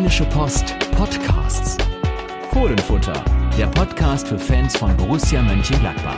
Rheinische 0.00 0.24
Post 0.24 0.74
Podcasts. 0.96 1.76
Fohlenfutter, 2.54 3.22
der 3.58 3.66
Podcast 3.66 4.28
für 4.28 4.38
Fans 4.38 4.74
von 4.74 4.96
Borussia 4.96 5.42
Mönchengladbach. 5.42 6.16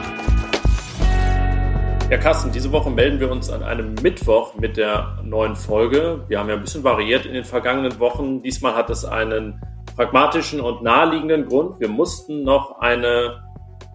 Ja, 2.08 2.16
Carsten, 2.16 2.52
diese 2.52 2.70
Woche 2.70 2.90
melden 2.90 3.18
wir 3.18 3.28
uns 3.28 3.50
an 3.50 3.64
einem 3.64 3.94
Mittwoch 3.94 4.54
mit 4.54 4.76
der 4.76 5.18
neuen 5.24 5.56
Folge. 5.56 6.22
Wir 6.28 6.38
haben 6.38 6.48
ja 6.48 6.54
ein 6.54 6.60
bisschen 6.60 6.84
variiert 6.84 7.26
in 7.26 7.34
den 7.34 7.44
vergangenen 7.44 7.98
Wochen. 7.98 8.40
Diesmal 8.40 8.76
hat 8.76 8.88
es 8.88 9.04
einen 9.04 9.60
pragmatischen 9.96 10.60
und 10.60 10.84
naheliegenden 10.84 11.48
Grund. 11.48 11.80
Wir 11.80 11.88
mussten 11.88 12.44
noch 12.44 12.78
eine 12.78 13.42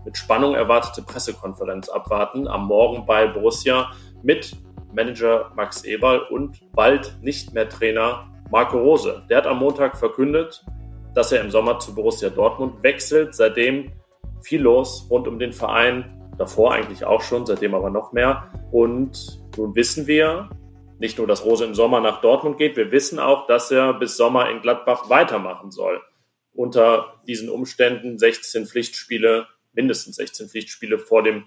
mit 0.03 0.17
Spannung 0.17 0.53
erwartete 0.53 1.01
Pressekonferenz 1.01 1.87
abwarten 1.87 2.49
am 2.49 2.67
Morgen 2.67 3.05
bei 3.05 3.25
Borussia 3.25 3.89
mit 4.21 4.51
Manager 4.93 5.49
Max 5.55 5.85
Eberl 5.85 6.23
und 6.29 6.59
bald 6.73 7.15
nicht 7.21 7.53
mehr 7.53 7.69
Trainer 7.69 8.25
Marco 8.49 8.77
Rose. 8.77 9.23
Der 9.29 9.37
hat 9.37 9.47
am 9.47 9.59
Montag 9.59 9.97
verkündet, 9.97 10.63
dass 11.13 11.31
er 11.31 11.41
im 11.41 11.51
Sommer 11.51 11.79
zu 11.79 11.93
Borussia 11.93 12.29
Dortmund 12.29 12.81
wechselt. 12.83 13.35
Seitdem 13.35 13.91
viel 14.41 14.61
los 14.61 15.07
rund 15.09 15.27
um 15.27 15.39
den 15.39 15.53
Verein, 15.53 16.29
davor 16.37 16.73
eigentlich 16.73 17.03
auch 17.05 17.21
schon, 17.21 17.45
seitdem 17.45 17.75
aber 17.75 17.89
noch 17.89 18.13
mehr. 18.13 18.51
Und 18.71 19.39
nun 19.57 19.75
wissen 19.75 20.07
wir 20.07 20.49
nicht 20.99 21.17
nur, 21.17 21.27
dass 21.27 21.45
Rose 21.45 21.65
im 21.65 21.75
Sommer 21.75 21.99
nach 21.99 22.21
Dortmund 22.21 22.57
geht, 22.57 22.75
wir 22.75 22.91
wissen 22.91 23.19
auch, 23.19 23.45
dass 23.47 23.69
er 23.71 23.93
bis 23.93 24.17
Sommer 24.17 24.49
in 24.49 24.61
Gladbach 24.61 25.09
weitermachen 25.09 25.71
soll. 25.71 26.01
Unter 26.53 27.21
diesen 27.27 27.49
Umständen 27.49 28.17
16 28.17 28.65
Pflichtspiele, 28.65 29.47
mindestens 29.73 30.15
16 30.15 30.49
Pflichtspiele 30.49 30.97
vor 30.97 31.21
dem 31.21 31.45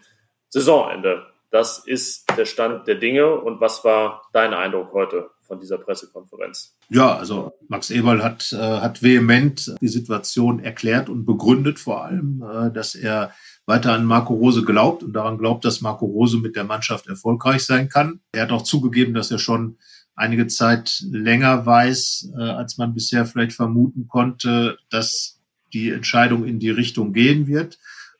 Saisonende. 0.49 1.27
Das 1.51 1.85
ist 1.85 2.27
der 2.37 2.45
Stand 2.45 2.87
der 2.87 2.95
Dinge. 2.95 3.35
Und 3.41 3.61
was 3.61 3.85
war 3.85 4.23
dein 4.33 4.55
Eindruck 4.55 4.93
heute 4.93 5.31
von 5.43 5.59
dieser 5.59 5.79
Pressekonferenz? 5.79 6.77
Ja, 6.93 7.17
also 7.17 7.53
Max 7.69 7.91
Eberl 7.91 8.23
hat, 8.23 8.53
äh, 8.53 8.57
hat 8.57 9.01
vehement 9.01 9.77
die 9.81 9.89
Situation 9.89 10.59
erklärt 10.59 11.09
und 11.09 11.25
begründet 11.25 11.79
vor 11.79 12.05
allem, 12.05 12.43
äh, 12.43 12.73
dass 12.73 12.97
er 12.97 13.33
weiter 13.65 13.93
an 13.93 14.05
Marco 14.05 14.35
Rose 14.35 14.65
glaubt 14.65 15.05
und 15.05 15.13
daran 15.13 15.39
glaubt, 15.39 15.65
dass 15.65 15.83
Marco 15.83 16.05
Rose 16.07 16.39
mit 16.39 16.57
der 16.57 16.65
Mannschaft 16.65 17.07
erfolgreich 17.07 17.65
sein 17.65 17.89
kann. 17.89 18.19
Er 18.33 18.43
hat 18.43 18.51
auch 18.51 18.63
zugegeben, 18.63 19.15
dass 19.15 19.31
er 19.31 19.39
schon 19.39 19.79
einige 20.17 20.49
Zeit 20.49 21.01
länger 21.09 21.65
weiß, 21.65 22.33
äh, 22.37 22.43
als 22.43 22.77
man 22.77 22.93
bisher 22.93 23.25
vielleicht 23.25 23.53
vermuten 23.53 24.09
konnte, 24.09 24.77
dass 24.91 25.39
die 25.73 25.91
Entscheidung 25.91 26.45
in 26.45 26.59
die 26.59 26.71
Richtung 26.71 27.13
gehen 27.13 27.47
wird 27.47 27.79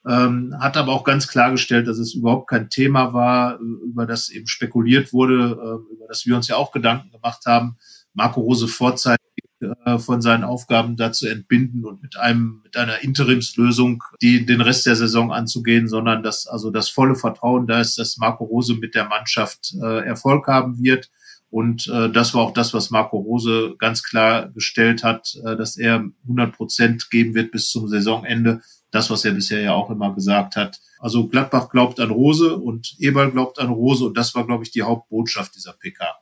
ähm, 0.09 0.57
hat 0.59 0.77
aber 0.77 0.93
auch 0.93 1.05
ganz 1.05 1.29
klargestellt, 1.29 1.87
dass 1.87 1.99
es 1.99 2.15
überhaupt 2.15 2.49
kein 2.49 2.71
Thema 2.71 3.13
war, 3.13 3.59
über 3.59 4.07
das 4.07 4.31
eben 4.31 4.47
spekuliert 4.47 5.13
wurde, 5.13 5.35
äh, 5.35 5.95
über 5.95 6.07
das 6.09 6.25
wir 6.25 6.37
uns 6.37 6.49
ja 6.49 6.57
auch 6.57 6.73
Gedanken 6.73 7.11
gemacht 7.11 7.45
haben, 7.47 7.77
Marco 8.15 8.41
Rose 8.41 8.69
vorzeitig 8.69 9.21
äh, 9.61 9.99
von 9.99 10.23
seinen 10.23 10.45
Aufgaben 10.45 10.97
dazu 10.97 11.27
entbinden 11.27 11.85
und 11.85 12.03
mit 12.03 12.17
einem 12.17 12.61
mit 12.65 12.77
einer 12.77 13.03
Interimslösung 13.03 14.03
die 14.23 14.47
den 14.47 14.61
Rest 14.61 14.87
der 14.87 14.97
Saison 14.97 15.33
anzugehen, 15.33 15.89
sondern 15.89 16.23
dass 16.23 16.47
also 16.47 16.71
das 16.71 16.89
volle 16.89 17.15
Vertrauen 17.15 17.67
da 17.67 17.81
ist, 17.81 17.99
dass 17.99 18.17
Marco 18.17 18.45
Rose 18.45 18.75
mit 18.75 18.95
der 18.95 19.07
Mannschaft 19.07 19.75
äh, 19.83 20.07
Erfolg 20.07 20.47
haben 20.47 20.83
wird. 20.83 21.11
Und 21.51 21.89
äh, 21.89 22.11
das 22.11 22.33
war 22.33 22.43
auch 22.43 22.53
das, 22.53 22.73
was 22.73 22.91
Marco 22.91 23.19
Rose 23.19 23.75
ganz 23.79 24.03
klar 24.03 24.49
gestellt 24.49 25.03
hat, 25.03 25.35
äh, 25.45 25.57
dass 25.57 25.77
er 25.77 26.05
100 26.23 26.57
Prozent 26.57 27.11
geben 27.11 27.35
wird 27.35 27.51
bis 27.51 27.71
zum 27.71 27.89
Saisonende 27.89 28.63
das, 28.91 29.11
was 29.11 29.25
er 29.25 29.33
bisher 29.33 29.61
ja 29.61 29.73
auch 29.73 29.91
immer 29.91 30.15
gesagt 30.15 30.57
hat. 30.57 30.81
Also 30.99 31.29
Gladbach 31.29 31.69
glaubt 31.69 32.01
an 32.01 32.11
Rose 32.11 32.57
und 32.57 32.95
Eberl 32.99 33.31
glaubt 33.31 33.59
an 33.59 33.69
Rose 33.69 34.05
und 34.05 34.17
das 34.17 34.35
war, 34.35 34.47
glaube 34.47 34.65
ich, 34.65 34.71
die 34.71 34.83
Hauptbotschaft 34.83 35.55
dieser 35.55 35.73
PK. 35.73 36.20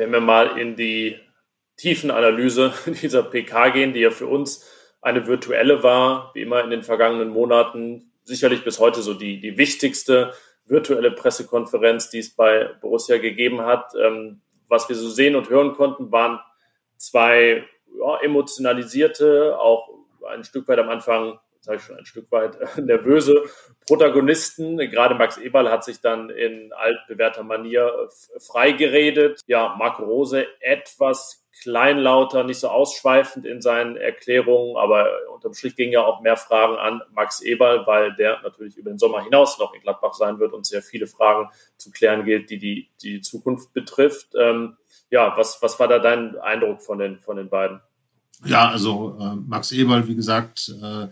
Wenn 0.00 0.12
wir 0.12 0.20
mal 0.20 0.58
in 0.58 0.76
die 0.76 1.18
tiefen 1.76 2.10
Analyse 2.10 2.72
dieser 3.02 3.22
PK 3.22 3.68
gehen, 3.68 3.92
die 3.92 4.00
ja 4.00 4.10
für 4.10 4.28
uns 4.28 4.66
eine 5.02 5.26
virtuelle 5.26 5.82
war, 5.82 6.30
wie 6.32 6.40
immer 6.40 6.64
in 6.64 6.70
den 6.70 6.82
vergangenen 6.82 7.28
Monaten, 7.28 8.10
sicherlich 8.24 8.64
bis 8.64 8.80
heute 8.80 9.02
so 9.02 9.12
die, 9.12 9.40
die 9.40 9.58
wichtigste 9.58 10.32
virtuelle 10.64 11.10
Pressekonferenz, 11.10 12.08
die 12.08 12.20
es 12.20 12.34
bei 12.34 12.70
Borussia 12.80 13.18
gegeben 13.18 13.60
hat. 13.60 13.92
Ähm, 13.94 14.40
was 14.68 14.88
wir 14.88 14.96
so 14.96 15.10
sehen 15.10 15.36
und 15.36 15.50
hören 15.50 15.74
konnten, 15.74 16.10
waren 16.10 16.40
zwei 16.96 17.66
ja, 17.98 18.20
emotionalisierte, 18.22 19.58
auch 19.58 19.90
ein 20.30 20.44
Stück 20.44 20.66
weit 20.66 20.78
am 20.78 20.88
Anfang 20.88 21.38
sage 21.60 21.78
ich 21.78 21.84
schon, 21.84 21.96
ein 21.96 22.06
Stück 22.06 22.30
weit 22.32 22.56
äh, 22.56 22.80
nervöse 22.80 23.44
Protagonisten. 23.86 24.78
Gerade 24.78 25.14
Max 25.14 25.36
Eberl 25.38 25.70
hat 25.70 25.84
sich 25.84 26.00
dann 26.00 26.30
in 26.30 26.72
altbewährter 26.72 27.42
Manier 27.42 28.08
äh, 28.08 28.40
freigeredet. 28.40 29.40
Ja, 29.46 29.74
Marco 29.78 30.04
Rose 30.04 30.46
etwas 30.60 31.40
kleinlauter, 31.62 32.44
nicht 32.44 32.60
so 32.60 32.68
ausschweifend 32.68 33.44
in 33.44 33.60
seinen 33.60 33.96
Erklärungen, 33.96 34.76
aber 34.78 35.08
unterm 35.34 35.52
Strich 35.52 35.76
gingen 35.76 35.92
ja 35.92 36.02
auch 36.02 36.22
mehr 36.22 36.36
Fragen 36.36 36.76
an 36.76 37.02
Max 37.12 37.42
Eberl, 37.42 37.86
weil 37.86 38.14
der 38.14 38.40
natürlich 38.42 38.76
über 38.76 38.90
den 38.90 38.98
Sommer 38.98 39.22
hinaus 39.22 39.58
noch 39.58 39.74
in 39.74 39.82
Gladbach 39.82 40.14
sein 40.14 40.38
wird 40.38 40.54
und 40.54 40.66
sehr 40.66 40.80
viele 40.80 41.06
Fragen 41.06 41.50
zu 41.76 41.90
klären 41.90 42.24
gilt, 42.24 42.48
die 42.48 42.58
die, 42.58 42.90
die 43.02 43.20
Zukunft 43.20 43.74
betrifft. 43.74 44.28
Ähm, 44.38 44.76
ja, 45.10 45.36
was, 45.36 45.60
was 45.60 45.78
war 45.78 45.88
da 45.88 45.98
dein 45.98 46.38
Eindruck 46.38 46.82
von 46.82 46.98
den, 46.98 47.20
von 47.20 47.36
den 47.36 47.50
beiden? 47.50 47.80
Ja, 48.44 48.70
also 48.70 49.18
äh, 49.20 49.34
Max 49.34 49.70
Eberl, 49.72 50.08
wie 50.08 50.14
gesagt, 50.14 50.72
äh, 50.82 51.08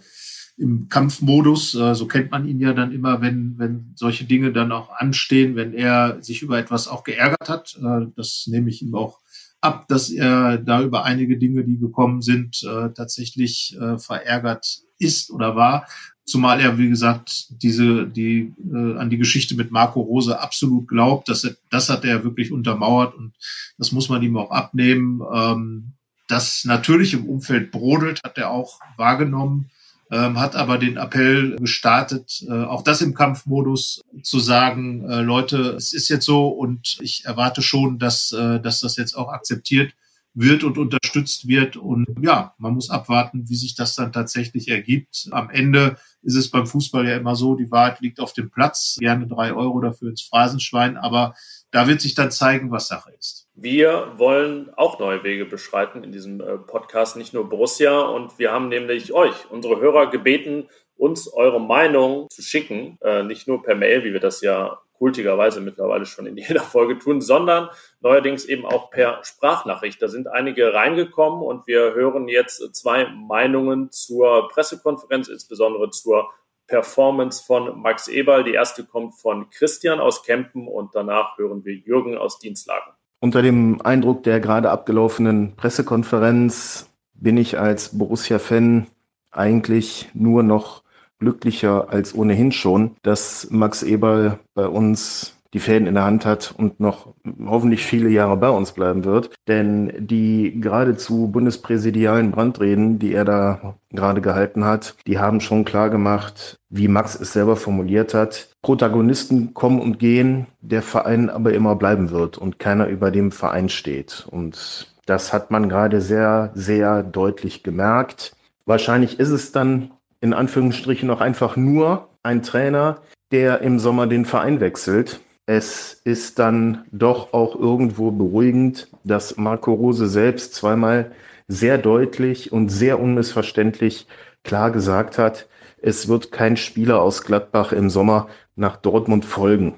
im 0.59 0.89
Kampfmodus. 0.89 1.75
Äh, 1.75 1.95
so 1.95 2.07
kennt 2.07 2.31
man 2.31 2.47
ihn 2.47 2.61
ja 2.61 2.73
dann 2.73 2.93
immer, 2.93 3.21
wenn, 3.21 3.55
wenn 3.59 3.93
solche 3.95 4.25
Dinge 4.25 4.53
dann 4.53 4.73
auch 4.73 4.91
anstehen, 4.91 5.57
wenn 5.57 5.73
er 5.73 6.19
sich 6.21 6.43
über 6.43 6.59
etwas 6.59 6.89
auch 6.89 7.05
geärgert 7.05 7.49
hat. 7.49 7.79
Äh, 7.81 8.07
das 8.17 8.47
nehme 8.49 8.69
ich 8.69 8.83
ihm 8.83 8.95
auch 8.95 9.21
ab, 9.61 9.89
dass 9.89 10.11
er 10.11 10.59
da 10.59 10.83
über 10.83 11.05
einige 11.05 11.39
Dinge, 11.39 11.65
die 11.65 11.79
gekommen 11.79 12.23
sind, 12.23 12.63
äh, 12.63 12.91
tatsächlich 12.91 13.77
äh, 13.81 13.99
verärgert 13.99 14.81
ist 14.99 15.31
oder 15.31 15.57
war. 15.57 15.87
Zumal 16.25 16.61
er, 16.61 16.77
wie 16.77 16.91
gesagt, 16.91 17.47
diese, 17.63 18.07
die, 18.07 18.53
äh, 18.71 18.99
an 18.99 19.09
die 19.09 19.17
Geschichte 19.17 19.55
mit 19.57 19.71
Marco 19.71 20.01
Rose 20.01 20.39
absolut 20.39 20.87
glaubt. 20.87 21.29
Das, 21.29 21.49
das 21.71 21.89
hat 21.89 22.05
er 22.05 22.23
wirklich 22.23 22.53
untermauert 22.53 23.15
und 23.15 23.33
das 23.79 23.93
muss 23.93 24.09
man 24.09 24.23
ihm 24.23 24.37
auch 24.37 24.51
abnehmen. 24.51 25.23
Ähm, 25.33 25.93
das 26.29 26.65
natürlich 26.67 27.15
im 27.15 27.27
Umfeld 27.27 27.71
brodelt, 27.71 28.21
hat 28.23 28.37
er 28.37 28.51
auch 28.51 28.81
wahrgenommen 28.99 29.71
ähm, 30.11 30.39
hat 30.39 30.57
aber 30.57 30.79
den 30.79 30.97
Appell 30.97 31.57
gestartet, 31.57 32.45
äh, 32.49 32.65
auch 32.65 32.83
das 32.83 33.03
im 33.03 33.15
Kampfmodus 33.15 34.01
zu 34.23 34.39
sagen, 34.39 35.09
äh, 35.09 35.21
Leute, 35.21 35.75
es 35.77 35.93
ist 35.93 36.09
jetzt 36.09 36.25
so 36.25 36.49
und 36.49 36.99
ich 37.01 37.25
erwarte 37.25 37.63
schon, 37.63 37.99
dass, 37.99 38.33
äh, 38.33 38.61
dass 38.61 38.81
das 38.81 38.97
jetzt 38.97 39.15
auch 39.15 39.29
akzeptiert 39.29 39.93
wird 40.35 40.63
und 40.63 40.79
unterstützt 40.79 41.49
wird. 41.49 41.77
Und 41.77 42.07
ja, 42.21 42.55
man 42.59 42.75
muss 42.75 42.91
abwarten, 42.91 43.49
wie 43.49 43.57
sich 43.57 43.75
das 43.75 43.95
dann 43.95 44.13
tatsächlich 44.13 44.69
ergibt. 44.69 45.29
Am 45.33 45.51
Ende 45.51 45.97
ist 46.23 46.37
es 46.37 46.51
beim 46.51 46.67
Fußball 46.67 47.07
ja 47.09 47.17
immer 47.17 47.35
so, 47.35 47.55
die 47.55 47.71
Wahrheit 47.71 48.01
liegt 48.01 48.21
auf 48.21 48.33
dem 48.33 48.51
Platz. 48.51 48.97
Gerne 49.01 49.27
drei 49.27 49.53
Euro 49.53 49.81
dafür 49.81 50.11
ins 50.11 50.23
Phrasenschwein, 50.23 50.97
aber 50.97 51.35
da 51.71 51.87
wird 51.87 52.01
sich 52.01 52.15
dann 52.15 52.31
zeigen, 52.31 52.71
was 52.71 52.89
Sache 52.89 53.13
ist. 53.19 53.47
Wir 53.55 54.13
wollen 54.17 54.73
auch 54.77 54.99
neue 54.99 55.23
Wege 55.25 55.45
beschreiten 55.45 56.03
in 56.05 56.13
diesem 56.13 56.41
äh, 56.41 56.59
Podcast, 56.59 57.17
nicht 57.17 57.35
nur 57.35 57.49
Borussia. 57.49 58.01
Und 58.01 58.39
wir 58.39 58.53
haben 58.53 58.69
nämlich 58.69 59.13
euch, 59.13 59.51
unsere 59.51 59.81
Hörer, 59.81 60.11
gebeten, 60.11 60.69
uns 60.97 61.33
eure 61.33 61.61
Meinung 61.61 62.29
zu 62.31 62.43
schicken. 62.43 62.99
Äh, 63.03 63.23
nicht 63.25 63.49
nur 63.49 63.63
per 63.63 63.75
Mail, 63.75 64.05
wie 64.05 64.13
wir 64.13 64.21
das 64.21 64.41
ja 64.41 64.81
kultigerweise 64.99 65.61
mittlerweile 65.61 66.07
schon 66.07 66.27
in 66.27 66.37
jeder 66.37 66.61
Folge 66.61 66.99
tun, 66.99 67.21
sondern 67.21 67.69
neuerdings 68.01 68.45
eben 68.45 68.67
auch 68.67 68.91
per 68.91 69.21
Sprachnachricht. 69.25 70.01
Da 70.03 70.09
sind 70.09 70.29
einige 70.29 70.75
reingekommen 70.75 71.43
und 71.43 71.67
wir 71.67 71.95
hören 71.95 72.29
jetzt 72.29 72.75
zwei 72.75 73.07
Meinungen 73.07 73.91
zur 73.91 74.49
Pressekonferenz, 74.49 75.29
insbesondere 75.29 75.91
zur 75.91 76.31
Performance 76.69 77.43
von 77.45 77.81
Max 77.81 78.07
Eberl. 78.07 78.45
Die 78.45 78.53
erste 78.53 78.85
kommt 78.85 79.15
von 79.15 79.51
Christian 79.51 79.99
aus 79.99 80.23
Kempen 80.23 80.69
und 80.69 80.95
danach 80.95 81.37
hören 81.37 81.65
wir 81.65 81.75
Jürgen 81.75 82.17
aus 82.17 82.39
Dienstlagen. 82.39 82.93
Unter 83.21 83.43
dem 83.43 83.81
Eindruck 83.83 84.23
der 84.23 84.39
gerade 84.39 84.71
abgelaufenen 84.71 85.57
Pressekonferenz 85.57 86.89
bin 87.15 87.37
ich 87.37 87.59
als 87.59 87.99
Borussia-Fan 87.99 88.87
eigentlich 89.33 90.09
nur 90.15 90.45
noch 90.45 90.85
glücklicher 91.19 91.91
als 91.91 92.15
ohnehin 92.15 92.53
schon, 92.53 92.97
dass 93.03 93.51
Max 93.51 93.83
Eberl 93.83 94.39
bei 94.55 94.69
uns 94.69 95.38
die 95.55 95.61
Fäden 95.61 95.89
in 95.89 95.95
der 95.95 96.05
Hand 96.05 96.27
hat 96.27 96.55
und 96.57 96.79
noch 96.79 97.15
hoffentlich 97.47 97.85
viele 97.85 98.11
Jahre 98.11 98.37
bei 98.37 98.51
uns 98.51 98.73
bleiben 98.73 99.05
wird. 99.05 99.31
Denn 99.47 99.93
die 99.99 100.61
geradezu 100.61 101.29
bundespräsidialen 101.29 102.31
Brandreden, 102.31 102.99
die 102.99 103.15
er 103.15 103.25
da 103.25 103.75
gerade 103.91 104.21
gehalten 104.21 104.65
hat, 104.65 104.97
die 105.07 105.19
haben 105.19 105.41
schon 105.41 105.65
klar 105.65 105.89
gemacht, 105.89 106.59
wie 106.69 106.89
Max 106.89 107.19
es 107.19 107.33
selber 107.33 107.57
formuliert 107.57 108.13
hat. 108.13 108.51
Protagonisten 108.63 109.55
kommen 109.55 109.81
und 109.81 109.99
gehen, 109.99 110.47
der 110.61 110.83
Verein 110.83 111.31
aber 111.31 111.55
immer 111.55 111.77
bleiben 111.77 112.11
wird 112.11 112.37
und 112.37 112.59
keiner 112.59 112.87
über 112.89 113.11
dem 113.11 113.33
Verein 113.33 113.71
steht. 113.71 114.27
Und 114.31 114.95
das 115.07 115.33
hat 115.33 115.51
man 115.51 115.71
gerade 115.71 116.03
sehr, 116.03 116.51
sehr 116.55 117.03
deutlich 117.03 117.63
gemerkt. 117.63 118.37
Wahrscheinlich 118.67 119.19
ist 119.19 119.31
es 119.31 119.53
dann 119.53 119.93
in 120.21 120.35
Anführungsstrichen 120.35 121.07
noch 121.07 121.23
einfach 121.23 121.57
nur 121.57 122.09
ein 122.23 122.43
Trainer, 122.43 122.99
der 123.33 123.63
im 123.63 123.79
Sommer 123.79 124.07
den 124.07 124.27
Verein 124.27 124.61
wechselt 124.61 125.21
es 125.49 126.03
ist 126.05 126.39
dann 126.39 126.85
doch 126.93 127.33
auch 127.33 127.59
irgendwo 127.59 128.11
beruhigend, 128.11 128.89
dass 129.03 129.39
Marco 129.39 129.73
Rose 129.73 130.07
selbst 130.07 130.55
zweimal 130.55 131.11
sehr 131.49 131.79
deutlich 131.79 132.53
und 132.53 132.69
sehr 132.69 133.01
unmissverständlich 133.01 134.07
klar 134.45 134.71
gesagt 134.71 135.17
hat, 135.17 135.49
es 135.81 136.07
wird 136.07 136.33
kein 136.33 136.59
Spieler 136.59 137.01
aus 137.01 137.23
Gladbach 137.23 137.73
im 137.73 137.89
Sommer 137.89 138.29
nach 138.57 138.77
Dortmund 138.77 139.25
folgen. 139.25 139.73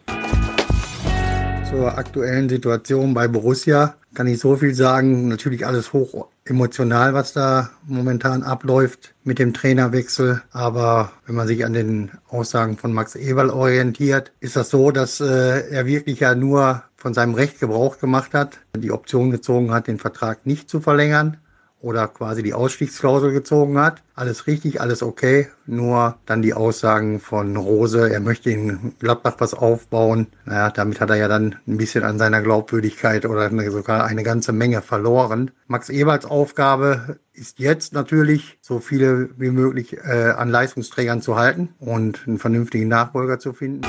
Zur 1.71 1.97
aktuellen 1.97 2.49
Situation 2.49 3.15
bei 3.15 3.29
Borussia 3.29 3.95
kann 4.15 4.27
ich 4.27 4.39
so 4.41 4.57
viel 4.57 4.75
sagen. 4.75 5.29
Natürlich 5.29 5.67
alles 5.67 5.93
hoch 5.93 6.29
emotional, 6.45 7.15
was 7.15 7.33
da 7.33 7.71
momentan 7.87 8.43
abläuft 8.43 9.15
mit 9.25 9.39
dem 9.39 9.55
Trainerwechsel. 9.55 10.43
Aber 10.51 11.13
wenn 11.27 11.37
man 11.37 11.47
sich 11.47 11.65
an 11.65 11.73
den 11.73 12.11
Aussagen 12.29 12.77
von 12.77 12.93
Max 12.93 13.15
Eberl 13.15 13.51
orientiert, 13.51 14.33
ist 14.41 14.57
das 14.57 14.71
so, 14.71 14.91
dass 14.91 15.21
äh, 15.21 15.71
er 15.71 15.87
wirklich 15.87 16.21
ja 16.21 16.35
nur 16.35 16.83
von 16.97 17.15
seinem 17.15 17.35
Recht 17.35 17.61
Gebrauch 17.61 17.99
gemacht 17.99 18.35
hat, 18.35 18.59
die 18.77 18.93
Option 18.93 19.31
gezogen 19.31 19.73
hat, 19.73 19.87
den 19.87 19.99
Vertrag 19.99 20.45
nicht 20.47 20.69
zu 20.69 20.81
verlängern 20.81 21.39
oder 21.81 22.09
quasi 22.09 22.43
die 22.43 22.53
Ausstiegsklausel 22.53 23.33
gezogen 23.33 23.79
hat. 23.79 24.03
Alles 24.15 24.47
richtig, 24.47 24.81
alles 24.81 25.03
okay. 25.03 25.49
Nur 25.67 26.17
dann 26.27 26.43
die 26.43 26.53
Aussagen 26.53 27.21
von 27.21 27.57
Rose, 27.57 28.13
er 28.13 28.21
möchte 28.21 28.51
in 28.51 28.95
Gladbach 28.99 29.37
was 29.39 29.55
aufbauen. 29.55 30.27
Naja, 30.45 30.71
damit 30.71 31.01
hat 31.01 31.11
er 31.11 31.17
ja 31.17 31.29
dann 31.29 31.57
ein 31.67 31.79
bisschen 31.79 32.05
an 32.05 32.19
seiner 32.19 32.43
Glaubwürdigkeit 32.43 33.25
oder 33.25 33.51
sogar 33.71 34.05
eine 34.05 34.23
ganze 34.23 34.53
Menge 34.53 34.83
verloren. 34.83 35.53
Max 35.69 35.89
Eberts 35.89 36.27
Aufgabe 36.27 37.19
ist 37.33 37.59
jetzt 37.59 37.95
natürlich, 37.95 38.59
so 38.61 38.81
viele 38.81 39.31
wie 39.39 39.51
möglich 39.51 39.97
äh, 39.97 40.33
an 40.37 40.51
Leistungsträgern 40.51 41.23
zu 41.23 41.37
halten 41.37 41.71
und 41.79 42.25
einen 42.27 42.39
vernünftigen 42.39 42.89
Nachfolger 42.89 43.39
zu 43.39 43.55
finden. 43.55 43.83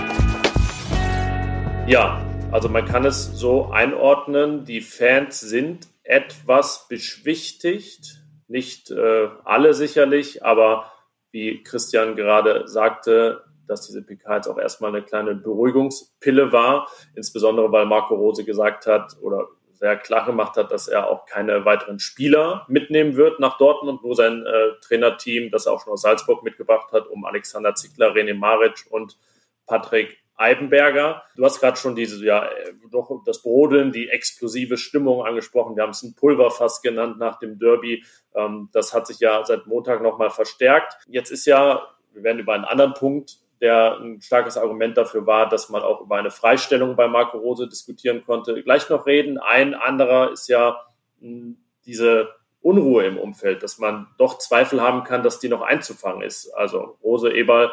Ja, 1.87 2.25
also 2.51 2.69
man 2.69 2.85
kann 2.85 3.05
es 3.05 3.25
so 3.33 3.71
einordnen, 3.71 4.65
die 4.65 4.81
Fans 4.81 5.39
sind 5.39 5.90
etwas 6.11 6.87
beschwichtigt. 6.89 8.21
Nicht 8.47 8.91
äh, 8.91 9.29
alle 9.45 9.73
sicherlich, 9.73 10.43
aber 10.43 10.91
wie 11.31 11.63
Christian 11.63 12.17
gerade 12.17 12.67
sagte, 12.67 13.45
dass 13.65 13.87
diese 13.87 14.03
PK 14.03 14.35
jetzt 14.35 14.47
auch 14.47 14.57
erstmal 14.57 14.93
eine 14.93 15.03
kleine 15.03 15.35
Beruhigungspille 15.35 16.51
war, 16.51 16.89
insbesondere 17.15 17.71
weil 17.71 17.85
Marco 17.85 18.15
Rose 18.15 18.43
gesagt 18.43 18.87
hat 18.87 19.15
oder 19.21 19.47
sehr 19.71 19.95
klar 19.95 20.25
gemacht 20.25 20.57
hat, 20.57 20.71
dass 20.71 20.89
er 20.89 21.09
auch 21.09 21.25
keine 21.25 21.63
weiteren 21.63 21.99
Spieler 21.99 22.65
mitnehmen 22.67 23.15
wird 23.15 23.39
nach 23.39 23.57
Dortmund, 23.57 24.03
nur 24.03 24.15
sein 24.15 24.45
äh, 24.45 24.79
Trainerteam, 24.81 25.49
das 25.49 25.65
er 25.65 25.71
auch 25.71 25.81
schon 25.81 25.93
aus 25.93 26.01
Salzburg 26.01 26.43
mitgebracht 26.43 26.91
hat, 26.91 27.07
um 27.07 27.23
Alexander 27.23 27.73
Zickler, 27.73 28.13
René 28.13 28.33
Maric 28.33 28.85
und 28.89 29.17
Patrick 29.65 30.20
Eibenberger. 30.41 31.23
Du 31.35 31.45
hast 31.45 31.59
gerade 31.59 31.77
schon 31.77 31.95
diese, 31.95 32.23
ja, 32.25 32.49
doch 32.91 33.23
das 33.25 33.41
Brodeln, 33.41 33.91
die 33.91 34.09
explosive 34.09 34.77
Stimmung 34.77 35.23
angesprochen. 35.23 35.75
Wir 35.75 35.83
haben 35.83 35.91
es 35.91 36.03
ein 36.03 36.15
Pulverfass 36.15 36.81
genannt 36.81 37.19
nach 37.19 37.39
dem 37.39 37.59
Derby. 37.59 38.03
Ähm, 38.35 38.69
das 38.73 38.93
hat 38.93 39.07
sich 39.07 39.19
ja 39.19 39.45
seit 39.45 39.67
Montag 39.67 40.01
nochmal 40.01 40.31
verstärkt. 40.31 40.97
Jetzt 41.07 41.31
ist 41.31 41.45
ja, 41.45 41.87
wir 42.13 42.23
werden 42.23 42.39
über 42.39 42.53
einen 42.53 42.65
anderen 42.65 42.93
Punkt, 42.93 43.37
der 43.61 43.99
ein 43.99 44.21
starkes 44.21 44.57
Argument 44.57 44.97
dafür 44.97 45.27
war, 45.27 45.47
dass 45.47 45.69
man 45.69 45.83
auch 45.83 46.01
über 46.01 46.17
eine 46.17 46.31
Freistellung 46.31 46.95
bei 46.95 47.07
Marco 47.07 47.37
Rose 47.37 47.67
diskutieren 47.67 48.23
konnte, 48.25 48.61
gleich 48.63 48.89
noch 48.89 49.05
reden. 49.05 49.37
Ein 49.37 49.75
anderer 49.75 50.31
ist 50.31 50.49
ja 50.49 50.81
hm, 51.19 51.57
diese 51.85 52.29
Unruhe 52.61 53.05
im 53.05 53.17
Umfeld, 53.17 53.63
dass 53.63 53.79
man 53.79 54.07
doch 54.17 54.37
Zweifel 54.39 54.81
haben 54.81 55.03
kann, 55.03 55.23
dass 55.23 55.39
die 55.39 55.49
noch 55.49 55.61
einzufangen 55.61 56.21
ist. 56.21 56.51
Also 56.53 56.97
Rose 57.03 57.31
Eberl 57.31 57.71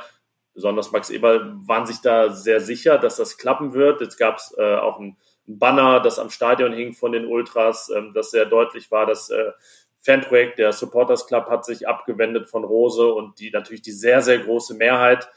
besonders 0.59 0.91
Max 0.91 1.09
Eberl, 1.09 1.55
waren 1.67 1.87
sich 1.87 2.01
da 2.01 2.31
sehr 2.31 2.59
sicher, 2.59 2.99
dass 2.99 3.15
das 3.15 3.39
klappen 3.39 3.75
wird. 3.75 4.01
Jetzt 4.01 4.17
gab 4.17 4.39
es 4.39 4.53
äh, 4.59 4.75
auch 4.75 4.99
ein, 4.99 5.17
Banner, 5.49 6.01
das 6.01 6.19
am 6.19 6.31
Stadion 6.31 6.73
hing 6.73 6.93
von 6.93 7.13
den 7.13 7.25
Ultras, 7.25 7.91
ähm, 7.95 8.13
das 8.13 8.33
sehr 8.33 8.45
deutlich 8.45 8.91
war, 8.91 9.07
das 9.07 9.31
äh, 9.31 9.53
Fanprojekt, 10.01 10.59
der 10.59 10.73
Supporters 10.73 11.27
Club 11.27 11.47
hat 11.47 11.65
sich 11.65 11.89
abgewendet 11.89 12.49
von 12.49 12.65
Rose 12.65 13.07
und 13.07 13.39
die 13.39 13.51
natürlich 13.51 13.83
die 13.83 13.93
sehr, 13.93 14.21
sehr 14.21 14.39
große 14.41 14.75
Mehrheit 14.75 15.31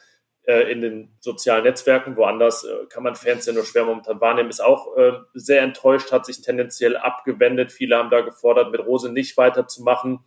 äh, 0.44 0.71
in 0.71 0.81
den 0.81 1.15
sozialen 1.19 1.63
Netzwerken, 1.63 2.18
woanders 2.18 2.63
äh, 2.63 2.88
kann 2.89 3.03
man 3.03 3.15
Fans 3.15 3.45
ja 3.45 3.53
nur 3.53 3.63
schwer 3.63 3.85
momentan 3.85 4.19
wahrnehmen, 4.19 4.50
ist 4.50 4.59
auch 4.59 4.97
äh, 4.97 5.13
sehr 5.33 5.62
enttäuscht, 5.62 6.12
hat 6.12 6.25
sich 6.25 6.41
tendenziell 6.41 6.97
abgewendet. 6.97 7.71
Viele 7.71 7.95
haben 7.95 8.09
da 8.09 8.21
gefordert, 8.21 8.71
mit 8.71 8.83
Rose 8.83 9.12
nicht 9.12 9.38
weiterzumachen. 9.38 10.19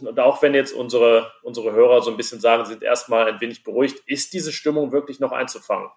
Und 0.00 0.18
auch 0.18 0.42
wenn 0.42 0.54
jetzt 0.54 0.72
unsere, 0.72 1.30
unsere 1.42 1.72
Hörer 1.72 2.02
so 2.02 2.10
ein 2.10 2.16
bisschen 2.16 2.40
sagen, 2.40 2.64
sind 2.64 2.82
erstmal 2.82 3.28
ein 3.28 3.40
wenig 3.40 3.62
beruhigt, 3.62 4.00
ist 4.06 4.32
diese 4.32 4.52
Stimmung 4.52 4.92
wirklich 4.92 5.20
noch 5.20 5.32
einzufangen? 5.32 5.88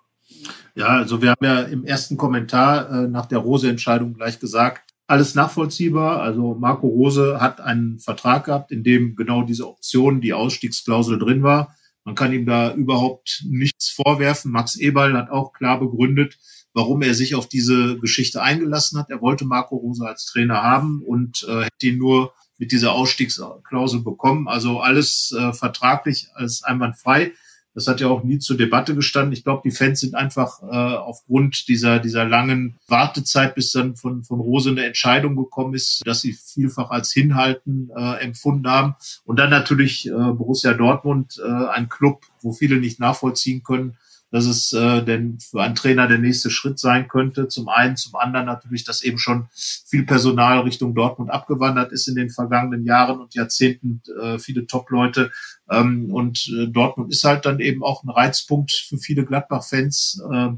Ja, 0.76 0.88
also 0.88 1.22
wir 1.22 1.32
haben 1.32 1.46
ja 1.46 1.62
im 1.62 1.86
ersten 1.86 2.18
Kommentar 2.18 2.90
äh, 2.90 3.08
nach 3.08 3.26
der 3.26 3.40
Rose-Entscheidung 3.40 4.14
gleich 4.14 4.40
gesagt, 4.40 4.94
alles 5.08 5.36
nachvollziehbar. 5.36 6.22
Also 6.22 6.56
Marco 6.56 6.88
Rose 6.88 7.40
hat 7.40 7.62
einen 7.62 8.00
Vertrag 8.00 8.46
gehabt, 8.46 8.72
in 8.72 8.84
dem 8.84 9.16
genau 9.16 9.44
diese 9.44 9.68
Option, 9.68 10.22
die 10.22 10.34
Ausstiegsklausel 10.34 11.18
drin 11.18 11.44
war. 11.44 11.76
Man 12.04 12.16
kann 12.16 12.34
ihm 12.34 12.46
da 12.46 12.74
überhaupt 12.74 13.44
nichts 13.50 13.90
vorwerfen. 13.90 14.52
Max 14.52 14.76
Eberl 14.76 15.18
hat 15.18 15.30
auch 15.30 15.54
klar 15.54 15.80
begründet, 15.80 16.38
warum 16.74 17.02
er 17.02 17.14
sich 17.14 17.36
auf 17.36 17.48
diese 17.48 17.98
Geschichte 18.00 18.42
eingelassen 18.42 19.00
hat. 19.00 19.10
Er 19.10 19.22
wollte 19.22 19.46
Marco 19.46 19.78
Rose 19.78 20.06
als 20.06 20.26
Trainer 20.26 20.62
haben 20.62 21.02
und 21.06 21.46
äh, 21.50 21.64
hätte 21.64 21.88
ihn 21.88 21.98
nur 21.98 22.34
mit 22.58 22.72
dieser 22.72 22.94
Ausstiegsklausel 22.94 24.02
bekommen. 24.02 24.48
Also 24.48 24.80
alles 24.80 25.36
äh, 25.38 25.54
vertraglich, 25.54 26.30
alles 26.34 26.64
einwandfrei. 26.64 27.34
Das 27.78 27.88
hat 27.88 28.02
ja 28.02 28.08
auch 28.08 28.24
nie 28.24 28.40
zur 28.40 28.58
Debatte 28.58 28.96
gestanden. 28.96 29.34
Ich 29.34 29.44
glaube, 29.44 29.62
die 29.64 29.70
Fans 29.70 30.00
sind 30.00 30.16
einfach 30.16 30.64
äh, 30.64 30.66
aufgrund 30.66 31.68
dieser, 31.68 32.00
dieser 32.00 32.26
langen 32.26 32.80
Wartezeit, 32.88 33.54
bis 33.54 33.72
dann 33.72 33.96
von, 33.96 34.24
von 34.24 34.40
Rose 34.40 34.72
eine 34.72 34.84
Entscheidung 34.84 35.36
gekommen 35.36 35.76
ist, 35.76 36.02
dass 36.04 36.22
sie 36.22 36.34
vielfach 36.34 36.90
als 36.90 37.14
Hinhalten 37.14 37.92
äh, 37.96 38.16
empfunden 38.16 38.68
haben. 38.68 38.96
Und 39.26 39.38
dann 39.38 39.52
natürlich 39.52 40.08
äh, 40.08 40.12
Borussia 40.12 40.74
Dortmund, 40.74 41.40
äh, 41.40 41.68
ein 41.68 41.88
Club, 41.88 42.24
wo 42.42 42.52
viele 42.52 42.78
nicht 42.78 43.00
nachvollziehen 43.00 43.62
können, 43.62 43.96
dass 44.32 44.46
es 44.46 44.74
äh, 44.74 45.04
denn 45.04 45.40
für 45.40 45.62
einen 45.62 45.76
Trainer 45.76 46.08
der 46.08 46.18
nächste 46.18 46.50
Schritt 46.50 46.80
sein 46.80 47.08
könnte. 47.08 47.48
Zum 47.48 47.70
einen, 47.70 47.96
zum 47.96 48.16
anderen 48.16 48.46
natürlich, 48.46 48.84
dass 48.84 49.04
eben 49.04 49.18
schon 49.18 49.48
viel 49.52 50.06
Personal 50.06 50.60
Richtung 50.60 50.94
Dortmund 50.94 51.30
abgewandert 51.30 51.92
ist 51.92 52.08
in 52.08 52.16
den 52.16 52.30
vergangenen 52.30 52.86
Jahren 52.86 53.20
und 53.22 53.36
Jahrzehnten, 53.36 54.02
äh, 54.22 54.38
viele 54.38 54.68
Top-Leute. 54.68 55.32
Ähm, 55.70 56.14
und 56.14 56.52
äh, 56.58 56.68
Dortmund 56.68 57.12
ist 57.12 57.24
halt 57.24 57.46
dann 57.46 57.60
eben 57.60 57.84
auch 57.84 58.04
ein 58.04 58.10
Reizpunkt 58.10 58.72
für 58.72 58.98
viele 58.98 59.26
Gladbach-Fans. 59.26 60.22
Äh, 60.32 60.50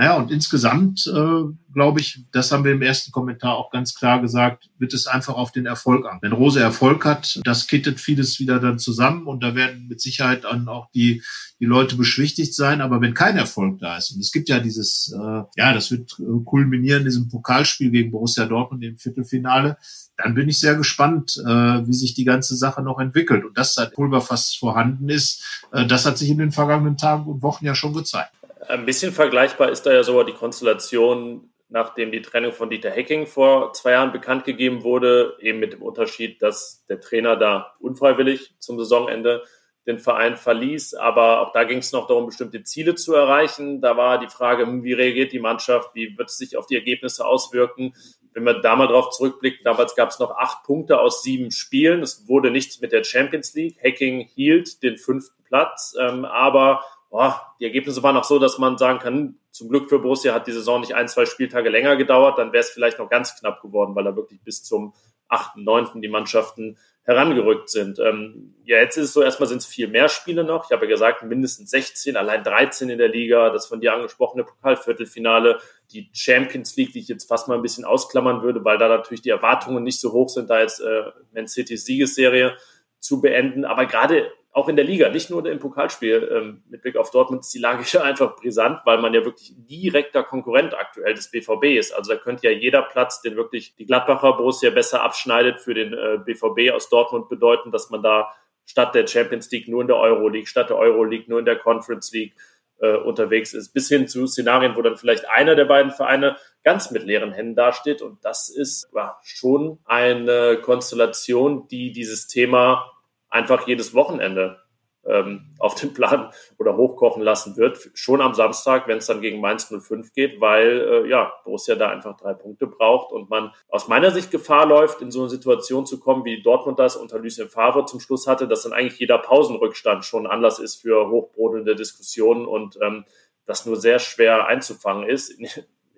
naja, 0.00 0.16
und 0.16 0.30
insgesamt 0.30 1.06
äh, 1.14 1.42
glaube 1.74 2.00
ich, 2.00 2.24
das 2.32 2.50
haben 2.50 2.64
wir 2.64 2.72
im 2.72 2.80
ersten 2.80 3.12
Kommentar 3.12 3.58
auch 3.58 3.70
ganz 3.70 3.94
klar 3.94 4.22
gesagt, 4.22 4.70
wird 4.78 4.94
es 4.94 5.06
einfach 5.06 5.34
auf 5.34 5.52
den 5.52 5.66
Erfolg 5.66 6.06
an. 6.06 6.20
Wenn 6.22 6.32
Rose 6.32 6.58
Erfolg 6.58 7.04
hat, 7.04 7.38
das 7.44 7.66
kittet 7.66 8.00
vieles 8.00 8.40
wieder 8.40 8.60
dann 8.60 8.78
zusammen 8.78 9.26
und 9.26 9.42
da 9.42 9.54
werden 9.54 9.88
mit 9.88 10.00
Sicherheit 10.00 10.44
dann 10.44 10.68
auch 10.68 10.90
die, 10.94 11.22
die 11.60 11.66
Leute 11.66 11.96
beschwichtigt 11.96 12.54
sein. 12.54 12.80
Aber 12.80 13.02
wenn 13.02 13.12
kein 13.12 13.36
Erfolg 13.36 13.78
da 13.80 13.98
ist, 13.98 14.12
und 14.12 14.20
es 14.20 14.32
gibt 14.32 14.48
ja 14.48 14.58
dieses, 14.58 15.14
äh, 15.14 15.42
ja, 15.56 15.74
das 15.74 15.90
wird 15.90 16.16
äh, 16.18 16.44
kulminieren, 16.46 17.04
diesem 17.04 17.28
Pokalspiel 17.28 17.90
gegen 17.90 18.10
Borussia 18.10 18.46
Dortmund 18.46 18.82
im 18.82 18.96
Viertelfinale, 18.96 19.76
dann 20.16 20.32
bin 20.32 20.48
ich 20.48 20.60
sehr 20.60 20.76
gespannt, 20.76 21.36
äh, 21.46 21.86
wie 21.86 21.92
sich 21.92 22.14
die 22.14 22.24
ganze 22.24 22.56
Sache 22.56 22.80
noch 22.80 23.00
entwickelt. 23.00 23.44
Und 23.44 23.58
dass 23.58 23.74
da 23.74 23.84
Pulverfass 23.84 24.54
vorhanden 24.54 25.10
ist, 25.10 25.44
äh, 25.72 25.84
das 25.84 26.06
hat 26.06 26.16
sich 26.16 26.30
in 26.30 26.38
den 26.38 26.52
vergangenen 26.52 26.96
Tagen 26.96 27.26
und 27.26 27.42
Wochen 27.42 27.66
ja 27.66 27.74
schon 27.74 27.92
gezeigt. 27.92 28.32
Ein 28.70 28.86
bisschen 28.86 29.12
vergleichbar 29.12 29.70
ist 29.70 29.82
da 29.82 29.92
ja 29.92 30.04
sogar 30.04 30.24
die 30.24 30.32
Konstellation, 30.32 31.52
nachdem 31.68 32.12
die 32.12 32.22
Trennung 32.22 32.52
von 32.52 32.70
Dieter 32.70 32.90
Hecking 32.90 33.26
vor 33.26 33.72
zwei 33.72 33.92
Jahren 33.92 34.12
bekannt 34.12 34.44
gegeben 34.44 34.84
wurde, 34.84 35.36
eben 35.40 35.58
mit 35.58 35.72
dem 35.72 35.82
Unterschied, 35.82 36.40
dass 36.40 36.84
der 36.88 37.00
Trainer 37.00 37.36
da 37.36 37.74
unfreiwillig 37.80 38.54
zum 38.58 38.78
Saisonende 38.78 39.42
den 39.86 39.98
Verein 39.98 40.36
verließ. 40.36 40.94
Aber 40.94 41.40
auch 41.40 41.52
da 41.52 41.64
ging 41.64 41.78
es 41.78 41.90
noch 41.90 42.06
darum, 42.06 42.26
bestimmte 42.26 42.62
Ziele 42.62 42.94
zu 42.94 43.14
erreichen. 43.14 43.80
Da 43.80 43.96
war 43.96 44.18
die 44.20 44.28
Frage, 44.28 44.64
hm, 44.64 44.84
wie 44.84 44.92
reagiert 44.92 45.32
die 45.32 45.40
Mannschaft, 45.40 45.94
wie 45.94 46.16
wird 46.16 46.28
es 46.28 46.36
sich 46.36 46.56
auf 46.56 46.66
die 46.66 46.76
Ergebnisse 46.76 47.26
auswirken. 47.26 47.94
Wenn 48.32 48.44
man 48.44 48.62
da 48.62 48.76
mal 48.76 48.86
drauf 48.86 49.10
zurückblickt, 49.10 49.66
damals 49.66 49.96
gab 49.96 50.10
es 50.10 50.20
noch 50.20 50.36
acht 50.36 50.62
Punkte 50.62 51.00
aus 51.00 51.22
sieben 51.22 51.50
Spielen. 51.50 52.02
Es 52.02 52.28
wurde 52.28 52.52
nichts 52.52 52.80
mit 52.80 52.92
der 52.92 53.02
Champions 53.02 53.54
League. 53.54 53.78
Hacking 53.82 54.28
hielt 54.34 54.82
den 54.84 54.96
fünften 54.96 55.42
Platz, 55.44 55.96
ähm, 55.98 56.24
aber 56.24 56.84
oh, 57.10 57.32
die 57.58 57.64
Ergebnisse 57.64 58.02
waren 58.02 58.16
auch 58.16 58.24
so, 58.24 58.38
dass 58.38 58.58
man 58.58 58.78
sagen 58.78 58.98
kann, 59.00 59.38
zum 59.50 59.68
Glück 59.68 59.88
für 59.88 59.98
Borussia 59.98 60.32
hat 60.32 60.46
die 60.46 60.52
Saison 60.52 60.80
nicht 60.80 60.94
ein, 60.94 61.08
zwei 61.08 61.26
Spieltage 61.26 61.68
länger 61.68 61.96
gedauert, 61.96 62.38
dann 62.38 62.52
wäre 62.52 62.62
es 62.62 62.70
vielleicht 62.70 62.98
noch 62.98 63.10
ganz 63.10 63.38
knapp 63.38 63.60
geworden, 63.60 63.94
weil 63.94 64.04
da 64.04 64.16
wirklich 64.16 64.42
bis 64.42 64.62
zum 64.62 64.94
8., 65.28 65.56
9. 65.56 66.00
die 66.00 66.08
Mannschaften 66.08 66.76
herangerückt 67.04 67.70
sind. 67.70 67.98
Ähm, 67.98 68.54
ja, 68.64 68.76
jetzt 68.76 68.96
ist 68.96 69.06
es 69.06 69.12
so, 69.12 69.22
erstmal 69.22 69.48
sind 69.48 69.58
es 69.58 69.66
viel 69.66 69.88
mehr 69.88 70.08
Spiele 70.08 70.44
noch. 70.44 70.66
Ich 70.66 70.70
habe 70.70 70.84
ja 70.84 70.90
gesagt, 70.90 71.22
mindestens 71.24 71.70
16, 71.70 72.16
allein 72.16 72.44
13 72.44 72.90
in 72.90 72.98
der 72.98 73.08
Liga, 73.08 73.50
das 73.50 73.66
von 73.66 73.80
dir 73.80 73.94
angesprochene 73.94 74.44
Pokalviertelfinale, 74.44 75.58
die 75.92 76.10
Champions 76.12 76.76
League, 76.76 76.92
die 76.92 77.00
ich 77.00 77.08
jetzt 77.08 77.28
fast 77.28 77.48
mal 77.48 77.54
ein 77.54 77.62
bisschen 77.62 77.84
ausklammern 77.84 78.42
würde, 78.42 78.64
weil 78.64 78.78
da 78.78 78.88
natürlich 78.88 79.22
die 79.22 79.30
Erwartungen 79.30 79.82
nicht 79.82 79.98
so 79.98 80.12
hoch 80.12 80.28
sind, 80.28 80.50
da 80.50 80.60
jetzt 80.60 80.80
äh, 80.80 81.04
Man 81.32 81.48
City's 81.48 81.84
Siegesserie 81.84 82.56
zu 83.00 83.20
beenden. 83.20 83.64
Aber 83.64 83.86
gerade 83.86 84.30
auch 84.52 84.68
in 84.68 84.74
der 84.74 84.84
Liga, 84.84 85.08
nicht 85.10 85.30
nur 85.30 85.46
im 85.46 85.60
Pokalspiel 85.60 86.28
ähm, 86.32 86.62
mit 86.68 86.82
Blick 86.82 86.96
auf 86.96 87.10
Dortmund 87.10 87.42
ist 87.42 87.54
die 87.54 87.60
Lage 87.60 87.84
ja 87.92 88.02
einfach 88.02 88.36
brisant, 88.36 88.80
weil 88.84 88.98
man 88.98 89.14
ja 89.14 89.24
wirklich 89.24 89.52
direkter 89.56 90.24
Konkurrent 90.24 90.74
aktuell 90.74 91.14
des 91.14 91.30
BVB 91.30 91.78
ist. 91.78 91.92
Also 91.92 92.14
da 92.14 92.18
könnte 92.18 92.48
ja 92.48 92.52
jeder 92.52 92.82
Platz, 92.82 93.22
den 93.22 93.36
wirklich 93.36 93.76
die 93.76 93.86
Gladbacher 93.86 94.32
Borussia 94.32 94.70
besser 94.70 95.02
abschneidet, 95.02 95.60
für 95.60 95.74
den 95.74 95.92
äh, 95.92 96.18
BVB 96.24 96.72
aus 96.74 96.88
Dortmund 96.88 97.28
bedeuten, 97.28 97.70
dass 97.70 97.90
man 97.90 98.02
da 98.02 98.34
statt 98.66 98.94
der 98.94 99.06
Champions 99.06 99.50
League 99.50 99.68
nur 99.68 99.82
in 99.82 99.88
der 99.88 99.96
Euro 99.96 100.28
League, 100.28 100.48
statt 100.48 100.70
der 100.70 100.76
Euro 100.76 101.04
League 101.04 101.28
nur 101.28 101.38
in 101.38 101.44
der 101.44 101.56
Conference 101.56 102.12
League 102.12 102.34
äh, 102.78 102.96
unterwegs 102.96 103.52
ist, 103.52 103.72
bis 103.72 103.88
hin 103.88 104.08
zu 104.08 104.26
Szenarien, 104.26 104.74
wo 104.76 104.82
dann 104.82 104.96
vielleicht 104.96 105.28
einer 105.28 105.54
der 105.54 105.64
beiden 105.64 105.92
Vereine 105.92 106.36
ganz 106.64 106.90
mit 106.90 107.04
leeren 107.04 107.32
Händen 107.32 107.54
dasteht. 107.54 108.02
Und 108.02 108.24
das 108.24 108.48
ist 108.48 108.90
ja, 108.94 109.18
schon 109.22 109.78
eine 109.84 110.58
Konstellation, 110.60 111.68
die 111.68 111.92
dieses 111.92 112.26
Thema 112.26 112.90
einfach 113.30 113.66
jedes 113.66 113.94
Wochenende 113.94 114.60
ähm, 115.06 115.46
auf 115.58 115.74
den 115.74 115.94
Plan 115.94 116.30
oder 116.58 116.76
hochkochen 116.76 117.22
lassen 117.22 117.56
wird. 117.56 117.90
Schon 117.94 118.20
am 118.20 118.34
Samstag, 118.34 118.86
wenn 118.86 118.98
es 118.98 119.06
dann 119.06 119.20
gegen 119.20 119.40
Mainz 119.40 119.72
05 119.72 120.12
geht, 120.12 120.40
weil 120.40 120.80
äh, 120.80 121.08
ja, 121.08 121.32
Borussia 121.44 121.74
da 121.74 121.88
einfach 121.88 122.16
drei 122.16 122.34
Punkte 122.34 122.66
braucht 122.66 123.12
und 123.12 123.30
man 123.30 123.52
aus 123.68 123.88
meiner 123.88 124.10
Sicht 124.10 124.30
Gefahr 124.30 124.66
läuft, 124.66 125.00
in 125.00 125.10
so 125.10 125.20
eine 125.20 125.30
Situation 125.30 125.86
zu 125.86 126.00
kommen, 126.00 126.24
wie 126.24 126.42
Dortmund 126.42 126.78
das 126.78 126.96
unter 126.96 127.18
Lucien 127.18 127.48
Favre 127.48 127.86
zum 127.86 128.00
Schluss 128.00 128.26
hatte, 128.26 128.46
dass 128.46 128.62
dann 128.62 128.72
eigentlich 128.72 128.98
jeder 128.98 129.18
Pausenrückstand 129.18 130.04
schon 130.04 130.26
Anlass 130.26 130.58
ist 130.58 130.76
für 130.76 131.08
hochbrodelnde 131.08 131.76
Diskussionen 131.76 132.46
und 132.46 132.78
ähm, 132.82 133.04
das 133.46 133.66
nur 133.66 133.76
sehr 133.76 133.98
schwer 133.98 134.46
einzufangen 134.46 135.08
ist 135.08 135.32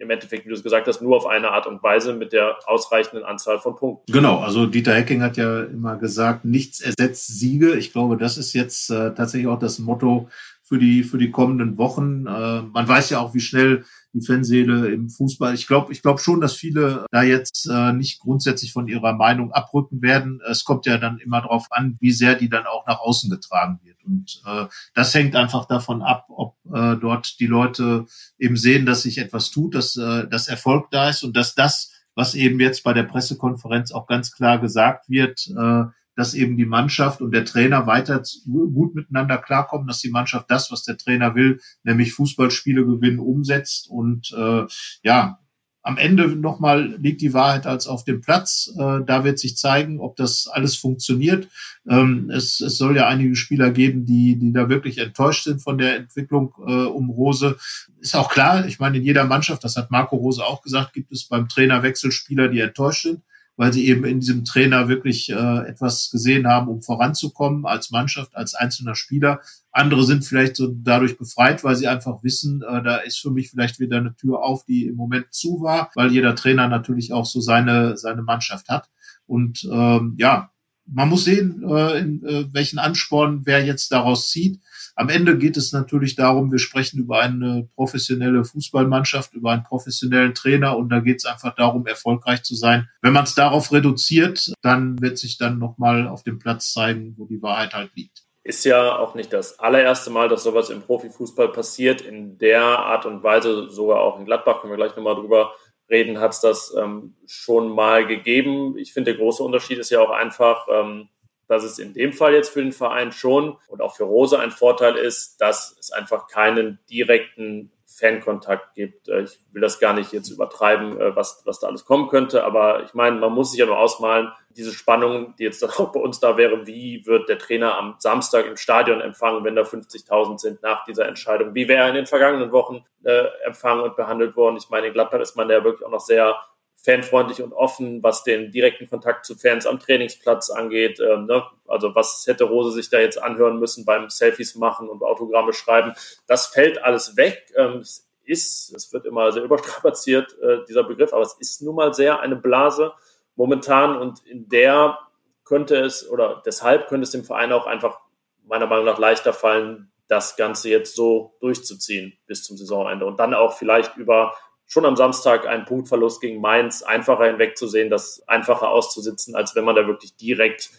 im 0.02 0.10
Endeffekt, 0.10 0.44
wie 0.44 0.48
du 0.48 0.54
es 0.54 0.62
gesagt 0.62 0.88
hast, 0.88 1.00
nur 1.00 1.16
auf 1.16 1.26
eine 1.26 1.52
Art 1.52 1.66
und 1.66 1.82
Weise 1.82 2.12
mit 2.12 2.32
der 2.32 2.58
ausreichenden 2.66 3.24
Anzahl 3.24 3.60
von 3.60 3.76
Punkten. 3.76 4.12
Genau, 4.12 4.40
also 4.40 4.66
Dieter 4.66 4.94
Hecking 4.94 5.22
hat 5.22 5.36
ja 5.36 5.62
immer 5.62 5.96
gesagt, 5.96 6.44
nichts 6.44 6.80
ersetzt 6.80 7.38
Siege. 7.38 7.74
Ich 7.76 7.92
glaube, 7.92 8.16
das 8.16 8.36
ist 8.36 8.52
jetzt 8.52 8.90
äh, 8.90 9.14
tatsächlich 9.14 9.46
auch 9.46 9.58
das 9.58 9.78
Motto 9.78 10.28
für 10.72 10.78
die, 10.78 11.04
für 11.04 11.18
die 11.18 11.30
kommenden 11.30 11.76
Wochen. 11.76 12.26
Äh, 12.26 12.62
man 12.62 12.88
weiß 12.88 13.10
ja 13.10 13.20
auch, 13.20 13.34
wie 13.34 13.40
schnell 13.40 13.84
die 14.14 14.24
Fanseele 14.24 14.88
im 14.88 15.10
Fußball. 15.10 15.52
Ich 15.52 15.66
glaube, 15.66 15.92
ich 15.92 16.00
glaube 16.00 16.18
schon, 16.18 16.40
dass 16.40 16.54
viele 16.54 17.04
da 17.10 17.22
jetzt 17.22 17.68
äh, 17.70 17.92
nicht 17.92 18.20
grundsätzlich 18.20 18.72
von 18.72 18.88
ihrer 18.88 19.12
Meinung 19.12 19.52
abrücken 19.52 20.00
werden. 20.00 20.40
Es 20.48 20.64
kommt 20.64 20.86
ja 20.86 20.96
dann 20.96 21.18
immer 21.18 21.42
darauf 21.42 21.66
an, 21.72 21.98
wie 22.00 22.10
sehr 22.10 22.36
die 22.36 22.48
dann 22.48 22.64
auch 22.64 22.86
nach 22.86 23.00
außen 23.00 23.28
getragen 23.28 23.80
wird. 23.82 24.02
Und 24.02 24.40
äh, 24.46 24.64
das 24.94 25.12
hängt 25.12 25.36
einfach 25.36 25.66
davon 25.66 26.00
ab, 26.00 26.24
ob 26.30 26.56
äh, 26.72 26.96
dort 26.96 27.38
die 27.38 27.48
Leute 27.48 28.06
eben 28.38 28.56
sehen, 28.56 28.86
dass 28.86 29.02
sich 29.02 29.18
etwas 29.18 29.50
tut, 29.50 29.74
dass, 29.74 29.98
äh, 29.98 30.26
dass 30.26 30.48
Erfolg 30.48 30.90
da 30.90 31.10
ist 31.10 31.22
und 31.22 31.36
dass 31.36 31.54
das, 31.54 31.92
was 32.14 32.34
eben 32.34 32.58
jetzt 32.60 32.82
bei 32.82 32.94
der 32.94 33.02
Pressekonferenz 33.02 33.92
auch 33.92 34.06
ganz 34.06 34.32
klar 34.32 34.58
gesagt 34.58 35.10
wird, 35.10 35.46
äh, 35.48 35.84
dass 36.16 36.34
eben 36.34 36.56
die 36.56 36.66
Mannschaft 36.66 37.20
und 37.20 37.32
der 37.32 37.44
Trainer 37.44 37.86
weiter 37.86 38.22
gut 38.46 38.94
miteinander 38.94 39.38
klarkommen, 39.38 39.86
dass 39.86 40.00
die 40.00 40.10
Mannschaft 40.10 40.50
das, 40.50 40.70
was 40.70 40.84
der 40.84 40.98
Trainer 40.98 41.34
will, 41.34 41.60
nämlich 41.82 42.12
Fußballspiele 42.12 42.84
gewinnen, 42.84 43.18
umsetzt. 43.18 43.88
Und 43.88 44.32
äh, 44.36 44.64
ja, 45.02 45.38
am 45.84 45.98
Ende 45.98 46.28
nochmal 46.28 46.94
liegt 47.00 47.22
die 47.22 47.34
Wahrheit 47.34 47.66
als 47.66 47.86
auf 47.86 48.04
dem 48.04 48.20
Platz. 48.20 48.72
Äh, 48.78 49.00
da 49.04 49.24
wird 49.24 49.38
sich 49.38 49.56
zeigen, 49.56 49.98
ob 49.98 50.16
das 50.16 50.46
alles 50.46 50.76
funktioniert. 50.76 51.48
Ähm, 51.88 52.30
es, 52.30 52.60
es 52.60 52.78
soll 52.78 52.96
ja 52.96 53.08
einige 53.08 53.34
Spieler 53.34 53.70
geben, 53.70 54.06
die, 54.06 54.38
die 54.38 54.52
da 54.52 54.68
wirklich 54.68 54.98
enttäuscht 54.98 55.44
sind 55.44 55.60
von 55.60 55.78
der 55.78 55.96
Entwicklung 55.96 56.54
äh, 56.66 56.84
um 56.84 57.10
Rose. 57.10 57.56
Ist 58.00 58.14
auch 58.14 58.30
klar, 58.30 58.66
ich 58.66 58.78
meine, 58.78 58.98
in 58.98 59.04
jeder 59.04 59.24
Mannschaft, 59.24 59.64
das 59.64 59.76
hat 59.76 59.90
Marco 59.90 60.16
Rose 60.16 60.44
auch 60.44 60.62
gesagt, 60.62 60.92
gibt 60.92 61.10
es 61.10 61.26
beim 61.26 61.48
Trainerwechsel 61.48 62.12
Spieler, 62.12 62.48
die 62.48 62.60
enttäuscht 62.60 63.02
sind 63.02 63.22
weil 63.62 63.72
sie 63.72 63.86
eben 63.86 64.04
in 64.04 64.18
diesem 64.18 64.44
Trainer 64.44 64.88
wirklich 64.88 65.30
äh, 65.30 65.68
etwas 65.68 66.10
gesehen 66.10 66.48
haben, 66.48 66.66
um 66.66 66.82
voranzukommen 66.82 67.64
als 67.64 67.92
Mannschaft, 67.92 68.34
als 68.34 68.56
einzelner 68.56 68.96
Spieler. 68.96 69.40
Andere 69.70 70.02
sind 70.02 70.24
vielleicht 70.24 70.56
so 70.56 70.66
dadurch 70.66 71.16
befreit, 71.16 71.62
weil 71.62 71.76
sie 71.76 71.86
einfach 71.86 72.24
wissen, 72.24 72.62
äh, 72.68 72.82
da 72.82 72.96
ist 72.96 73.20
für 73.20 73.30
mich 73.30 73.50
vielleicht 73.50 73.78
wieder 73.78 73.98
eine 73.98 74.16
Tür 74.16 74.42
auf, 74.42 74.64
die 74.64 74.86
im 74.86 74.96
Moment 74.96 75.26
zu 75.30 75.60
war, 75.60 75.92
weil 75.94 76.10
jeder 76.10 76.34
Trainer 76.34 76.66
natürlich 76.66 77.12
auch 77.12 77.24
so 77.24 77.40
seine, 77.40 77.96
seine 77.96 78.22
Mannschaft 78.22 78.68
hat. 78.68 78.90
Und 79.26 79.62
ähm, 79.70 80.16
ja, 80.18 80.50
man 80.84 81.08
muss 81.08 81.22
sehen, 81.22 81.62
äh, 81.62 82.00
in, 82.00 82.24
äh, 82.24 82.46
welchen 82.52 82.80
Ansporn 82.80 83.42
wer 83.44 83.64
jetzt 83.64 83.92
daraus 83.92 84.28
zieht. 84.28 84.58
Am 84.94 85.08
Ende 85.08 85.38
geht 85.38 85.56
es 85.56 85.72
natürlich 85.72 86.16
darum, 86.16 86.52
wir 86.52 86.58
sprechen 86.58 86.98
über 86.98 87.20
eine 87.20 87.68
professionelle 87.74 88.44
Fußballmannschaft, 88.44 89.34
über 89.34 89.52
einen 89.52 89.64
professionellen 89.64 90.34
Trainer 90.34 90.76
und 90.76 90.90
da 90.90 91.00
geht 91.00 91.18
es 91.18 91.24
einfach 91.24 91.54
darum, 91.54 91.86
erfolgreich 91.86 92.42
zu 92.42 92.54
sein. 92.54 92.88
Wenn 93.00 93.12
man 93.12 93.24
es 93.24 93.34
darauf 93.34 93.72
reduziert, 93.72 94.52
dann 94.62 95.00
wird 95.00 95.18
sich 95.18 95.38
dann 95.38 95.58
nochmal 95.58 96.08
auf 96.08 96.22
dem 96.22 96.38
Platz 96.38 96.72
zeigen, 96.72 97.14
wo 97.16 97.26
die 97.26 97.42
Wahrheit 97.42 97.72
halt 97.74 97.90
liegt. 97.94 98.22
Ist 98.44 98.64
ja 98.64 98.98
auch 98.98 99.14
nicht 99.14 99.32
das 99.32 99.60
allererste 99.60 100.10
Mal, 100.10 100.28
dass 100.28 100.42
sowas 100.42 100.68
im 100.68 100.82
Profifußball 100.82 101.52
passiert. 101.52 102.00
In 102.00 102.38
der 102.38 102.62
Art 102.64 103.06
und 103.06 103.22
Weise, 103.22 103.70
sogar 103.70 104.00
auch 104.00 104.18
in 104.18 104.24
Gladbach, 104.24 104.60
können 104.60 104.72
wir 104.72 104.76
gleich 104.76 104.96
nochmal 104.96 105.14
drüber 105.14 105.52
reden, 105.88 106.18
hat 106.18 106.32
es 106.32 106.40
das 106.40 106.74
ähm, 106.76 107.14
schon 107.26 107.68
mal 107.68 108.06
gegeben. 108.06 108.76
Ich 108.78 108.92
finde, 108.92 109.12
der 109.12 109.20
große 109.20 109.42
Unterschied 109.42 109.78
ist 109.78 109.90
ja 109.90 110.00
auch 110.00 110.10
einfach, 110.10 110.66
ähm, 110.68 111.08
dass 111.52 111.64
es 111.64 111.78
in 111.78 111.92
dem 111.92 112.14
Fall 112.14 112.32
jetzt 112.32 112.48
für 112.48 112.62
den 112.62 112.72
Verein 112.72 113.12
schon 113.12 113.58
und 113.68 113.82
auch 113.82 113.94
für 113.94 114.04
Rose 114.04 114.38
ein 114.38 114.50
Vorteil 114.50 114.96
ist, 114.96 115.38
dass 115.38 115.76
es 115.78 115.92
einfach 115.92 116.26
keinen 116.26 116.78
direkten 116.88 117.70
Fankontakt 117.84 118.74
gibt. 118.74 119.08
Äh, 119.08 119.24
ich 119.24 119.38
will 119.52 119.60
das 119.60 119.78
gar 119.78 119.92
nicht 119.92 120.12
jetzt 120.12 120.30
übertreiben, 120.30 120.98
äh, 120.98 121.14
was, 121.14 121.42
was 121.44 121.60
da 121.60 121.66
alles 121.66 121.84
kommen 121.84 122.08
könnte, 122.08 122.42
aber 122.42 122.82
ich 122.84 122.94
meine, 122.94 123.20
man 123.20 123.34
muss 123.34 123.50
sich 123.50 123.60
ja 123.60 123.66
nur 123.66 123.78
ausmalen, 123.78 124.32
diese 124.56 124.72
Spannung, 124.72 125.34
die 125.38 125.44
jetzt 125.44 125.62
auch 125.78 125.92
bei 125.92 126.00
uns 126.00 126.20
da 126.20 126.38
wäre, 126.38 126.66
wie 126.66 127.04
wird 127.06 127.28
der 127.28 127.38
Trainer 127.38 127.76
am 127.76 127.96
Samstag 127.98 128.46
im 128.46 128.56
Stadion 128.56 129.02
empfangen, 129.02 129.44
wenn 129.44 129.54
da 129.54 129.62
50.000 129.62 130.38
sind 130.38 130.62
nach 130.62 130.84
dieser 130.84 131.06
Entscheidung? 131.06 131.54
Wie 131.54 131.68
wäre 131.68 131.82
er 131.82 131.88
in 131.90 131.96
den 131.96 132.06
vergangenen 132.06 132.50
Wochen 132.50 132.82
äh, 133.04 133.26
empfangen 133.44 133.82
und 133.82 133.96
behandelt 133.96 134.36
worden? 134.36 134.56
Ich 134.56 134.70
meine, 134.70 134.86
in 134.86 134.94
Gladbach 134.94 135.20
ist 135.20 135.36
man 135.36 135.50
ja 135.50 135.62
wirklich 135.62 135.86
auch 135.86 135.90
noch 135.92 136.00
sehr 136.00 136.34
fanfreundlich 136.82 137.42
und 137.42 137.52
offen, 137.52 138.02
was 138.02 138.24
den 138.24 138.50
direkten 138.50 138.88
Kontakt 138.88 139.24
zu 139.24 139.36
Fans 139.36 139.66
am 139.66 139.78
Trainingsplatz 139.78 140.50
angeht. 140.50 140.98
Ähm, 141.00 141.26
ne? 141.26 141.44
Also 141.66 141.94
was 141.94 142.24
hätte 142.26 142.44
Rose 142.44 142.72
sich 142.72 142.90
da 142.90 142.98
jetzt 142.98 143.22
anhören 143.22 143.58
müssen 143.58 143.84
beim 143.84 144.10
Selfies 144.10 144.56
machen 144.56 144.88
und 144.88 145.02
Autogramme 145.02 145.52
schreiben? 145.52 145.94
Das 146.26 146.48
fällt 146.48 146.82
alles 146.82 147.16
weg. 147.16 147.52
Ähm, 147.56 147.78
es 147.78 148.08
ist, 148.24 148.74
es 148.74 148.92
wird 148.92 149.06
immer 149.06 149.30
sehr 149.30 149.42
überstrapaziert, 149.44 150.36
äh, 150.42 150.64
dieser 150.68 150.82
Begriff, 150.82 151.12
aber 151.12 151.22
es 151.22 151.34
ist 151.38 151.62
nun 151.62 151.76
mal 151.76 151.94
sehr 151.94 152.20
eine 152.20 152.36
Blase 152.36 152.92
momentan 153.36 153.96
und 153.96 154.26
in 154.26 154.48
der 154.48 154.98
könnte 155.44 155.76
es 155.76 156.08
oder 156.08 156.42
deshalb 156.44 156.88
könnte 156.88 157.04
es 157.04 157.10
dem 157.10 157.24
Verein 157.24 157.52
auch 157.52 157.66
einfach 157.66 158.00
meiner 158.44 158.66
Meinung 158.66 158.84
nach 158.84 158.98
leichter 158.98 159.32
fallen, 159.32 159.90
das 160.08 160.36
Ganze 160.36 160.68
jetzt 160.68 160.94
so 160.94 161.36
durchzuziehen 161.40 162.18
bis 162.26 162.44
zum 162.44 162.56
Saisonende 162.56 163.06
und 163.06 163.18
dann 163.18 163.34
auch 163.34 163.56
vielleicht 163.56 163.96
über 163.96 164.34
schon 164.72 164.86
am 164.86 164.96
Samstag 164.96 165.46
einen 165.46 165.66
Punktverlust 165.66 166.22
gegen 166.22 166.40
Mainz 166.40 166.82
einfacher 166.82 167.26
hinwegzusehen, 167.26 167.90
das 167.90 168.26
einfacher 168.26 168.70
auszusitzen, 168.70 169.36
als 169.36 169.54
wenn 169.54 169.66
man 169.66 169.76
da 169.76 169.86
wirklich 169.86 170.16
direkt 170.16 170.70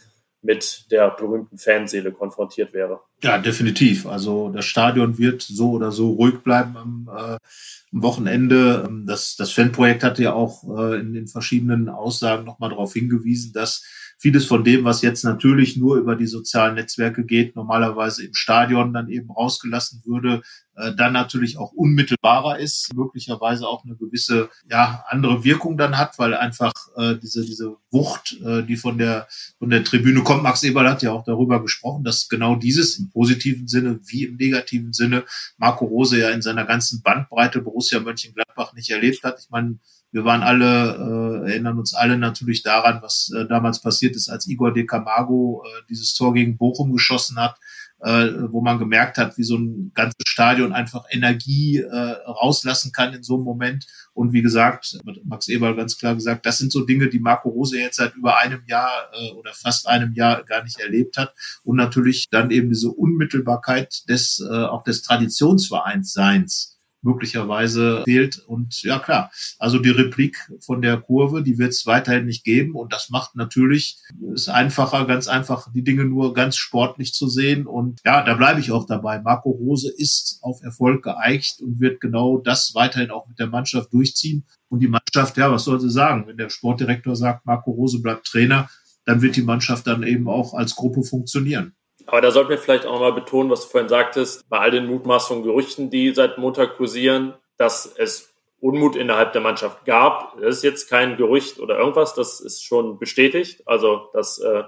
mit 0.41 0.87
der 0.89 1.11
berühmten 1.11 1.59
Fanseele 1.59 2.11
konfrontiert 2.11 2.73
wäre. 2.73 3.01
Ja, 3.21 3.37
definitiv. 3.37 4.07
Also 4.07 4.49
das 4.49 4.65
Stadion 4.65 5.19
wird 5.19 5.43
so 5.43 5.73
oder 5.73 5.91
so 5.91 6.09
ruhig 6.09 6.39
bleiben 6.39 6.75
am, 6.75 7.09
äh, 7.15 7.37
am 7.93 8.01
Wochenende. 8.01 8.89
Das, 9.05 9.35
das 9.35 9.51
Fanprojekt 9.51 10.03
hatte 10.03 10.23
ja 10.23 10.33
auch 10.33 10.63
äh, 10.75 10.99
in 10.99 11.13
den 11.13 11.27
verschiedenen 11.27 11.87
Aussagen 11.87 12.45
nochmal 12.45 12.71
darauf 12.71 12.93
hingewiesen, 12.93 13.53
dass 13.53 13.85
vieles 14.23 14.45
von 14.45 14.63
dem, 14.63 14.85
was 14.85 15.01
jetzt 15.01 15.25
natürlich 15.25 15.75
nur 15.75 15.97
über 15.97 16.15
die 16.15 16.27
sozialen 16.27 16.75
Netzwerke 16.75 17.25
geht, 17.25 17.57
normalerweise 17.57 18.25
im 18.25 18.33
Stadion 18.33 18.93
dann 18.93 19.09
eben 19.09 19.29
rausgelassen 19.29 20.01
würde, 20.05 20.41
äh, 20.77 20.95
dann 20.95 21.11
natürlich 21.11 21.57
auch 21.57 21.73
unmittelbarer 21.73 22.57
ist, 22.57 22.93
möglicherweise 22.95 23.67
auch 23.67 23.83
eine 23.83 23.97
gewisse 23.97 24.49
ja 24.71 25.03
andere 25.09 25.43
Wirkung 25.43 25.77
dann 25.77 25.97
hat, 25.97 26.17
weil 26.19 26.33
einfach 26.35 26.71
äh, 26.95 27.15
diese 27.21 27.45
diese 27.45 27.75
Wucht, 27.91 28.37
äh, 28.45 28.63
die 28.63 28.77
von 28.77 28.97
der 28.97 29.27
von 29.59 29.69
der 29.69 29.83
Tribüne 29.83 30.23
kommt. 30.23 30.41
Max 30.41 30.63
Eberl 30.63 30.89
hat 30.89 31.03
ja 31.03 31.11
auch 31.11 31.25
darüber 31.25 31.61
gesprochen, 31.61 32.05
dass 32.05 32.29
genau 32.29 32.55
dieses 32.55 32.97
im 32.97 33.09
positiven 33.09 33.67
Sinne 33.67 33.99
wie 34.05 34.23
im 34.23 34.37
negativen 34.37 34.93
Sinne 34.93 35.25
Marco 35.57 35.83
Rose 35.83 36.17
ja 36.17 36.29
in 36.29 36.41
seiner 36.41 36.63
ganzen 36.63 37.01
Bandbreite 37.01 37.59
Borussia 37.59 37.99
Mönchengladbach 37.99 38.73
nicht 38.73 38.89
erlebt 38.89 39.21
hat. 39.23 39.41
Ich 39.41 39.49
meine, 39.49 39.79
wir 40.13 40.25
waren 40.25 40.43
alle, 40.43 41.43
äh, 41.43 41.51
erinnern 41.51 41.79
uns 41.79 41.95
alle 41.95 42.17
natürlich 42.17 42.61
daran, 42.61 43.01
was 43.01 43.31
äh, 43.35 43.47
damals 43.47 43.81
passiert 43.81 44.15
ist, 44.15 44.29
als 44.29 44.47
Igor 44.47 44.71
de 44.71 44.85
Camargo 44.85 45.63
äh, 45.65 45.81
dieses 45.89 46.13
Tor 46.13 46.35
gegen 46.35 46.55
Bochum 46.55 46.93
geschossen 46.93 47.37
hat, 47.37 47.57
äh, 47.99 48.29
wo 48.51 48.61
man 48.61 48.77
gemerkt 48.77 49.17
hat, 49.17 49.39
wie 49.39 49.43
so 49.43 49.57
ein 49.57 49.91
ganzes 49.95 50.21
Stadion 50.27 50.71
einfach 50.71 51.05
Energie 51.09 51.79
äh, 51.79 51.95
rauslassen 52.27 52.91
kann 52.91 53.15
in 53.15 53.23
so 53.23 53.35
einem 53.35 53.43
Moment. 53.43 53.87
Und 54.13 54.33
wie 54.33 54.43
gesagt, 54.43 54.99
Max 55.23 55.47
Eberl 55.47 55.75
ganz 55.75 55.97
klar 55.97 56.13
gesagt, 56.13 56.45
das 56.45 56.59
sind 56.59 56.71
so 56.71 56.85
Dinge, 56.85 57.09
die 57.09 57.19
Marco 57.19 57.49
Rose 57.49 57.79
jetzt 57.79 57.95
seit 57.95 58.13
über 58.13 58.37
einem 58.37 58.61
Jahr 58.67 59.09
äh, 59.13 59.31
oder 59.31 59.51
fast 59.53 59.87
einem 59.87 60.13
Jahr 60.13 60.43
gar 60.43 60.63
nicht 60.63 60.79
erlebt 60.79 61.17
hat. 61.17 61.33
Und 61.63 61.77
natürlich 61.77 62.27
dann 62.29 62.51
eben 62.51 62.69
diese 62.69 62.91
Unmittelbarkeit 62.91 64.03
des, 64.07 64.45
äh, 64.47 64.53
auch 64.53 64.83
des 64.83 65.01
Traditionsvereinsseins 65.01 66.73
möglicherweise 67.03 68.03
fehlt. 68.05 68.39
Und 68.39 68.81
ja 68.83 68.99
klar, 68.99 69.31
also 69.59 69.79
die 69.79 69.89
Replik 69.89 70.37
von 70.61 70.81
der 70.81 70.97
Kurve, 70.97 71.43
die 71.43 71.57
wird 71.57 71.71
es 71.71 71.85
weiterhin 71.85 72.25
nicht 72.25 72.43
geben. 72.43 72.75
Und 72.75 72.91
das 72.91 73.09
macht 73.09 73.35
natürlich 73.35 73.99
es 74.33 74.49
einfacher, 74.49 75.05
ganz 75.05 75.27
einfach 75.27 75.71
die 75.71 75.83
Dinge 75.83 76.05
nur 76.05 76.33
ganz 76.33 76.57
sportlich 76.57 77.13
zu 77.13 77.27
sehen. 77.27 77.67
Und 77.67 78.01
ja, 78.05 78.23
da 78.23 78.33
bleibe 78.33 78.59
ich 78.59 78.71
auch 78.71 78.85
dabei. 78.85 79.19
Marco 79.19 79.51
Rose 79.51 79.91
ist 79.95 80.39
auf 80.41 80.61
Erfolg 80.63 81.03
geeicht 81.03 81.61
und 81.61 81.79
wird 81.79 82.01
genau 82.01 82.37
das 82.37 82.73
weiterhin 82.73 83.11
auch 83.11 83.27
mit 83.27 83.39
der 83.39 83.47
Mannschaft 83.47 83.93
durchziehen. 83.93 84.45
Und 84.69 84.79
die 84.79 84.87
Mannschaft, 84.87 85.37
ja, 85.37 85.51
was 85.51 85.65
soll 85.65 85.79
sie 85.79 85.91
sagen? 85.91 86.25
Wenn 86.27 86.37
der 86.37 86.49
Sportdirektor 86.49 87.15
sagt, 87.15 87.45
Marco 87.45 87.71
Rose 87.71 88.01
bleibt 88.01 88.25
Trainer, 88.25 88.69
dann 89.05 89.21
wird 89.21 89.35
die 89.35 89.41
Mannschaft 89.41 89.85
dann 89.85 90.03
eben 90.03 90.27
auch 90.27 90.53
als 90.53 90.75
Gruppe 90.75 91.03
funktionieren. 91.03 91.75
Aber 92.05 92.21
da 92.21 92.31
sollten 92.31 92.49
wir 92.49 92.57
vielleicht 92.57 92.85
auch 92.85 92.99
mal 92.99 93.13
betonen, 93.13 93.49
was 93.49 93.63
du 93.63 93.69
vorhin 93.69 93.89
sagtest, 93.89 94.47
bei 94.49 94.59
all 94.59 94.71
den 94.71 94.87
Mutmaßungen, 94.87 95.43
Gerüchten, 95.43 95.89
die 95.89 96.13
seit 96.13 96.37
Montag 96.37 96.77
kursieren, 96.77 97.33
dass 97.57 97.85
es 97.97 98.33
Unmut 98.59 98.95
innerhalb 98.95 99.33
der 99.33 99.41
Mannschaft 99.41 99.85
gab. 99.85 100.39
Das 100.39 100.57
ist 100.57 100.63
jetzt 100.63 100.89
kein 100.89 101.17
Gerücht 101.17 101.59
oder 101.59 101.77
irgendwas, 101.77 102.13
das 102.13 102.39
ist 102.39 102.63
schon 102.63 102.97
bestätigt. 102.97 103.61
Also 103.65 104.09
das, 104.13 104.39
äh, 104.39 104.63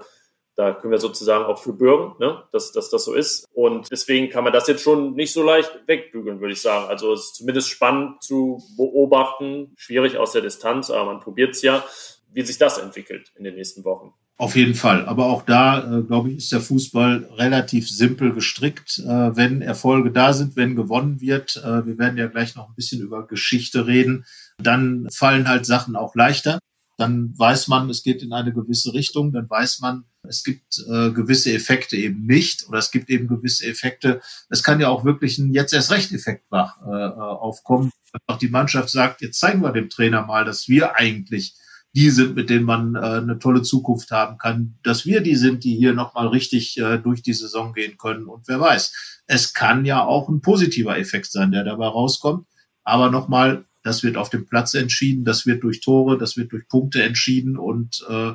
da 0.54 0.72
können 0.72 0.90
wir 0.90 0.98
sozusagen 0.98 1.44
auch 1.44 1.58
für 1.58 1.72
bürgen, 1.72 2.14
ne? 2.18 2.42
dass, 2.52 2.72
dass 2.72 2.90
das 2.90 3.04
so 3.04 3.14
ist. 3.14 3.46
Und 3.54 3.90
deswegen 3.90 4.28
kann 4.28 4.44
man 4.44 4.52
das 4.52 4.66
jetzt 4.66 4.82
schon 4.82 5.14
nicht 5.14 5.32
so 5.32 5.42
leicht 5.42 5.78
wegbügeln, 5.86 6.40
würde 6.40 6.52
ich 6.52 6.60
sagen. 6.60 6.86
Also 6.88 7.12
es 7.12 7.26
ist 7.26 7.36
zumindest 7.36 7.70
spannend 7.70 8.22
zu 8.22 8.62
beobachten, 8.76 9.72
schwierig 9.76 10.18
aus 10.18 10.32
der 10.32 10.42
Distanz, 10.42 10.90
aber 10.90 11.06
man 11.06 11.20
probiert 11.20 11.54
es 11.54 11.62
ja, 11.62 11.84
wie 12.32 12.42
sich 12.42 12.58
das 12.58 12.78
entwickelt 12.78 13.32
in 13.36 13.44
den 13.44 13.54
nächsten 13.54 13.84
Wochen. 13.84 14.12
Auf 14.38 14.54
jeden 14.54 14.74
Fall. 14.74 15.06
Aber 15.06 15.26
auch 15.26 15.42
da, 15.42 15.98
äh, 15.98 16.02
glaube 16.02 16.30
ich, 16.30 16.36
ist 16.36 16.52
der 16.52 16.60
Fußball 16.60 17.30
relativ 17.36 17.88
simpel 17.88 18.34
gestrickt. 18.34 18.98
Äh, 18.98 19.34
wenn 19.34 19.62
Erfolge 19.62 20.12
da 20.12 20.34
sind, 20.34 20.56
wenn 20.56 20.76
gewonnen 20.76 21.22
wird, 21.22 21.56
äh, 21.56 21.86
wir 21.86 21.98
werden 21.98 22.18
ja 22.18 22.26
gleich 22.26 22.54
noch 22.54 22.68
ein 22.68 22.74
bisschen 22.74 23.00
über 23.00 23.26
Geschichte 23.26 23.86
reden, 23.86 24.26
dann 24.58 25.08
fallen 25.10 25.48
halt 25.48 25.64
Sachen 25.64 25.96
auch 25.96 26.14
leichter. 26.14 26.58
Dann 26.98 27.32
weiß 27.38 27.68
man, 27.68 27.88
es 27.88 28.02
geht 28.02 28.22
in 28.22 28.34
eine 28.34 28.52
gewisse 28.52 28.92
Richtung. 28.92 29.32
Dann 29.32 29.48
weiß 29.48 29.80
man, 29.80 30.04
es 30.22 30.44
gibt 30.44 30.84
äh, 30.86 31.10
gewisse 31.12 31.52
Effekte 31.54 31.96
eben 31.96 32.26
nicht 32.26 32.68
oder 32.68 32.78
es 32.78 32.90
gibt 32.90 33.08
eben 33.08 33.28
gewisse 33.28 33.66
Effekte. 33.66 34.20
Es 34.50 34.62
kann 34.62 34.80
ja 34.80 34.88
auch 34.88 35.04
wirklich 35.04 35.38
ein 35.38 35.52
jetzt 35.54 35.72
erst 35.72 35.90
recht 35.90 36.12
Effekt 36.12 36.44
wach, 36.50 36.76
äh, 36.82 36.90
äh 36.90 37.20
aufkommen. 37.20 37.90
Auch 38.26 38.38
die 38.38 38.48
Mannschaft 38.48 38.90
sagt, 38.90 39.22
jetzt 39.22 39.38
zeigen 39.38 39.62
wir 39.62 39.72
dem 39.72 39.88
Trainer 39.88 40.26
mal, 40.26 40.44
dass 40.44 40.68
wir 40.68 40.96
eigentlich 40.96 41.54
die 41.96 42.10
sind, 42.10 42.36
mit 42.36 42.50
denen 42.50 42.66
man 42.66 42.94
äh, 42.94 42.98
eine 42.98 43.38
tolle 43.38 43.62
Zukunft 43.62 44.10
haben 44.10 44.36
kann, 44.36 44.74
dass 44.82 45.06
wir 45.06 45.22
die 45.22 45.34
sind, 45.34 45.64
die 45.64 45.74
hier 45.74 45.94
nochmal 45.94 46.28
richtig 46.28 46.78
äh, 46.78 46.98
durch 46.98 47.22
die 47.22 47.32
Saison 47.32 47.72
gehen 47.72 47.96
können. 47.96 48.26
Und 48.26 48.46
wer 48.48 48.60
weiß, 48.60 49.22
es 49.26 49.54
kann 49.54 49.86
ja 49.86 50.04
auch 50.04 50.28
ein 50.28 50.42
positiver 50.42 50.98
Effekt 50.98 51.32
sein, 51.32 51.52
der 51.52 51.64
dabei 51.64 51.86
rauskommt. 51.86 52.46
Aber 52.84 53.10
nochmal, 53.10 53.64
das 53.82 54.02
wird 54.02 54.18
auf 54.18 54.28
dem 54.28 54.46
Platz 54.46 54.74
entschieden, 54.74 55.24
das 55.24 55.46
wird 55.46 55.62
durch 55.62 55.80
Tore, 55.80 56.18
das 56.18 56.36
wird 56.36 56.52
durch 56.52 56.68
Punkte 56.68 57.02
entschieden 57.02 57.56
und 57.56 58.04
äh, 58.10 58.32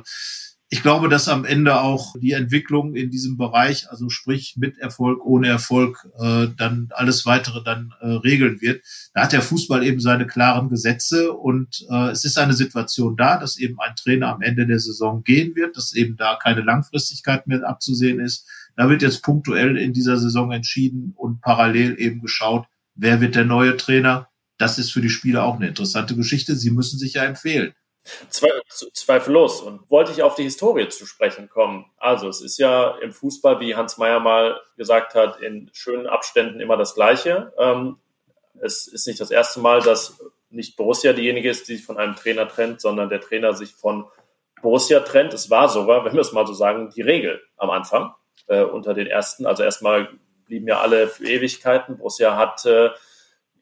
ich 0.72 0.82
glaube, 0.82 1.10
dass 1.10 1.28
am 1.28 1.44
Ende 1.44 1.82
auch 1.82 2.14
die 2.18 2.32
Entwicklung 2.32 2.94
in 2.94 3.10
diesem 3.10 3.36
Bereich, 3.36 3.90
also 3.90 4.08
sprich 4.08 4.54
mit 4.56 4.78
Erfolg, 4.78 5.22
ohne 5.22 5.48
Erfolg, 5.48 6.08
äh, 6.18 6.46
dann 6.56 6.88
alles 6.92 7.26
weitere 7.26 7.62
dann 7.62 7.92
äh, 8.00 8.06
regeln 8.06 8.62
wird. 8.62 8.82
Da 9.12 9.24
hat 9.24 9.32
der 9.32 9.42
Fußball 9.42 9.84
eben 9.84 10.00
seine 10.00 10.26
klaren 10.26 10.70
Gesetze 10.70 11.34
und 11.34 11.84
äh, 11.90 12.08
es 12.08 12.24
ist 12.24 12.38
eine 12.38 12.54
Situation 12.54 13.18
da, 13.18 13.36
dass 13.36 13.58
eben 13.58 13.78
ein 13.80 13.94
Trainer 13.96 14.28
am 14.28 14.40
Ende 14.40 14.66
der 14.66 14.78
Saison 14.78 15.22
gehen 15.22 15.54
wird, 15.56 15.76
dass 15.76 15.92
eben 15.92 16.16
da 16.16 16.38
keine 16.42 16.62
Langfristigkeit 16.62 17.46
mehr 17.46 17.68
abzusehen 17.68 18.18
ist. 18.18 18.48
Da 18.74 18.88
wird 18.88 19.02
jetzt 19.02 19.22
punktuell 19.22 19.76
in 19.76 19.92
dieser 19.92 20.16
Saison 20.16 20.52
entschieden 20.52 21.12
und 21.16 21.42
parallel 21.42 22.00
eben 22.00 22.22
geschaut, 22.22 22.64
wer 22.94 23.20
wird 23.20 23.34
der 23.34 23.44
neue 23.44 23.76
Trainer. 23.76 24.30
Das 24.56 24.78
ist 24.78 24.90
für 24.90 25.02
die 25.02 25.10
Spieler 25.10 25.44
auch 25.44 25.56
eine 25.56 25.68
interessante 25.68 26.16
Geschichte. 26.16 26.56
Sie 26.56 26.70
müssen 26.70 26.98
sich 26.98 27.12
ja 27.12 27.24
empfehlen. 27.24 27.74
Zweifellos. 28.30 29.60
Und 29.60 29.90
wollte 29.90 30.12
ich 30.12 30.22
auf 30.22 30.34
die 30.34 30.42
Historie 30.44 30.88
zu 30.88 31.06
sprechen 31.06 31.48
kommen. 31.48 31.86
Also 31.98 32.28
es 32.28 32.40
ist 32.40 32.58
ja 32.58 32.96
im 32.98 33.12
Fußball, 33.12 33.60
wie 33.60 33.76
Hans 33.76 33.98
Meyer 33.98 34.20
mal 34.20 34.60
gesagt 34.76 35.14
hat, 35.14 35.40
in 35.40 35.70
schönen 35.72 36.06
Abständen 36.06 36.60
immer 36.60 36.76
das 36.76 36.94
Gleiche. 36.94 37.52
Ähm, 37.58 37.98
es 38.60 38.86
ist 38.86 39.06
nicht 39.06 39.20
das 39.20 39.30
erste 39.30 39.60
Mal, 39.60 39.80
dass 39.80 40.20
nicht 40.50 40.76
Borussia 40.76 41.12
diejenige 41.12 41.48
ist, 41.48 41.68
die 41.68 41.76
sich 41.76 41.84
von 41.84 41.98
einem 41.98 42.14
Trainer 42.14 42.46
trennt, 42.46 42.80
sondern 42.80 43.08
der 43.08 43.20
Trainer 43.20 43.54
sich 43.54 43.74
von 43.74 44.06
Borussia 44.60 45.00
trennt. 45.00 45.32
Es 45.32 45.50
war 45.50 45.68
sogar, 45.68 46.04
wenn 46.04 46.12
wir 46.12 46.20
es 46.20 46.32
mal 46.32 46.46
so 46.46 46.52
sagen, 46.52 46.90
die 46.90 47.02
Regel 47.02 47.42
am 47.56 47.70
Anfang 47.70 48.14
äh, 48.46 48.62
unter 48.62 48.94
den 48.94 49.06
ersten. 49.06 49.46
Also 49.46 49.62
erstmal 49.62 50.08
blieben 50.46 50.68
ja 50.68 50.80
alle 50.80 51.08
für 51.08 51.24
Ewigkeiten. 51.24 51.96
Borussia 51.96 52.36
hat 52.36 52.64
äh, 52.66 52.90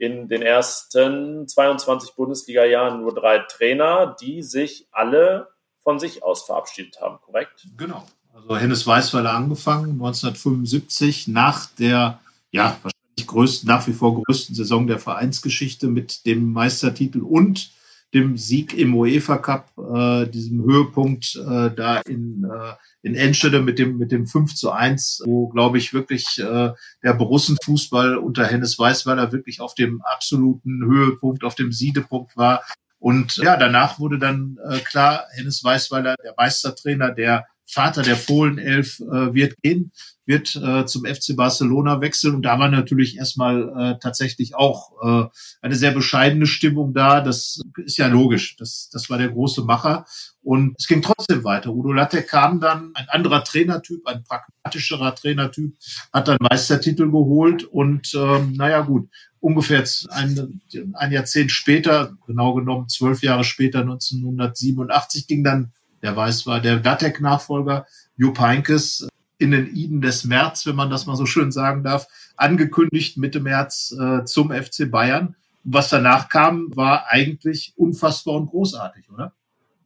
in 0.00 0.28
den 0.28 0.40
ersten 0.40 1.46
22 1.46 2.14
Bundesliga-Jahren 2.14 3.02
nur 3.02 3.14
drei 3.14 3.40
Trainer, 3.40 4.16
die 4.18 4.42
sich 4.42 4.88
alle 4.92 5.48
von 5.82 5.98
sich 5.98 6.22
aus 6.22 6.46
verabschiedet 6.46 7.00
haben, 7.02 7.18
korrekt? 7.20 7.68
Genau. 7.76 8.06
Also 8.32 8.56
Hennes 8.56 8.86
Weißweiler 8.86 9.32
angefangen 9.32 9.92
1975 9.92 11.28
nach 11.28 11.66
der 11.66 12.18
ja 12.50 12.78
wahrscheinlich 12.82 13.26
größten 13.26 13.68
nach 13.68 13.86
wie 13.86 13.92
vor 13.92 14.22
größten 14.22 14.54
Saison 14.54 14.86
der 14.86 14.98
Vereinsgeschichte 14.98 15.88
mit 15.88 16.24
dem 16.24 16.50
Meistertitel 16.50 17.20
und 17.20 17.70
dem 18.14 18.38
Sieg 18.38 18.72
im 18.72 18.94
UEFA 18.94 19.36
Cup, 19.36 19.70
äh, 19.76 20.26
diesem 20.26 20.64
Höhepunkt 20.64 21.36
äh, 21.36 21.70
da 21.70 21.98
in, 21.98 22.44
äh, 22.44 22.72
in 23.02 23.14
Enschede 23.14 23.62
mit 23.62 23.78
dem, 23.78 23.96
mit 23.96 24.12
dem 24.12 24.26
5 24.26 24.54
zu 24.54 24.70
1, 24.70 25.22
wo, 25.24 25.48
glaube 25.48 25.78
ich, 25.78 25.94
wirklich 25.94 26.38
äh, 26.38 26.72
der 27.02 27.14
Borussenfußball 27.14 28.16
unter 28.16 28.46
Hennes 28.46 28.78
Weißweiler 28.78 29.32
wirklich 29.32 29.60
auf 29.60 29.74
dem 29.74 30.02
absoluten 30.02 30.84
Höhepunkt, 30.84 31.44
auf 31.44 31.54
dem 31.54 31.72
Siedepunkt 31.72 32.36
war. 32.36 32.62
Und 32.98 33.36
ja, 33.38 33.56
danach 33.56 33.98
wurde 33.98 34.18
dann 34.18 34.58
äh, 34.68 34.78
klar, 34.80 35.24
Hennes 35.32 35.64
Weißweiler, 35.64 36.16
der 36.22 36.34
Meistertrainer, 36.36 37.12
der 37.12 37.46
Vater 37.72 38.02
der 38.02 38.16
Fohlenelf, 38.16 39.00
äh, 39.00 39.34
wird 39.34 39.60
gehen 39.62 39.92
wird 40.30 40.54
äh, 40.54 40.86
zum 40.86 41.04
FC 41.04 41.34
Barcelona 41.36 42.00
wechseln. 42.00 42.36
Und 42.36 42.42
da 42.42 42.58
war 42.58 42.68
natürlich 42.68 43.18
erstmal 43.18 43.68
äh, 43.76 43.98
tatsächlich 44.00 44.54
auch 44.54 44.92
äh, 45.02 45.28
eine 45.60 45.74
sehr 45.74 45.90
bescheidene 45.90 46.46
Stimmung 46.46 46.94
da. 46.94 47.20
Das 47.20 47.60
ist 47.84 47.98
ja 47.98 48.06
logisch. 48.06 48.56
Das, 48.56 48.88
das 48.92 49.10
war 49.10 49.18
der 49.18 49.30
große 49.30 49.62
Macher. 49.64 50.06
Und 50.42 50.76
es 50.78 50.86
ging 50.86 51.02
trotzdem 51.02 51.42
weiter. 51.42 51.70
Udo 51.70 51.92
Lattek 51.92 52.28
kam 52.28 52.60
dann, 52.60 52.92
ein 52.94 53.08
anderer 53.08 53.42
Trainertyp, 53.42 54.06
ein 54.06 54.22
pragmatischerer 54.22 55.14
Trainertyp, 55.16 55.74
hat 56.12 56.28
dann 56.28 56.38
Meistertitel 56.40 57.06
geholt. 57.06 57.64
Und 57.64 58.14
ähm, 58.14 58.52
naja 58.52 58.82
gut, 58.82 59.10
ungefähr 59.40 59.84
ein, 60.10 60.60
ein 60.94 61.12
Jahrzehnt 61.12 61.50
später, 61.50 62.14
genau 62.26 62.54
genommen 62.54 62.88
zwölf 62.88 63.22
Jahre 63.22 63.44
später, 63.44 63.80
1987, 63.80 65.26
ging 65.26 65.42
dann, 65.42 65.72
der 66.02 66.16
weiß 66.16 66.46
war, 66.46 66.60
der 66.60 66.82
Lattek-Nachfolger 66.82 67.86
Jupp 68.16 68.38
Heynckes 68.40 69.08
in 69.38 69.50
den 69.52 69.74
Iden 69.74 70.00
des 70.00 70.24
März, 70.24 70.66
wenn 70.66 70.76
man 70.76 70.90
das 70.90 71.06
mal 71.06 71.16
so 71.16 71.26
schön 71.26 71.50
sagen 71.50 71.82
darf, 71.82 72.06
angekündigt 72.36 73.16
Mitte 73.16 73.40
März 73.40 73.96
äh, 73.98 74.24
zum 74.24 74.52
FC 74.52 74.90
Bayern. 74.90 75.34
Was 75.64 75.88
danach 75.88 76.28
kam, 76.28 76.74
war 76.74 77.06
eigentlich 77.08 77.72
unfassbar 77.76 78.34
und 78.34 78.50
großartig, 78.50 79.10
oder? 79.10 79.32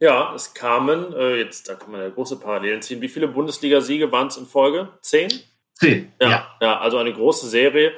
Ja, 0.00 0.34
es 0.34 0.54
kamen, 0.54 1.12
äh, 1.12 1.36
jetzt 1.36 1.68
da 1.68 1.74
kann 1.74 1.92
man 1.92 2.00
ja 2.00 2.08
große 2.10 2.38
Parallelen 2.38 2.82
ziehen. 2.82 3.00
Wie 3.00 3.08
viele 3.08 3.28
Bundesliga-Siege 3.28 4.10
waren 4.12 4.26
es 4.26 4.36
in 4.36 4.46
Folge? 4.46 4.88
Zehn? 5.00 5.32
Zehn, 5.74 6.12
ja, 6.20 6.30
ja. 6.30 6.48
Ja, 6.60 6.80
also 6.80 6.98
eine 6.98 7.12
große 7.12 7.48
Serie, 7.48 7.92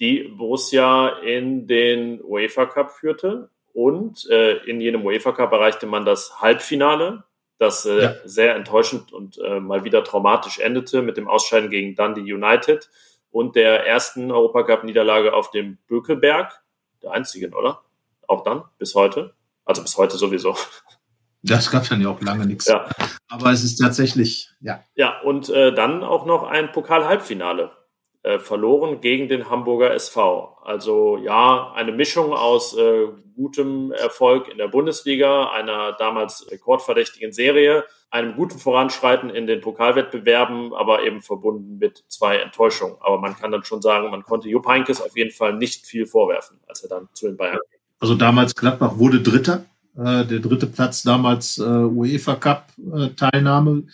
die 0.00 0.24
Borussia 0.36 1.08
in 1.20 1.66
den 1.66 2.22
UEFA 2.22 2.66
Cup 2.66 2.90
führte. 2.92 3.50
Und 3.74 4.28
äh, 4.28 4.56
in 4.64 4.80
jenem 4.80 5.04
UEFA 5.04 5.32
Cup 5.32 5.52
erreichte 5.52 5.86
man 5.86 6.04
das 6.04 6.40
Halbfinale 6.40 7.24
das 7.62 7.86
äh, 7.86 8.02
ja. 8.02 8.14
sehr 8.24 8.56
enttäuschend 8.56 9.12
und 9.12 9.38
äh, 9.38 9.60
mal 9.60 9.84
wieder 9.84 10.04
traumatisch 10.04 10.58
endete 10.58 11.00
mit 11.00 11.16
dem 11.16 11.28
Ausscheiden 11.28 11.70
gegen 11.70 11.94
Dundee 11.94 12.32
United 12.32 12.90
und 13.30 13.56
der 13.56 13.86
ersten 13.86 14.30
Europacup-Niederlage 14.30 15.32
auf 15.32 15.50
dem 15.50 15.78
Bökelberg, 15.86 16.62
der 17.02 17.12
einzigen, 17.12 17.54
oder? 17.54 17.82
Auch 18.28 18.44
dann, 18.44 18.64
bis 18.78 18.94
heute. 18.94 19.34
Also 19.64 19.82
bis 19.82 19.96
heute 19.96 20.16
sowieso. 20.16 20.56
Das 21.44 21.72
gab 21.72 21.88
dann 21.88 22.00
ja 22.00 22.08
auch 22.08 22.20
lange 22.20 22.46
nichts. 22.46 22.68
Ja. 22.68 22.88
Aber 23.28 23.50
es 23.50 23.64
ist 23.64 23.74
tatsächlich, 23.74 24.50
ja. 24.60 24.84
Ja, 24.94 25.18
und 25.22 25.48
äh, 25.48 25.74
dann 25.74 26.04
auch 26.04 26.24
noch 26.24 26.44
ein 26.44 26.70
Pokal-Halbfinale 26.70 27.72
äh, 28.22 28.38
verloren 28.38 29.00
gegen 29.00 29.28
den 29.28 29.50
Hamburger 29.50 29.92
SV. 29.92 30.56
Also 30.62 31.18
ja, 31.18 31.72
eine 31.74 31.92
Mischung 31.92 32.32
aus 32.32 32.76
äh, 32.76 33.08
gutem 33.34 33.90
Erfolg 33.92 34.48
in 34.48 34.58
der 34.58 34.68
Bundesliga, 34.68 35.50
einer 35.50 35.92
damals 35.92 36.46
rekordverdächtigen 36.50 37.32
Serie, 37.32 37.84
einem 38.10 38.36
guten 38.36 38.58
Voranschreiten 38.58 39.30
in 39.30 39.46
den 39.46 39.60
Pokalwettbewerben, 39.60 40.72
aber 40.74 41.02
eben 41.02 41.22
verbunden 41.22 41.78
mit 41.78 42.04
zwei 42.08 42.36
Enttäuschungen. 42.36 42.96
Aber 43.00 43.18
man 43.18 43.34
kann 43.36 43.50
dann 43.50 43.64
schon 43.64 43.82
sagen, 43.82 44.10
man 44.10 44.22
konnte 44.22 44.48
Jupp 44.48 44.68
Heynckes 44.68 45.00
auf 45.00 45.16
jeden 45.16 45.32
Fall 45.32 45.54
nicht 45.54 45.86
viel 45.86 46.06
vorwerfen, 46.06 46.60
als 46.68 46.82
er 46.82 46.90
dann 46.90 47.08
zu 47.14 47.26
den 47.26 47.36
Bayern 47.36 47.58
ging. 47.70 47.80
Also 47.98 48.14
damals 48.14 48.54
Gladbach 48.54 48.98
wurde 48.98 49.20
Dritter, 49.20 49.64
äh, 49.96 50.24
der 50.24 50.38
dritte 50.38 50.66
Platz 50.66 51.02
damals 51.02 51.58
äh, 51.58 51.62
UEFA 51.62 52.36
Cup 52.36 52.66
äh, 52.94 53.08
Teilnahme 53.10 53.84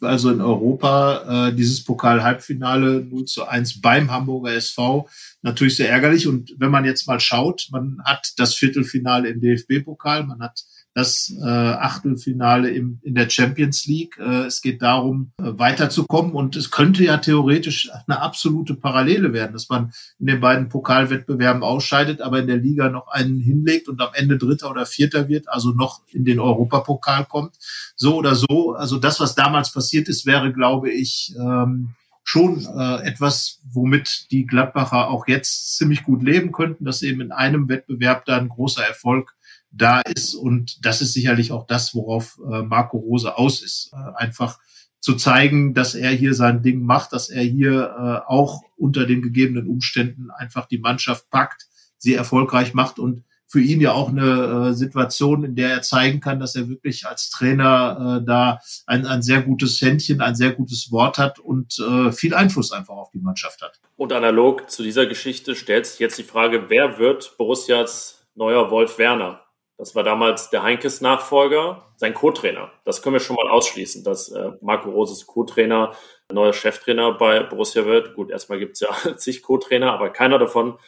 also 0.00 0.30
in 0.30 0.40
Europa 0.40 1.48
äh, 1.48 1.54
dieses 1.54 1.82
Pokal-Halbfinale 1.84 3.04
0 3.04 3.24
zu 3.24 3.46
1 3.46 3.80
beim 3.80 4.10
Hamburger 4.10 4.54
SV 4.54 5.08
natürlich 5.42 5.76
sehr 5.76 5.90
ärgerlich. 5.90 6.26
Und 6.26 6.54
wenn 6.58 6.70
man 6.70 6.84
jetzt 6.84 7.06
mal 7.06 7.20
schaut, 7.20 7.68
man 7.70 8.00
hat 8.04 8.32
das 8.36 8.54
Viertelfinale 8.54 9.28
im 9.28 9.40
DFB-Pokal, 9.40 10.24
man 10.24 10.40
hat 10.40 10.62
das 10.96 11.30
äh, 11.42 11.46
Achtelfinale 11.46 12.70
im, 12.70 13.00
in 13.02 13.14
der 13.14 13.28
Champions 13.28 13.84
League. 13.84 14.16
Äh, 14.18 14.46
es 14.46 14.62
geht 14.62 14.80
darum, 14.80 15.30
äh, 15.36 15.42
weiterzukommen 15.44 16.32
und 16.32 16.56
es 16.56 16.70
könnte 16.70 17.04
ja 17.04 17.18
theoretisch 17.18 17.90
eine 18.06 18.22
absolute 18.22 18.72
Parallele 18.74 19.34
werden, 19.34 19.52
dass 19.52 19.68
man 19.68 19.92
in 20.18 20.26
den 20.26 20.40
beiden 20.40 20.70
Pokalwettbewerben 20.70 21.62
ausscheidet, 21.62 22.22
aber 22.22 22.38
in 22.38 22.46
der 22.46 22.56
Liga 22.56 22.88
noch 22.88 23.08
einen 23.08 23.38
hinlegt 23.38 23.90
und 23.90 24.00
am 24.00 24.08
Ende 24.14 24.38
Dritter 24.38 24.70
oder 24.70 24.86
Vierter 24.86 25.28
wird, 25.28 25.50
also 25.50 25.72
noch 25.72 26.00
in 26.12 26.24
den 26.24 26.40
Europapokal 26.40 27.26
kommt. 27.26 27.56
So 27.94 28.16
oder 28.16 28.34
so. 28.34 28.72
Also 28.72 28.98
das, 28.98 29.20
was 29.20 29.34
damals 29.34 29.74
passiert 29.74 30.08
ist, 30.08 30.24
wäre, 30.24 30.50
glaube 30.50 30.90
ich, 30.90 31.34
ähm, 31.38 31.90
schon 32.24 32.66
äh, 32.74 33.06
etwas, 33.06 33.60
womit 33.70 34.30
die 34.30 34.46
Gladbacher 34.46 35.10
auch 35.10 35.28
jetzt 35.28 35.76
ziemlich 35.76 36.04
gut 36.04 36.22
leben 36.22 36.52
könnten, 36.52 36.86
dass 36.86 37.02
eben 37.02 37.20
in 37.20 37.32
einem 37.32 37.68
Wettbewerb 37.68 38.24
da 38.24 38.38
ein 38.38 38.48
großer 38.48 38.82
Erfolg 38.82 39.36
da 39.70 40.00
ist. 40.00 40.34
Und 40.34 40.84
das 40.84 41.02
ist 41.02 41.12
sicherlich 41.12 41.52
auch 41.52 41.66
das, 41.66 41.94
worauf 41.94 42.38
äh, 42.38 42.62
Marco 42.62 42.98
Rose 42.98 43.36
aus 43.36 43.62
ist. 43.62 43.92
Äh, 43.92 44.16
einfach 44.16 44.58
zu 45.00 45.14
zeigen, 45.14 45.74
dass 45.74 45.94
er 45.94 46.10
hier 46.10 46.34
sein 46.34 46.62
Ding 46.62 46.82
macht, 46.82 47.12
dass 47.12 47.28
er 47.28 47.42
hier 47.42 47.94
äh, 47.96 48.30
auch 48.30 48.62
unter 48.76 49.06
den 49.06 49.22
gegebenen 49.22 49.68
Umständen 49.68 50.30
einfach 50.30 50.66
die 50.66 50.78
Mannschaft 50.78 51.30
packt, 51.30 51.66
sie 51.98 52.14
erfolgreich 52.14 52.74
macht 52.74 52.98
und 52.98 53.22
für 53.48 53.60
ihn 53.60 53.80
ja 53.80 53.92
auch 53.92 54.08
eine 54.08 54.70
äh, 54.70 54.72
Situation, 54.74 55.44
in 55.44 55.54
der 55.54 55.70
er 55.70 55.82
zeigen 55.82 56.20
kann, 56.20 56.40
dass 56.40 56.56
er 56.56 56.68
wirklich 56.68 57.06
als 57.06 57.30
Trainer 57.30 58.20
äh, 58.20 58.26
da 58.26 58.58
ein, 58.86 59.06
ein 59.06 59.22
sehr 59.22 59.42
gutes 59.42 59.80
Händchen, 59.80 60.20
ein 60.20 60.34
sehr 60.34 60.52
gutes 60.52 60.90
Wort 60.90 61.18
hat 61.18 61.38
und 61.38 61.78
äh, 61.78 62.10
viel 62.10 62.34
Einfluss 62.34 62.72
einfach 62.72 62.96
auf 62.96 63.10
die 63.12 63.20
Mannschaft 63.20 63.62
hat. 63.62 63.80
Und 63.96 64.12
analog 64.12 64.68
zu 64.68 64.82
dieser 64.82 65.06
Geschichte 65.06 65.54
stellt 65.54 65.86
sich 65.86 66.00
jetzt 66.00 66.18
die 66.18 66.24
Frage, 66.24 66.64
wer 66.68 66.98
wird 66.98 67.36
Borussias 67.38 68.26
neuer 68.34 68.70
Wolf 68.70 68.98
Werner? 68.98 69.45
Das 69.78 69.94
war 69.94 70.02
damals 70.02 70.48
der 70.48 70.62
Heinkes 70.62 71.02
Nachfolger, 71.02 71.84
sein 71.96 72.14
Co-Trainer. 72.14 72.70
Das 72.84 73.02
können 73.02 73.14
wir 73.14 73.20
schon 73.20 73.36
mal 73.36 73.50
ausschließen, 73.50 74.04
dass 74.04 74.30
äh, 74.30 74.52
Marco 74.62 74.90
Roses 74.90 75.26
Co-Trainer 75.26 75.92
neuer 76.32 76.54
Cheftrainer 76.54 77.12
bei 77.12 77.42
Borussia 77.42 77.84
wird. 77.84 78.14
Gut, 78.14 78.30
erstmal 78.30 78.58
gibt's 78.58 78.80
ja 78.80 78.88
zig 79.16 79.42
Co-Trainer, 79.42 79.92
aber 79.92 80.10
keiner 80.10 80.38
davon 80.38 80.78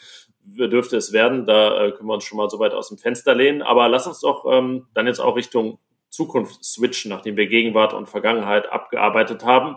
dürfte 0.43 0.97
es 0.97 1.13
werden. 1.13 1.47
Da 1.47 1.85
äh, 1.85 1.93
können 1.93 2.09
wir 2.09 2.15
uns 2.15 2.25
schon 2.25 2.39
mal 2.39 2.49
so 2.49 2.59
weit 2.59 2.73
aus 2.73 2.89
dem 2.89 2.97
Fenster 2.97 3.35
lehnen. 3.35 3.61
Aber 3.61 3.89
lass 3.89 4.07
uns 4.07 4.21
doch 4.21 4.47
ähm, 4.51 4.87
dann 4.95 5.07
jetzt 5.07 5.21
auch 5.21 5.37
Richtung 5.37 5.79
Zukunft 6.09 6.65
switchen, 6.65 7.11
nachdem 7.11 7.37
wir 7.37 7.47
Gegenwart 7.47 7.93
und 7.93 8.09
Vergangenheit 8.09 8.73
abgearbeitet 8.73 9.45
haben. 9.45 9.77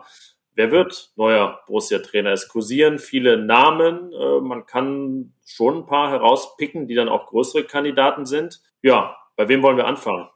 Wer 0.56 0.72
wird 0.72 1.12
neuer 1.16 1.62
Borussia-Trainer? 1.68 2.32
Es 2.32 2.48
kursieren 2.48 3.00
viele 3.00 3.38
Namen. 3.38 4.12
Äh, 4.12 4.42
man 4.42 4.66
kann 4.66 5.34
schon 5.46 5.80
ein 5.80 5.86
paar 5.86 6.12
herauspicken, 6.12 6.88
die 6.88 6.96
dann 6.96 7.10
auch 7.10 7.28
größere 7.28 7.64
Kandidaten 7.64 8.26
sind. 8.26 8.62
Ja, 8.82 9.16
bei 9.38 9.48
wem 9.48 9.64
wollen 9.64 9.78
wir 9.78 9.88
anfangen? 9.88 10.28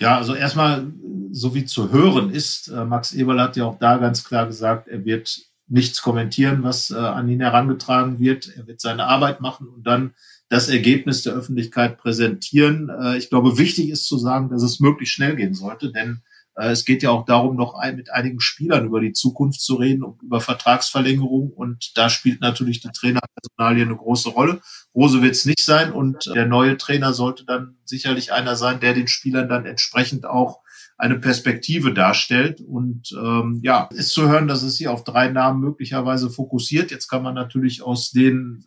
Ja, 0.00 0.16
also 0.16 0.34
erstmal, 0.34 0.92
so 1.32 1.54
wie 1.56 1.64
zu 1.64 1.90
hören 1.90 2.30
ist, 2.30 2.68
äh, 2.68 2.84
Max 2.84 3.12
Eberl 3.12 3.40
hat 3.40 3.56
ja 3.56 3.64
auch 3.64 3.78
da 3.78 3.96
ganz 3.96 4.22
klar 4.22 4.46
gesagt, 4.46 4.86
er 4.86 5.04
wird 5.04 5.40
nichts 5.66 6.02
kommentieren, 6.02 6.62
was 6.62 6.90
äh, 6.90 6.94
an 6.94 7.28
ihn 7.28 7.40
herangetragen 7.40 8.20
wird. 8.20 8.48
Er 8.56 8.68
wird 8.68 8.80
seine 8.80 9.06
Arbeit 9.06 9.40
machen 9.40 9.68
und 9.68 9.86
dann 9.86 10.14
das 10.48 10.68
Ergebnis 10.68 11.24
der 11.24 11.34
Öffentlichkeit 11.34 11.98
präsentieren. 11.98 12.90
Ich 13.18 13.28
glaube, 13.28 13.58
wichtig 13.58 13.90
ist 13.90 14.06
zu 14.06 14.16
sagen, 14.16 14.48
dass 14.48 14.62
es 14.62 14.80
möglichst 14.80 15.14
schnell 15.14 15.36
gehen 15.36 15.52
sollte, 15.52 15.92
denn 15.92 16.22
es 16.66 16.84
geht 16.84 17.02
ja 17.02 17.10
auch 17.10 17.24
darum, 17.24 17.56
noch 17.56 17.74
ein, 17.74 17.96
mit 17.96 18.10
einigen 18.10 18.40
Spielern 18.40 18.86
über 18.86 19.00
die 19.00 19.12
Zukunft 19.12 19.60
zu 19.60 19.76
reden 19.76 20.02
und 20.02 20.22
über 20.22 20.40
Vertragsverlängerung. 20.40 21.50
Und 21.50 21.96
da 21.96 22.10
spielt 22.10 22.40
natürlich 22.40 22.80
die 22.80 22.90
Trainerpersonalie 22.90 23.84
eine 23.84 23.96
große 23.96 24.30
Rolle. 24.30 24.60
Rose 24.94 25.22
wird 25.22 25.36
es 25.36 25.44
nicht 25.44 25.64
sein 25.64 25.92
und 25.92 26.26
der 26.26 26.46
neue 26.46 26.76
Trainer 26.76 27.12
sollte 27.12 27.44
dann 27.44 27.76
sicherlich 27.84 28.32
einer 28.32 28.56
sein, 28.56 28.80
der 28.80 28.94
den 28.94 29.08
Spielern 29.08 29.48
dann 29.48 29.66
entsprechend 29.66 30.26
auch 30.26 30.60
eine 30.96 31.18
Perspektive 31.20 31.94
darstellt. 31.94 32.60
Und 32.60 33.12
ähm, 33.12 33.60
ja, 33.62 33.88
ist 33.92 34.10
zu 34.10 34.28
hören, 34.28 34.48
dass 34.48 34.62
es 34.62 34.76
hier 34.76 34.92
auf 34.92 35.04
drei 35.04 35.28
Namen 35.28 35.60
möglicherweise 35.60 36.28
fokussiert. 36.28 36.90
Jetzt 36.90 37.08
kann 37.08 37.22
man 37.22 37.34
natürlich 37.34 37.82
aus 37.82 38.10
den 38.10 38.64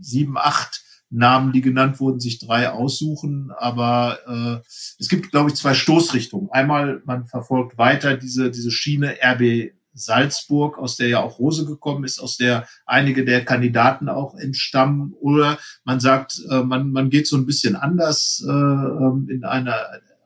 sieben, 0.00 0.38
acht 0.38 0.83
Namen, 1.14 1.52
die 1.52 1.60
genannt 1.60 2.00
wurden, 2.00 2.20
sich 2.20 2.38
drei 2.38 2.70
aussuchen. 2.70 3.50
Aber 3.56 4.18
äh, 4.26 4.66
es 4.98 5.08
gibt, 5.08 5.30
glaube 5.30 5.50
ich, 5.50 5.56
zwei 5.56 5.74
Stoßrichtungen. 5.74 6.50
Einmal, 6.50 7.02
man 7.04 7.26
verfolgt 7.26 7.78
weiter 7.78 8.16
diese, 8.16 8.50
diese 8.50 8.70
Schiene 8.70 9.16
RB 9.22 9.72
Salzburg, 9.94 10.76
aus 10.78 10.96
der 10.96 11.08
ja 11.08 11.20
auch 11.20 11.38
Rose 11.38 11.64
gekommen 11.64 12.04
ist, 12.04 12.18
aus 12.18 12.36
der 12.36 12.66
einige 12.84 13.24
der 13.24 13.44
Kandidaten 13.44 14.08
auch 14.08 14.34
entstammen. 14.34 15.14
Oder 15.20 15.58
man 15.84 16.00
sagt, 16.00 16.40
äh, 16.50 16.62
man, 16.62 16.90
man 16.90 17.10
geht 17.10 17.26
so 17.26 17.36
ein 17.36 17.46
bisschen 17.46 17.76
anders 17.76 18.44
äh, 18.46 18.50
ähm, 18.50 19.28
in 19.30 19.44
einer 19.44 19.76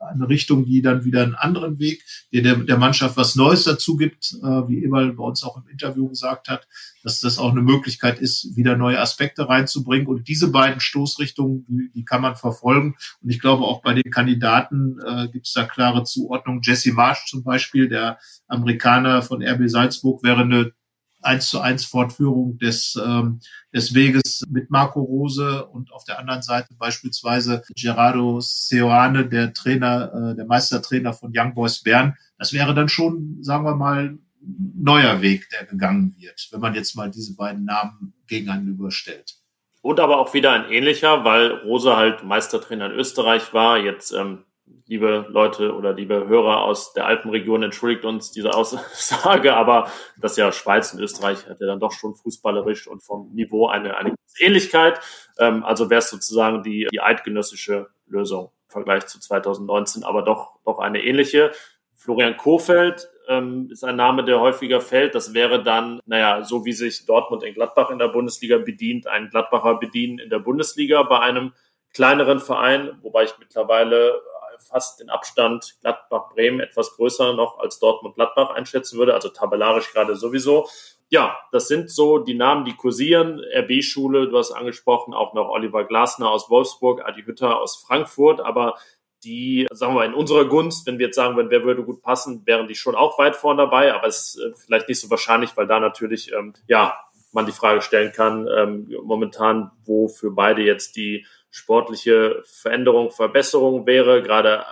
eine 0.09 0.29
Richtung, 0.29 0.65
die 0.65 0.81
dann 0.81 1.05
wieder 1.05 1.23
einen 1.23 1.35
anderen 1.35 1.79
Weg, 1.79 2.03
der 2.33 2.55
der, 2.55 2.77
Mannschaft 2.77 3.17
was 3.17 3.35
Neues 3.35 3.63
dazu 3.63 3.95
gibt, 3.95 4.33
äh, 4.41 4.45
wie 4.67 4.83
Eberl 4.83 5.13
bei 5.13 5.23
uns 5.23 5.43
auch 5.43 5.57
im 5.57 5.67
Interview 5.69 6.07
gesagt 6.07 6.49
hat, 6.49 6.67
dass 7.03 7.19
das 7.19 7.37
auch 7.37 7.51
eine 7.51 7.61
Möglichkeit 7.61 8.19
ist, 8.19 8.55
wieder 8.55 8.75
neue 8.75 8.99
Aspekte 8.99 9.47
reinzubringen. 9.47 10.07
Und 10.07 10.27
diese 10.27 10.51
beiden 10.51 10.79
Stoßrichtungen, 10.79 11.65
die, 11.67 11.91
die 11.93 12.05
kann 12.05 12.21
man 12.21 12.35
verfolgen. 12.35 12.95
Und 13.21 13.29
ich 13.29 13.39
glaube, 13.39 13.63
auch 13.63 13.81
bei 13.81 13.93
den 13.93 14.11
Kandidaten 14.11 14.97
äh, 15.05 15.27
gibt 15.29 15.47
es 15.47 15.53
da 15.53 15.63
klare 15.65 16.03
Zuordnung. 16.03 16.61
Jesse 16.63 16.93
Marsh 16.93 17.25
zum 17.27 17.43
Beispiel, 17.43 17.89
der 17.89 18.19
Amerikaner 18.47 19.21
von 19.21 19.43
RB 19.43 19.69
Salzburg, 19.69 20.23
wäre 20.23 20.41
eine 20.41 20.71
eins 21.21 21.49
zu 21.49 21.59
eins 21.59 21.85
Fortführung 21.85 22.57
des, 22.57 22.99
ähm, 23.03 23.39
des 23.73 23.93
Weges 23.93 24.43
mit 24.49 24.69
Marco 24.69 25.01
Rose 25.01 25.65
und 25.67 25.91
auf 25.91 26.03
der 26.03 26.19
anderen 26.19 26.41
Seite 26.41 26.73
beispielsweise 26.77 27.63
Gerardo 27.75 28.39
Seoane, 28.39 29.27
der 29.27 29.53
Trainer, 29.53 30.31
äh, 30.31 30.35
der 30.35 30.45
Meistertrainer 30.45 31.13
von 31.13 31.31
Young 31.35 31.53
Boys 31.53 31.81
Bern. 31.81 32.15
Das 32.37 32.53
wäre 32.53 32.73
dann 32.73 32.89
schon, 32.89 33.37
sagen 33.41 33.65
wir 33.65 33.75
mal, 33.75 34.17
neuer 34.41 35.21
Weg, 35.21 35.49
der 35.49 35.65
gegangen 35.65 36.15
wird, 36.17 36.47
wenn 36.51 36.61
man 36.61 36.73
jetzt 36.73 36.95
mal 36.95 37.11
diese 37.11 37.35
beiden 37.35 37.65
Namen 37.65 38.13
gegeneinander 38.27 38.91
stellt. 38.91 39.35
Und 39.81 39.99
aber 39.99 40.17
auch 40.17 40.33
wieder 40.33 40.51
ein 40.51 40.71
ähnlicher, 40.71 41.23
weil 41.23 41.51
Rose 41.51 41.95
halt 41.95 42.23
Meistertrainer 42.23 42.87
in 42.87 42.91
Österreich 42.91 43.53
war, 43.53 43.77
jetzt 43.77 44.11
ähm, 44.11 44.45
liebe 44.89 45.27
Leute 45.29 45.75
oder 45.75 45.93
liebe 45.93 46.27
Hörer 46.27 46.63
aus 46.63 46.93
der 46.93 47.05
Alpenregion, 47.05 47.61
entschuldigt 47.61 48.05
uns 48.05 48.31
diese 48.31 48.55
Aussage, 48.55 49.55
aber 49.55 49.89
das 50.19 50.35
ja 50.35 50.51
Schweiz 50.51 50.91
und 50.93 50.99
Österreich 50.99 51.47
hat 51.47 51.61
ja 51.61 51.67
dann 51.67 51.79
doch 51.79 51.91
schon 51.91 52.15
fußballerisch 52.15 52.87
und 52.87 53.03
vom 53.03 53.31
Niveau 53.33 53.67
eine, 53.67 53.95
eine 53.97 54.15
Ähnlichkeit. 54.39 54.99
Ähm, 55.37 55.63
also 55.63 55.91
wäre 55.91 55.99
es 55.99 56.09
sozusagen 56.09 56.63
die, 56.63 56.87
die 56.91 57.01
eidgenössische 57.01 57.89
Lösung 58.07 58.45
im 58.67 58.71
Vergleich 58.71 59.05
zu 59.05 59.19
2019, 59.19 60.03
aber 60.03 60.23
doch, 60.23 60.57
doch 60.65 60.79
eine 60.79 61.03
ähnliche. 61.03 61.51
Florian 61.93 62.35
Kofeld 62.35 63.09
ähm, 63.27 63.69
ist 63.71 63.83
ein 63.83 63.95
Name, 63.95 64.23
der 64.23 64.39
häufiger 64.39 64.81
fällt. 64.81 65.13
Das 65.13 65.35
wäre 65.35 65.61
dann, 65.61 65.99
naja, 66.07 66.43
so 66.43 66.65
wie 66.65 66.73
sich 66.73 67.05
Dortmund 67.05 67.43
in 67.43 67.53
Gladbach 67.53 67.91
in 67.91 67.99
der 67.99 68.07
Bundesliga 68.07 68.57
bedient, 68.57 69.05
ein 69.05 69.29
Gladbacher 69.29 69.75
bedienen 69.75 70.17
in 70.17 70.31
der 70.31 70.39
Bundesliga 70.39 71.03
bei 71.03 71.19
einem 71.19 71.53
kleineren 71.93 72.39
Verein, 72.39 72.97
wobei 73.01 73.23
ich 73.23 73.33
mittlerweile 73.39 74.21
fast 74.61 74.99
den 74.99 75.09
Abstand 75.09 75.75
Gladbach-Bremen 75.81 76.59
etwas 76.59 76.95
größer 76.95 77.33
noch 77.33 77.59
als 77.59 77.79
Dortmund-Gladbach 77.79 78.51
einschätzen 78.51 78.97
würde, 78.97 79.13
also 79.13 79.29
tabellarisch 79.29 79.91
gerade 79.91 80.15
sowieso. 80.15 80.67
Ja, 81.09 81.39
das 81.51 81.67
sind 81.67 81.89
so 81.89 82.19
die 82.19 82.35
Namen, 82.35 82.65
die 82.65 82.75
kursieren. 82.75 83.41
RB-Schule, 83.55 84.29
du 84.29 84.37
hast 84.37 84.51
angesprochen, 84.51 85.13
auch 85.13 85.33
noch 85.33 85.49
Oliver 85.49 85.83
Glasner 85.85 86.29
aus 86.29 86.49
Wolfsburg, 86.49 87.03
Adi 87.03 87.23
Hütter 87.23 87.59
aus 87.59 87.77
Frankfurt, 87.77 88.41
aber 88.41 88.75
die, 89.23 89.67
sagen 89.71 89.95
wir, 89.95 90.05
in 90.05 90.13
unserer 90.13 90.45
Gunst, 90.45 90.85
wenn 90.87 90.97
wir 90.97 91.07
jetzt 91.07 91.15
sagen 91.15 91.35
würden, 91.35 91.49
wer 91.49 91.63
würde 91.63 91.83
gut 91.83 92.01
passen, 92.01 92.45
wären 92.45 92.67
die 92.67 92.75
schon 92.75 92.95
auch 92.95 93.17
weit 93.19 93.35
vorn 93.35 93.57
dabei, 93.57 93.93
aber 93.93 94.07
es 94.07 94.35
ist 94.35 94.39
äh, 94.39 94.53
vielleicht 94.65 94.87
nicht 94.87 94.99
so 94.99 95.09
wahrscheinlich, 95.09 95.57
weil 95.57 95.67
da 95.67 95.79
natürlich, 95.79 96.31
ähm, 96.31 96.53
ja, 96.67 96.95
man 97.31 97.45
die 97.45 97.51
Frage 97.51 97.81
stellen 97.81 98.11
kann, 98.11 98.47
ähm, 98.47 98.91
momentan, 99.03 99.71
wo 99.85 100.07
für 100.07 100.31
beide 100.31 100.61
jetzt 100.63 100.95
die 100.95 101.25
sportliche 101.51 102.41
Veränderung, 102.45 103.11
Verbesserung 103.11 103.85
wäre. 103.85 104.21
Gerade 104.21 104.63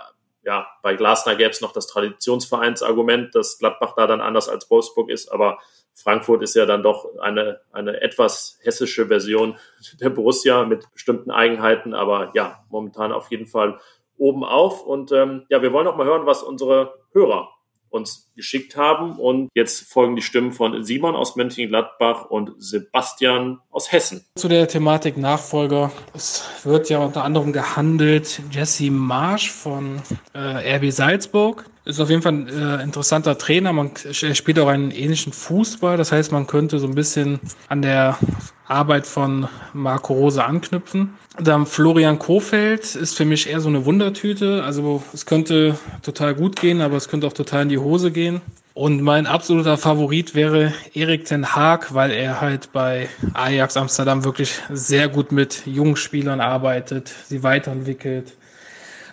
ja, 0.42 0.66
bei 0.82 0.94
Glasner 0.94 1.36
gäbe 1.36 1.50
es 1.50 1.60
noch 1.60 1.72
das 1.72 1.86
Traditionsvereinsargument, 1.88 3.34
dass 3.34 3.58
Gladbach 3.58 3.94
da 3.96 4.06
dann 4.06 4.20
anders 4.20 4.48
als 4.48 4.70
Wolfsburg 4.70 5.10
ist, 5.10 5.30
aber 5.30 5.58
Frankfurt 5.94 6.42
ist 6.42 6.54
ja 6.54 6.64
dann 6.64 6.82
doch 6.82 7.18
eine, 7.18 7.60
eine 7.72 8.00
etwas 8.00 8.58
hessische 8.62 9.08
Version 9.08 9.58
der 10.00 10.10
Borussia 10.10 10.64
mit 10.64 10.90
bestimmten 10.92 11.30
Eigenheiten, 11.30 11.92
aber 11.92 12.30
ja, 12.34 12.64
momentan 12.70 13.12
auf 13.12 13.30
jeden 13.30 13.46
Fall 13.46 13.80
oben 14.16 14.44
auf. 14.44 14.84
Und 14.84 15.12
ähm, 15.12 15.44
ja, 15.48 15.60
wir 15.60 15.72
wollen 15.72 15.86
noch 15.86 15.96
mal 15.96 16.06
hören, 16.06 16.26
was 16.26 16.42
unsere 16.42 16.94
Hörer 17.12 17.50
uns 17.90 18.30
geschickt 18.34 18.76
haben. 18.76 19.18
Und 19.18 19.48
jetzt 19.54 19.90
folgen 19.90 20.16
die 20.16 20.22
Stimmen 20.22 20.52
von 20.52 20.84
Simon 20.84 21.16
aus 21.16 21.36
Mönchengladbach 21.36 22.26
und 22.26 22.52
Sebastian 22.58 23.60
aus 23.70 23.92
Hessen. 23.92 24.24
Zu 24.36 24.48
der 24.48 24.68
Thematik 24.68 25.16
Nachfolger. 25.16 25.92
Es 26.14 26.44
wird 26.64 26.88
ja 26.90 26.98
unter 26.98 27.24
anderem 27.24 27.52
gehandelt, 27.52 28.40
Jesse 28.50 28.90
Marsch 28.90 29.50
von 29.50 30.00
äh, 30.34 30.76
RB 30.76 30.90
Salzburg 30.90 31.64
ist 31.88 32.00
auf 32.00 32.10
jeden 32.10 32.20
Fall 32.20 32.32
ein 32.32 32.48
äh, 32.48 32.82
interessanter 32.82 33.38
Trainer. 33.38 33.72
Man 33.72 33.90
er 34.04 34.34
spielt 34.34 34.58
auch 34.58 34.68
einen 34.68 34.90
ähnlichen 34.90 35.32
Fußball. 35.32 35.96
Das 35.96 36.12
heißt, 36.12 36.32
man 36.32 36.46
könnte 36.46 36.78
so 36.78 36.86
ein 36.86 36.94
bisschen 36.94 37.40
an 37.68 37.80
der 37.80 38.18
Arbeit 38.66 39.06
von 39.06 39.48
Marco 39.72 40.12
Rose 40.12 40.44
anknüpfen. 40.44 41.14
Dann 41.40 41.64
Florian 41.64 42.18
Kofeld 42.18 42.94
ist 42.94 43.16
für 43.16 43.24
mich 43.24 43.48
eher 43.48 43.60
so 43.60 43.70
eine 43.70 43.86
Wundertüte. 43.86 44.62
Also 44.64 45.02
es 45.14 45.24
könnte 45.24 45.78
total 46.02 46.34
gut 46.34 46.60
gehen, 46.60 46.82
aber 46.82 46.96
es 46.96 47.08
könnte 47.08 47.26
auch 47.26 47.32
total 47.32 47.62
in 47.62 47.68
die 47.70 47.78
Hose 47.78 48.10
gehen. 48.10 48.42
Und 48.74 49.00
mein 49.00 49.26
absoluter 49.26 49.78
Favorit 49.78 50.34
wäre 50.34 50.74
Erik 50.92 51.24
Ten 51.24 51.56
Haag, 51.56 51.94
weil 51.94 52.10
er 52.10 52.42
halt 52.42 52.70
bei 52.72 53.08
Ajax 53.32 53.78
Amsterdam 53.78 54.24
wirklich 54.24 54.60
sehr 54.70 55.08
gut 55.08 55.32
mit 55.32 55.66
jungen 55.66 55.96
Spielern 55.96 56.40
arbeitet, 56.40 57.12
sie 57.26 57.42
weiterentwickelt, 57.42 58.36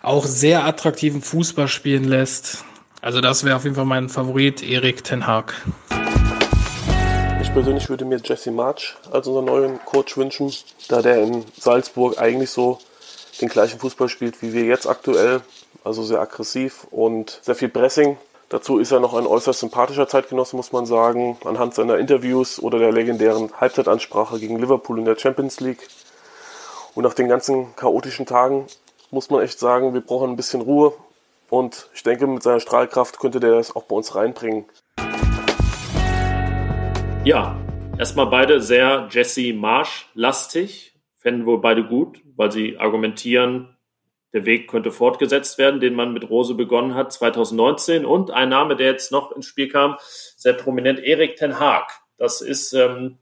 auch 0.05 0.25
sehr 0.25 0.65
attraktiven 0.65 1.21
Fußball 1.21 1.67
spielen 1.67 2.03
lässt. 2.03 2.63
Also 3.01 3.21
das 3.21 3.43
wäre 3.43 3.55
auf 3.55 3.63
jeden 3.63 3.75
Fall 3.75 3.85
mein 3.85 4.09
Favorit, 4.09 4.63
Erik 4.63 5.03
Ten 5.03 5.25
Haag. 5.25 5.53
Ich 7.41 7.51
persönlich 7.51 7.89
würde 7.89 8.05
mir 8.05 8.19
Jesse 8.23 8.51
March 8.51 8.95
als 9.11 9.27
unseren 9.27 9.45
neuen 9.45 9.79
Coach 9.85 10.17
wünschen, 10.17 10.53
da 10.89 11.01
der 11.01 11.23
in 11.23 11.45
Salzburg 11.57 12.19
eigentlich 12.19 12.51
so 12.51 12.79
den 13.41 13.49
gleichen 13.49 13.79
Fußball 13.79 14.09
spielt 14.09 14.41
wie 14.41 14.53
wir 14.53 14.65
jetzt 14.65 14.87
aktuell. 14.87 15.41
Also 15.83 16.03
sehr 16.03 16.19
aggressiv 16.19 16.87
und 16.91 17.39
sehr 17.41 17.55
viel 17.55 17.69
Pressing. 17.69 18.17
Dazu 18.49 18.77
ist 18.77 18.91
er 18.91 18.99
noch 18.99 19.13
ein 19.15 19.25
äußerst 19.25 19.59
sympathischer 19.59 20.07
Zeitgenosse, 20.07 20.55
muss 20.55 20.71
man 20.71 20.85
sagen, 20.85 21.37
anhand 21.45 21.73
seiner 21.73 21.97
Interviews 21.97 22.59
oder 22.59 22.77
der 22.77 22.91
legendären 22.91 23.51
Halbzeitansprache 23.59 24.39
gegen 24.39 24.59
Liverpool 24.59 24.99
in 24.99 25.05
der 25.05 25.17
Champions 25.17 25.59
League. 25.59 25.87
Und 26.93 27.03
nach 27.03 27.13
den 27.13 27.27
ganzen 27.27 27.75
chaotischen 27.75 28.25
Tagen 28.25 28.67
muss 29.15 29.29
man 29.29 29.41
echt 29.41 29.59
sagen, 29.59 29.93
wir 29.93 30.01
brauchen 30.01 30.31
ein 30.31 30.35
bisschen 30.35 30.59
Ruhe. 30.59 30.91
Und 31.49 31.89
ich 31.93 32.03
denke, 32.03 32.27
mit 32.27 32.43
seiner 32.43 32.59
Strahlkraft 32.59 33.17
könnte 33.17 33.39
der 33.39 33.51
das 33.51 33.73
auch 33.73 33.83
bei 33.83 33.95
uns 33.95 34.13
reinbringen. 34.13 34.65
Ja, 37.23 37.57
erstmal 37.97 38.25
beide 38.27 38.59
sehr 38.59 39.07
Jesse 39.09 39.53
Marsch-lastig. 39.53 40.93
Fänden 41.15 41.45
wohl 41.45 41.61
beide 41.61 41.85
gut, 41.85 42.21
weil 42.35 42.51
sie 42.51 42.77
argumentieren, 42.77 43.77
der 44.33 44.45
Weg 44.45 44.69
könnte 44.69 44.91
fortgesetzt 44.91 45.57
werden, 45.57 45.79
den 45.79 45.95
man 45.95 46.11
mit 46.11 46.29
Rose 46.29 46.53
begonnen 46.53 46.93
hat 46.93 47.13
2019. 47.13 48.05
Und 48.05 48.31
ein 48.31 48.49
Name, 48.49 48.75
der 48.75 48.91
jetzt 48.91 49.13
noch 49.13 49.31
ins 49.31 49.45
Spiel 49.45 49.69
kam, 49.69 49.95
sehr 50.35 50.53
prominent, 50.53 50.99
Erik 50.99 51.37
Ten 51.37 51.57
Haag. 51.57 51.89
Das 52.17 52.41
ist 52.41 52.73
ähm, 52.73 53.17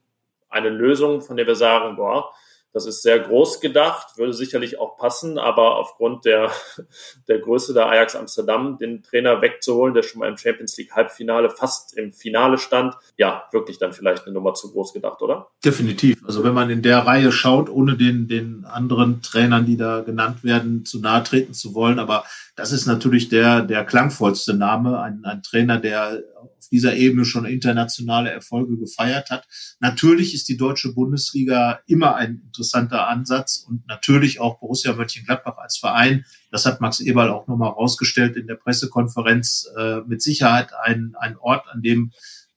eine 0.50 0.70
Lösung, 0.70 1.22
von 1.22 1.38
der 1.38 1.46
wir 1.46 1.56
sagen, 1.56 1.98
boah, 1.98 2.34
das 2.74 2.88
ist 2.88 3.04
sehr 3.04 3.20
groß 3.20 3.62
gedacht, 3.62 4.18
würde 4.18 4.34
sicherlich 4.34 4.80
auch 4.80 4.98
passen, 4.98 5.38
aber 5.38 5.78
aufgrund 5.78 6.26
der, 6.26 6.52
der 7.28 7.40
Größe 7.40 7.74
der 7.74 7.88
Ajax 7.88 8.16
Amsterdam, 8.16 8.78
den 8.80 9.04
Trainer 9.04 9.42
wegzuholen, 9.42 9.94
der 9.94 10.02
schon 10.02 10.20
mal 10.20 10.30
im 10.30 10.38
Champions 10.38 10.76
League 10.78 10.92
Halbfinale, 10.92 11.52
fast 11.52 11.96
im 11.98 12.14
Finale 12.14 12.58
stand, 12.58 12.96
ja, 13.18 13.44
wirklich 13.52 13.78
dann 13.78 13.94
vielleicht 13.94 14.26
eine 14.26 14.34
Nummer 14.34 14.56
zu 14.56 14.72
groß 14.72 14.92
gedacht, 14.94 15.22
oder? 15.22 15.48
Definitiv. 15.64 16.24
Also 16.26 16.44
wenn 16.44 16.54
man 16.54 16.72
in 16.72 16.82
der 16.82 17.00
Reihe 17.00 17.32
schaut, 17.32 17.70
ohne 17.70 17.96
den, 17.96 18.28
den 18.28 18.66
anderen 18.66 19.22
Trainern, 19.22 19.66
die 19.66 19.78
da 19.78 20.02
genannt 20.02 20.44
werden, 20.44 20.84
zu 20.84 21.00
nahe 21.00 21.24
treten 21.24 21.54
zu 21.54 21.76
wollen, 21.76 22.00
aber 22.00 22.24
das 22.56 22.72
ist 22.72 22.88
natürlich 22.88 23.30
der, 23.30 23.62
der 23.62 23.86
klangvollste 23.86 24.56
Name, 24.56 25.00
ein, 25.00 25.24
ein 25.26 25.44
Trainer, 25.44 25.80
der 25.80 26.24
auf 26.64 26.70
dieser 26.70 26.96
Ebene 26.96 27.26
schon 27.26 27.46
internationale 27.46 28.32
Erfolge 28.32 28.78
gefeiert 28.78 29.30
hat. 29.30 29.48
Natürlich 29.80 30.34
ist 30.34 30.48
die 30.48 30.58
deutsche 30.58 30.94
Bundesliga 30.94 31.80
immer 31.88 32.16
ein 32.16 32.42
interessanter 32.46 33.08
Ansatz 33.08 33.66
und 33.68 33.86
natürlich 33.88 34.40
auch 34.40 34.60
Borussia 34.60 34.94
Mönchengladbach 34.94 35.58
als 35.58 35.78
Verein. 35.78 36.26
Das 36.52 36.66
hat 36.66 36.82
Max 36.82 37.00
Eberl 37.00 37.30
auch 37.32 37.48
nochmal 37.48 37.72
rausgestellt 37.72 38.38
in 38.38 38.48
der 38.48 38.56
Pressekonferenz. 38.56 39.68
Äh, 39.78 40.02
mit 40.08 40.22
Sicherheit 40.22 40.70
ein, 40.84 41.16
ein 41.20 41.38
Ort, 41.38 41.68
an 41.68 41.82
dem 41.82 42.12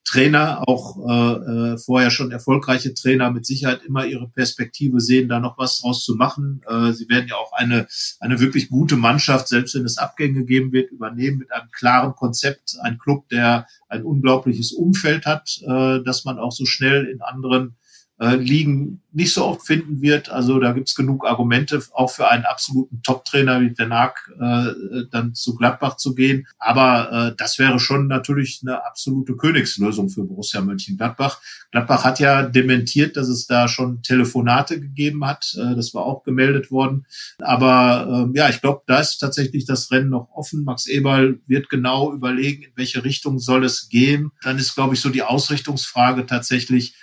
Trainer, 0.07 0.63
auch 0.67 0.97
äh, 1.05 1.73
äh, 1.73 1.77
vorher 1.77 2.11
schon 2.11 2.31
erfolgreiche 2.31 2.93
Trainer 2.93 3.29
mit 3.29 3.45
Sicherheit 3.45 3.81
immer 3.83 4.05
ihre 4.05 4.29
Perspektive 4.29 5.01
sehen, 5.01 5.27
da 5.27 5.41
noch 5.41 5.57
was 5.57 5.81
draus 5.81 6.05
zu 6.05 6.15
machen. 6.15 6.61
Äh, 6.65 6.93
sie 6.93 7.09
werden 7.09 7.27
ja 7.27 7.35
auch 7.35 7.51
eine, 7.51 7.87
eine 8.21 8.39
wirklich 8.39 8.69
gute 8.69 8.95
Mannschaft, 8.95 9.49
selbst 9.49 9.75
wenn 9.75 9.83
es 9.83 9.97
Abgänge 9.97 10.45
geben 10.45 10.71
wird, 10.71 10.91
übernehmen 10.91 11.39
mit 11.39 11.51
einem 11.51 11.69
klaren 11.71 12.15
Konzept. 12.15 12.77
Ein 12.81 12.97
Club, 12.97 13.27
der 13.27 13.67
ein 13.89 14.03
unglaubliches 14.03 14.71
Umfeld 14.71 15.25
hat, 15.25 15.59
äh, 15.67 16.01
dass 16.01 16.23
man 16.23 16.39
auch 16.39 16.53
so 16.53 16.65
schnell 16.65 17.05
in 17.05 17.21
anderen 17.21 17.75
äh, 18.19 18.35
Ligen 18.35 19.01
nicht 19.11 19.33
so 19.33 19.45
oft 19.45 19.65
finden 19.65 20.01
wird. 20.01 20.29
Also 20.29 20.59
da 20.59 20.73
gibt's 20.73 20.95
genug 20.95 21.25
Argumente, 21.25 21.81
auch 21.93 22.11
für 22.11 22.29
einen 22.29 22.45
absoluten 22.45 23.01
Top-Trainer 23.01 23.61
wie 23.61 23.71
Den 23.71 23.93
Haag 23.93 24.31
äh, 24.39 25.05
dann 25.11 25.33
zu 25.33 25.55
Gladbach 25.55 25.97
zu 25.97 26.13
gehen. 26.13 26.47
Aber 26.59 27.11
äh, 27.11 27.35
das 27.35 27.57
wäre 27.57 27.79
schon 27.79 28.07
natürlich 28.07 28.61
eine 28.61 28.85
absolute 28.85 29.35
Königslösung 29.35 30.09
für 30.09 30.23
Borussia 30.23 30.61
Mönchengladbach. 30.61 31.39
Gladbach 31.71 32.03
hat 32.03 32.19
ja 32.19 32.43
dementiert, 32.43 33.17
dass 33.17 33.27
es 33.27 33.47
da 33.47 33.67
schon 33.67 34.03
Telefonate 34.03 34.79
gegeben 34.79 35.25
hat. 35.25 35.55
Äh, 35.57 35.75
das 35.75 35.93
war 35.93 36.05
auch 36.05 36.23
gemeldet 36.23 36.69
worden. 36.69 37.05
Aber 37.39 38.29
äh, 38.31 38.37
ja, 38.37 38.49
ich 38.49 38.61
glaube, 38.61 38.81
da 38.85 38.99
ist 38.99 39.17
tatsächlich 39.17 39.65
das 39.65 39.91
Rennen 39.91 40.09
noch 40.09 40.29
offen. 40.31 40.63
Max 40.63 40.85
Eberl 40.85 41.39
wird 41.47 41.69
genau 41.69 42.13
überlegen, 42.13 42.63
in 42.63 42.71
welche 42.75 43.03
Richtung 43.03 43.39
soll 43.39 43.63
es 43.65 43.89
gehen. 43.89 44.31
Dann 44.43 44.57
ist, 44.57 44.75
glaube 44.75 44.93
ich, 44.93 45.01
so 45.01 45.09
die 45.09 45.23
Ausrichtungsfrage 45.23 46.25
tatsächlich, 46.25 46.93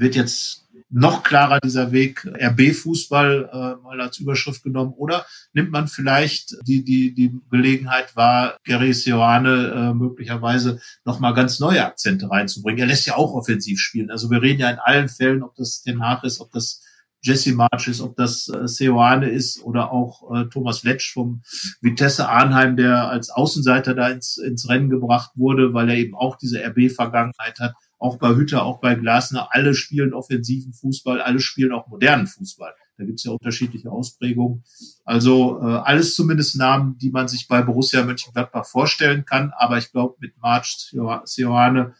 wird 0.00 0.16
jetzt 0.16 0.66
noch 0.92 1.22
klarer 1.22 1.60
dieser 1.60 1.92
Weg 1.92 2.24
RB-Fußball 2.26 3.48
äh, 3.52 3.82
mal 3.82 4.00
als 4.00 4.18
Überschrift 4.18 4.64
genommen 4.64 4.92
oder 4.96 5.24
nimmt 5.52 5.70
man 5.70 5.86
vielleicht 5.86 6.56
die 6.66 6.84
die 6.84 7.14
die 7.14 7.38
Gelegenheit 7.48 8.16
wahr, 8.16 8.56
Gary 8.64 8.92
Seoane 8.92 9.72
äh, 9.72 9.94
möglicherweise 9.94 10.80
noch 11.04 11.20
mal 11.20 11.32
ganz 11.32 11.60
neue 11.60 11.84
Akzente 11.84 12.28
reinzubringen. 12.28 12.80
Er 12.80 12.86
lässt 12.86 13.06
ja 13.06 13.16
auch 13.16 13.34
offensiv 13.34 13.78
spielen. 13.78 14.10
Also 14.10 14.30
wir 14.30 14.42
reden 14.42 14.60
ja 14.60 14.70
in 14.70 14.78
allen 14.78 15.08
Fällen, 15.08 15.44
ob 15.44 15.54
das 15.54 15.82
Den 15.82 16.02
Haag 16.02 16.24
ist, 16.24 16.40
ob 16.40 16.50
das 16.50 16.82
Jesse 17.22 17.52
March 17.52 17.86
ist, 17.86 18.00
ob 18.00 18.16
das 18.16 18.48
äh, 18.48 18.66
Seoane 18.66 19.28
ist 19.28 19.62
oder 19.62 19.92
auch 19.92 20.34
äh, 20.34 20.44
Thomas 20.46 20.82
Letsch 20.82 21.12
vom 21.12 21.42
Vitesse 21.80 22.28
Arnheim, 22.28 22.76
der 22.76 23.08
als 23.08 23.30
Außenseiter 23.30 23.94
da 23.94 24.08
ins, 24.08 24.38
ins 24.38 24.68
Rennen 24.68 24.88
gebracht 24.88 25.32
wurde, 25.36 25.72
weil 25.72 25.90
er 25.90 25.96
eben 25.96 26.16
auch 26.16 26.36
diese 26.36 26.64
RB-Vergangenheit 26.64 27.60
hat 27.60 27.74
auch 28.00 28.16
bei 28.16 28.34
Hütter, 28.34 28.64
auch 28.64 28.80
bei 28.80 28.94
Glasner, 28.94 29.48
alle 29.50 29.74
spielen 29.74 30.14
offensiven 30.14 30.72
Fußball, 30.72 31.20
alle 31.20 31.38
spielen 31.38 31.72
auch 31.72 31.86
modernen 31.86 32.26
Fußball. 32.26 32.72
Da 32.96 33.04
gibt's 33.04 33.24
ja 33.24 33.30
unterschiedliche 33.30 33.90
Ausprägungen. 33.90 34.64
Also 35.04 35.60
äh, 35.62 35.64
alles 35.64 36.14
zumindest 36.14 36.56
Namen, 36.56 36.98
die 36.98 37.10
man 37.10 37.28
sich 37.28 37.46
bei 37.46 37.62
Borussia 37.62 38.02
Mönchengladbach 38.04 38.66
vorstellen 38.66 39.24
kann. 39.24 39.52
Aber 39.56 39.78
ich 39.78 39.92
glaube, 39.92 40.16
mit 40.18 40.36
March, 40.38 40.94
Sioane 41.24 41.94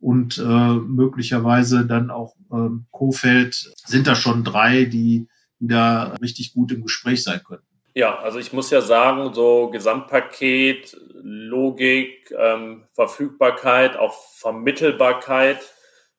und 0.00 0.38
äh, 0.38 0.74
möglicherweise 0.74 1.86
dann 1.86 2.10
auch 2.10 2.34
ähm, 2.52 2.86
Kofeld 2.90 3.72
sind 3.84 4.06
da 4.06 4.14
schon 4.14 4.44
drei, 4.44 4.86
die, 4.86 5.28
die 5.60 5.66
da 5.68 6.14
richtig 6.22 6.54
gut 6.54 6.72
im 6.72 6.82
Gespräch 6.82 7.22
sein 7.22 7.42
können. 7.44 7.62
Ja, 7.94 8.18
also 8.20 8.38
ich 8.38 8.52
muss 8.52 8.70
ja 8.70 8.80
sagen, 8.80 9.34
so 9.34 9.68
Gesamtpaket, 9.70 10.96
Logik, 11.14 12.32
ähm, 12.38 12.86
Verfügbarkeit, 12.92 13.96
auch 13.96 14.14
Vermittelbarkeit 14.36 15.58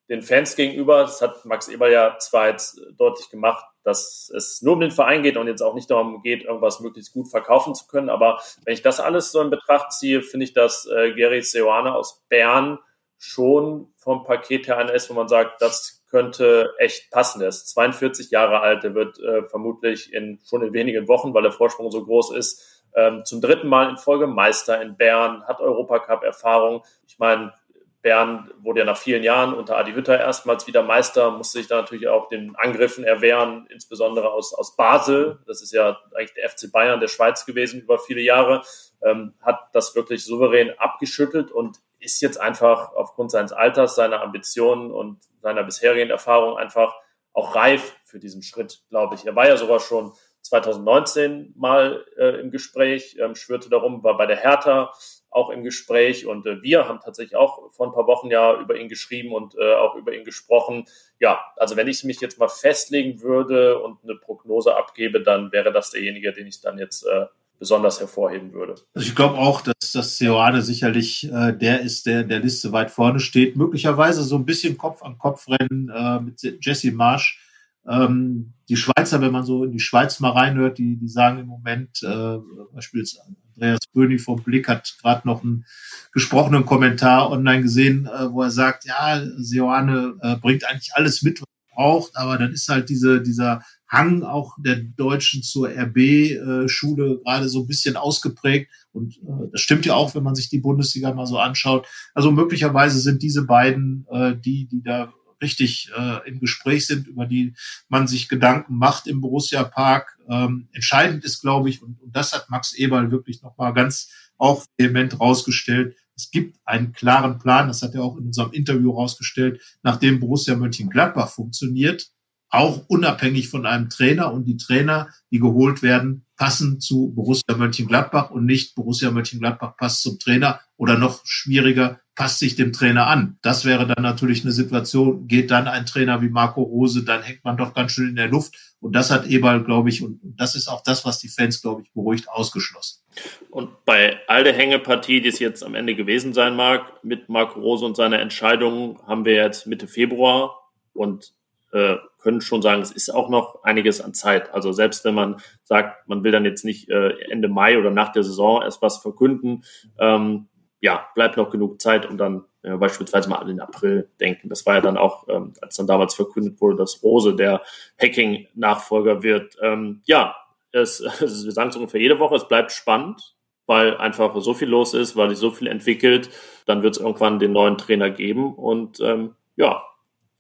den 0.10 0.22
Fans 0.22 0.58
gegenüber, 0.58 1.04
das 1.04 1.22
hat 1.22 1.46
Max 1.46 1.70
Eber 1.70 1.90
ja 1.90 2.18
zwar 2.18 2.50
jetzt 2.50 2.82
deutlich 2.98 3.30
gemacht, 3.30 3.64
dass 3.84 4.30
es 4.36 4.62
nur 4.62 4.74
um 4.74 4.82
den 4.82 4.92
Verein 4.92 5.24
geht 5.24 5.38
und 5.38 5.48
jetzt 5.48 5.62
auch 5.62 5.74
nicht 5.74 5.90
darum 5.90 6.22
geht, 6.22 6.44
irgendwas 6.44 6.82
möglichst 6.82 7.14
gut 7.14 7.30
verkaufen 7.30 7.74
zu 7.76 7.88
können. 7.88 8.10
Aber 8.10 8.42
wenn 8.66 8.74
ich 8.74 8.82
das 8.82 9.00
alles 9.00 9.32
so 9.32 9.40
in 9.42 9.50
Betracht 9.50 9.94
ziehe, 9.94 10.22
finde 10.22 10.44
ich, 10.44 10.54
dass 10.54 10.86
äh, 10.86 11.14
Gary 11.14 11.42
Seoane 11.42 11.96
aus 11.96 12.22
Bern 12.28 12.78
schon 13.18 13.94
vom 13.96 14.26
Paket 14.26 14.68
her 14.68 14.78
einer 14.78 14.94
ist, 14.94 15.10
wo 15.10 15.14
man 15.14 15.30
sagt, 15.30 15.62
das 15.62 16.01
könnte 16.12 16.74
echt 16.78 17.10
passen. 17.10 17.42
Er 17.42 17.48
ist 17.48 17.70
42 17.70 18.30
Jahre 18.30 18.60
alt, 18.60 18.84
er 18.84 18.94
wird 18.94 19.20
äh, 19.20 19.44
vermutlich 19.46 20.14
in, 20.14 20.40
schon 20.48 20.62
in 20.62 20.74
wenigen 20.74 21.08
Wochen, 21.08 21.34
weil 21.34 21.44
der 21.44 21.52
Vorsprung 21.52 21.90
so 21.90 22.04
groß 22.04 22.36
ist, 22.36 22.84
ähm, 22.96 23.24
zum 23.26 23.42
dritten 23.42 23.68
Mal 23.68 23.90
in 23.90 23.98
Folge 23.98 24.28
Meister 24.28 24.82
in 24.82 24.98
Bern, 24.98 25.44
hat 25.48 25.62
Europacup-Erfahrung. 25.62 26.84
Ich 27.08 27.18
meine, 27.18 27.54
Bern 28.02 28.52
wurde 28.60 28.80
ja 28.80 28.86
nach 28.86 28.98
vielen 28.98 29.24
Jahren 29.24 29.54
unter 29.54 29.78
Adi 29.78 29.94
Hütter 29.94 30.20
erstmals 30.20 30.68
wieder 30.68 30.84
Meister, 30.84 31.32
musste 31.32 31.60
sich 31.60 31.68
da 31.68 31.78
natürlich 31.78 32.08
auch 32.08 32.28
den 32.28 32.56
Angriffen 32.56 33.04
erwehren, 33.04 33.68
insbesondere 33.70 34.32
aus, 34.32 34.54
aus 34.54 34.76
Basel. 34.76 35.40
Das 35.48 35.62
ist 35.62 35.72
ja 35.72 36.00
eigentlich 36.16 36.34
der 36.34 36.50
FC 36.50 36.72
Bayern 36.72 37.00
der 37.00 37.08
Schweiz 37.08 37.46
gewesen 37.46 37.82
über 37.82 38.00
viele 38.00 38.22
Jahre, 38.22 38.64
ähm, 39.04 39.36
hat 39.42 39.60
das 39.74 39.96
wirklich 39.96 40.26
souverän 40.26 40.72
abgeschüttelt 40.78 41.52
und 41.52 41.78
ist 42.02 42.22
jetzt 42.22 42.40
einfach 42.40 42.94
aufgrund 42.94 43.32
seines 43.32 43.54
Alters, 43.54 43.96
seiner 43.96 44.22
Ambitionen 44.22 44.92
und 44.92 45.20
seiner 45.42 45.64
bisherigen 45.64 46.10
Erfahrung 46.10 46.58
einfach 46.58 46.96
auch 47.34 47.56
reif 47.56 47.96
für 48.04 48.20
diesen 48.20 48.44
Schritt, 48.44 48.82
glaube 48.90 49.16
ich. 49.16 49.26
Er 49.26 49.36
war 49.36 49.48
ja 49.48 49.56
sogar 49.56 49.80
schon 49.80 50.12
2019 50.42 51.54
mal 51.56 52.06
äh, 52.18 52.42
im 52.42 52.52
Gespräch, 52.52 53.18
ähm, 53.20 53.36
schwörte 53.36 53.70
darum, 53.70 54.04
war 54.04 54.18
bei 54.18 54.26
der 54.26 54.38
Hertha 54.38 54.92
auch 55.30 55.50
im 55.50 55.64
Gespräch 55.64 56.26
und 56.26 56.46
äh, 56.46 56.62
wir 56.62 56.88
haben 56.90 57.00
tatsächlich 57.00 57.38
auch 57.38 57.72
vor 57.72 57.88
ein 57.88 57.94
paar 57.94 58.08
Wochen 58.08 58.30
ja 58.30 58.60
über 58.60 58.76
ihn 58.76 58.90
geschrieben 58.90 59.34
und 59.34 59.56
äh, 59.58 59.76
auch 59.76 59.96
über 59.96 60.14
ihn 60.14 60.26
gesprochen. 60.26 60.86
Ja, 61.20 61.46
also 61.56 61.78
wenn 61.78 61.88
ich 61.88 62.04
mich 62.04 62.20
jetzt 62.20 62.40
mal 62.40 62.50
festlegen 62.50 63.22
würde 63.22 63.80
und 63.80 64.04
eine 64.04 64.16
Prognose 64.16 64.76
abgebe, 64.76 65.22
dann 65.22 65.52
wäre 65.52 65.72
das 65.72 65.92
derjenige, 65.92 66.34
den 66.34 66.48
ich 66.48 66.60
dann 66.60 66.78
jetzt 66.80 67.06
äh, 67.06 67.28
besonders 67.62 68.00
hervorheben 68.00 68.54
würde. 68.54 68.74
Also 68.96 69.08
ich 69.08 69.16
glaube 69.16 69.38
auch, 69.38 69.62
dass 69.62 69.92
das 69.94 70.18
Seoane 70.18 70.64
sicherlich 70.64 71.32
äh, 71.32 71.54
der 71.54 71.82
ist, 71.82 72.08
der 72.08 72.22
in 72.22 72.30
der 72.30 72.40
Liste 72.40 72.72
weit 72.72 72.90
vorne 72.90 73.20
steht. 73.20 73.56
Möglicherweise 73.56 74.24
so 74.24 74.36
ein 74.36 74.48
bisschen 74.48 74.80
Kopf 74.80 75.04
an 75.04 75.20
Kopf 75.20 75.48
rennen 75.48 75.90
äh, 75.90 76.20
mit 76.20 76.42
Jesse 76.60 76.92
Marsch. 76.92 77.40
Ähm, 77.88 78.54
die 78.68 78.78
Schweizer, 78.78 79.22
wenn 79.22 79.32
man 79.32 79.46
so 79.46 79.64
in 79.64 79.72
die 79.72 79.80
Schweiz 79.80 80.20
mal 80.20 80.32
reinhört, 80.32 80.80
die, 80.80 80.98
die 80.98 81.08
sagen 81.08 81.38
im 81.38 81.46
Moment, 81.46 82.02
äh, 82.02 82.38
beispielsweise 82.74 83.36
Andreas 83.54 83.86
Böhni 83.94 84.18
vom 84.18 84.42
Blick 84.42 84.68
hat 84.68 84.98
gerade 85.00 85.28
noch 85.28 85.44
einen 85.44 85.66
gesprochenen 86.14 86.66
Kommentar 86.66 87.30
online 87.30 87.62
gesehen, 87.62 88.08
äh, 88.08 88.32
wo 88.32 88.42
er 88.42 88.50
sagt, 88.50 88.86
ja, 88.86 89.22
Seoane 89.38 90.16
äh, 90.24 90.36
bringt 90.38 90.68
eigentlich 90.68 90.96
alles 90.96 91.22
mit, 91.22 91.44
braucht, 91.82 92.16
aber 92.16 92.38
dann 92.38 92.54
ist 92.54 92.70
halt 92.70 92.90
diese, 92.90 93.22
dieser 93.22 93.64
Hang 93.88 94.24
auch 94.24 94.56
der 94.60 94.76
Deutschen 94.76 95.42
zur 95.42 95.70
RB-Schule 95.70 97.06
äh, 97.06 97.24
gerade 97.24 97.50
so 97.50 97.62
ein 97.62 97.68
bisschen 97.68 97.98
ausgeprägt. 97.98 98.72
Und 98.94 99.18
äh, 99.18 99.50
das 99.52 99.62
stimmt 99.62 99.86
ja 99.86 99.96
auch, 99.96 100.14
wenn 100.14 100.24
man 100.24 100.36
sich 100.36 100.50
die 100.50 100.60
Bundesliga 100.60 101.14
mal 101.14 101.26
so 101.26 101.40
anschaut. 101.40 101.88
Also 102.14 102.32
möglicherweise 102.32 103.00
sind 103.00 103.24
diese 103.24 103.46
beiden 103.46 104.06
äh, 104.12 104.36
die, 104.36 104.68
die 104.68 104.84
da 104.84 105.12
richtig 105.42 105.90
äh, 105.98 106.30
im 106.30 106.40
Gespräch 106.40 106.86
sind, 106.86 107.08
über 107.08 107.26
die 107.26 107.56
man 107.90 108.08
sich 108.08 108.30
Gedanken 108.30 108.76
macht 108.76 109.08
im 109.08 109.22
Borussia 109.22 109.64
Park. 109.64 110.18
Ähm, 110.30 110.68
entscheidend 110.72 111.24
ist, 111.24 111.42
glaube 111.42 111.70
ich, 111.70 111.82
und, 111.82 112.00
und 112.00 112.16
das 112.16 112.32
hat 112.34 112.52
Max 112.52 112.74
Eberl 112.74 113.10
wirklich 113.10 113.42
nochmal 113.42 113.74
ganz 113.74 114.10
auch 114.38 114.66
vehement 114.78 115.20
rausgestellt. 115.20 115.96
Es 116.16 116.30
gibt 116.30 116.60
einen 116.66 116.92
klaren 116.92 117.40
Plan, 117.40 117.68
das 117.68 117.82
hat 117.82 117.96
er 117.96 118.04
auch 118.04 118.18
in 118.18 118.28
unserem 118.28 118.52
Interview 118.52 118.92
rausgestellt, 118.92 119.62
nachdem 119.82 120.20
Borussia 120.20 120.56
Mönchengladbach 120.56 121.30
funktioniert, 121.30 122.12
auch 122.50 122.86
unabhängig 122.90 123.48
von 123.48 123.66
einem 123.66 123.90
Trainer. 123.90 124.34
Und 124.34 124.44
die 124.46 124.58
Trainer, 124.58 125.10
die 125.32 125.40
geholt 125.40 125.82
werden, 125.82 126.26
passen 126.36 126.82
zu 126.82 127.14
Borussia 127.16 127.56
Mönchengladbach 127.56 128.30
und 128.30 128.46
nicht 128.46 128.76
Borussia 128.76 129.10
Mönchengladbach 129.10 129.78
passt 129.78 130.02
zum 130.02 130.20
Trainer 130.20 130.60
oder 130.76 130.98
noch 130.98 131.22
schwieriger, 131.26 132.01
passt 132.16 132.40
sich 132.40 132.56
dem 132.56 132.74
Trainer 132.74 133.08
an. 133.08 133.38
Das 133.42 133.66
wäre 133.66 133.88
dann 133.88 134.04
natürlich 134.04 134.44
eine 134.44 134.52
Situation, 134.52 135.28
geht 135.28 135.50
dann 135.52 135.68
ein 135.68 135.86
Trainer 135.86 136.22
wie 136.22 136.30
Marco 136.30 136.62
Rose, 136.62 137.04
dann 137.04 137.24
hängt 137.24 137.44
man 137.44 137.58
doch 137.58 137.74
ganz 137.74 137.94
schön 137.94 138.10
in 138.10 138.16
der 138.16 138.28
Luft. 138.28 138.56
Und 138.80 138.94
das 138.94 139.12
hat 139.12 139.28
Eberl, 139.28 139.64
glaube 139.64 139.90
ich, 139.90 140.04
und 140.04 140.20
das 140.24 140.56
ist 140.56 140.68
auch 140.68 140.84
das, 140.84 141.06
was 141.06 141.20
die 141.20 141.30
Fans, 141.30 141.62
glaube 141.62 141.84
ich, 141.84 141.94
beruhigt 141.94 142.30
ausgeschlossen. 142.30 143.02
Und 143.50 143.86
bei 143.86 144.18
all 144.28 144.44
der 144.44 144.54
Hängepartie, 144.54 145.22
die 145.22 145.30
es 145.30 145.40
jetzt 145.40 145.64
am 145.64 145.76
Ende 145.76 145.96
gewesen 145.96 146.34
sein 146.34 146.56
mag, 146.56 147.04
mit 147.04 147.30
Marco 147.30 147.60
Rose 147.60 147.86
und 147.86 147.96
seiner 147.96 148.20
Entscheidung, 148.20 149.00
haben 149.08 149.26
wir 149.26 149.36
jetzt 149.36 149.68
Mitte 149.68 149.88
Februar 149.88 150.58
und 150.94 151.34
äh, 151.72 151.96
können 152.22 152.42
schon 152.42 152.62
sagen, 152.62 152.82
es 152.82 152.92
ist 152.92 153.10
auch 153.10 153.30
noch 153.30 153.64
einiges 153.64 154.02
an 154.02 154.14
Zeit. 154.14 154.54
Also 154.54 154.72
selbst 154.72 155.06
wenn 155.06 155.16
man 155.16 155.38
sagt, 155.64 156.08
man 156.08 156.24
will 156.24 156.32
dann 156.32 156.46
jetzt 156.46 156.66
nicht 156.66 156.90
äh, 156.90 157.14
Ende 157.30 157.48
Mai 157.48 157.78
oder 157.78 157.92
nach 157.92 158.12
der 158.12 158.24
Saison 158.24 158.62
erst 158.62 158.82
was 158.82 158.98
verkünden, 158.98 159.64
ähm, 160.00 160.48
ja, 160.82 161.08
bleibt 161.14 161.38
noch 161.38 161.52
genug 161.52 161.80
Zeit, 161.80 162.10
um 162.10 162.18
dann 162.18 162.44
äh, 162.64 162.76
beispielsweise 162.76 163.30
mal 163.30 163.38
an 163.38 163.48
den 163.48 163.62
April 163.62 164.10
denken. 164.20 164.50
Das 164.50 164.66
war 164.66 164.76
ja 164.76 164.82
dann 164.82 164.98
auch, 164.98 165.28
ähm, 165.30 165.54
als 165.62 165.78
dann 165.78 165.88
damals 165.88 166.16
verkündet 166.16 166.60
wurde, 166.60 166.76
dass 166.76 167.02
Rose 167.04 167.36
der 167.36 167.62
Hacking-Nachfolger 168.02 169.24
wird. 169.24 169.56
Ähm, 169.62 170.02
ja, 170.06 170.36
es, 170.72 171.00
es, 171.22 171.46
wir 171.46 171.52
sagen 171.52 171.70
es 171.70 171.76
ungefähr 171.76 172.02
jede 172.02 172.20
Woche, 172.20 172.36
es 172.36 172.48
bleibt 172.48 172.72
spannend, 172.72 173.36
weil 173.68 173.96
einfach 173.98 174.36
so 174.42 174.54
viel 174.56 174.68
los 174.68 174.94
ist, 174.96 175.16
weil 175.16 175.30
sich 175.30 175.38
so 175.38 175.52
viel 175.52 175.68
entwickelt. 175.68 176.30
Dann 176.66 176.82
wird 176.82 176.96
es 176.96 177.02
irgendwann 177.02 177.40
den 177.40 177.54
neuen 177.54 177.78
Trainer 177.78 178.10
geben 178.10 178.56
und 178.56 179.00
ähm, 179.02 179.36
ja, 179.56 179.84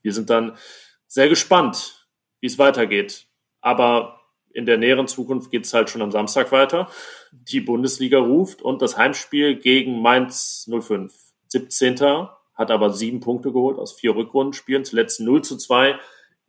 wir 0.01 0.13
sind 0.13 0.32
dann 0.32 0.58
sehr 1.06 1.30
gespannt, 1.30 2.08
wie 2.39 2.47
es 2.47 2.58
weitergeht. 2.58 3.27
Aber 3.62 4.20
in 4.54 4.66
der 4.66 4.78
näheren 4.78 5.08
Zukunft 5.08 5.52
geht 5.52 5.66
es 5.66 5.74
halt 5.74 5.90
schon 5.90 6.02
am 6.02 6.12
Samstag 6.12 6.52
weiter. 6.52 6.90
Die 7.32 7.62
Bundesliga 7.62 8.20
ruft 8.20 8.62
und 8.62 8.82
das 8.82 8.98
Heimspiel 8.98 9.56
gegen 9.56 10.02
Mainz 10.02 10.70
05. 10.70 11.14
17. 11.48 12.28
hat 12.54 12.72
aber 12.72 12.92
sieben 12.92 13.20
Punkte 13.20 13.52
geholt 13.52 13.78
aus 13.78 13.94
vier 13.94 14.16
Rückrundenspielen. 14.16 14.86
Zuletzt 14.86 15.20
0 15.20 15.44
zu 15.44 15.58
2 15.58 16.00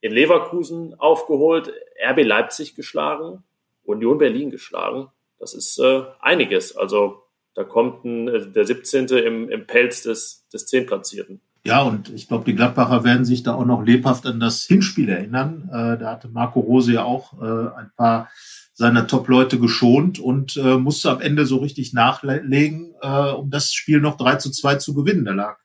in 0.00 0.12
Leverkusen 0.12 0.98
aufgeholt, 0.98 1.72
RB 2.04 2.24
Leipzig 2.24 2.74
geschlagen, 2.74 3.44
Union 3.84 4.18
Berlin 4.18 4.50
geschlagen. 4.50 5.10
Das 5.38 5.54
ist 5.54 5.78
äh, 5.78 6.02
einiges. 6.20 6.76
Also 6.76 7.22
da 7.54 7.64
kommt 7.64 8.04
ein, 8.04 8.28
äh, 8.28 8.50
der 8.50 8.64
17. 8.64 9.06
im, 9.08 9.48
im 9.48 9.66
Pelz 9.66 10.02
des, 10.02 10.46
des 10.52 10.66
Zehnplatzierten. 10.66 11.40
Ja, 11.64 11.82
und 11.82 12.08
ich 12.08 12.26
glaube, 12.26 12.44
die 12.44 12.56
Gladbacher 12.56 13.04
werden 13.04 13.24
sich 13.24 13.44
da 13.44 13.54
auch 13.54 13.64
noch 13.64 13.82
lebhaft 13.82 14.26
an 14.26 14.40
das 14.40 14.64
Hinspiel 14.64 15.08
erinnern. 15.08 15.68
Äh, 15.72 15.96
da 15.98 16.10
hatte 16.10 16.28
Marco 16.28 16.58
Rose 16.58 16.92
ja 16.92 17.04
auch 17.04 17.40
äh, 17.40 17.78
ein 17.78 17.92
paar 17.96 18.28
seiner 18.74 19.06
Top-Leute 19.06 19.60
geschont 19.60 20.18
und 20.18 20.56
äh, 20.56 20.76
musste 20.76 21.10
am 21.10 21.20
Ende 21.20 21.46
so 21.46 21.58
richtig 21.58 21.92
nachlegen, 21.92 22.94
äh, 23.00 23.30
um 23.30 23.50
das 23.50 23.72
Spiel 23.72 24.00
noch 24.00 24.16
3 24.16 24.36
zu 24.36 24.50
2 24.50 24.76
zu 24.76 24.94
gewinnen. 24.94 25.24
Da 25.24 25.32
lag. 25.32 25.58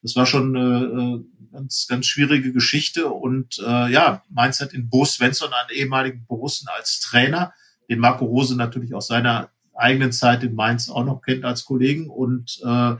Das 0.00 0.16
war 0.16 0.24
schon 0.26 0.56
eine 0.56 0.84
äh, 0.84 1.52
ganz, 1.52 1.86
ganz 1.88 2.06
schwierige 2.06 2.52
Geschichte. 2.52 3.08
Und 3.08 3.58
äh, 3.58 3.92
ja, 3.92 4.22
Mainz 4.30 4.60
hat 4.60 4.72
in 4.72 4.88
Bo 4.88 5.04
Svensson 5.04 5.52
einen 5.52 5.78
ehemaligen 5.78 6.24
Borussen 6.26 6.68
als 6.74 7.00
Trainer, 7.00 7.52
den 7.90 7.98
Marco 7.98 8.24
Rose 8.24 8.56
natürlich 8.56 8.94
aus 8.94 9.08
seiner 9.08 9.50
eigenen 9.82 10.12
Zeit 10.12 10.42
in 10.44 10.54
Mainz 10.54 10.88
auch 10.88 11.04
noch 11.04 11.20
kennt 11.20 11.44
als 11.44 11.64
Kollegen. 11.64 12.08
Und 12.08 12.60
äh, 12.64 12.94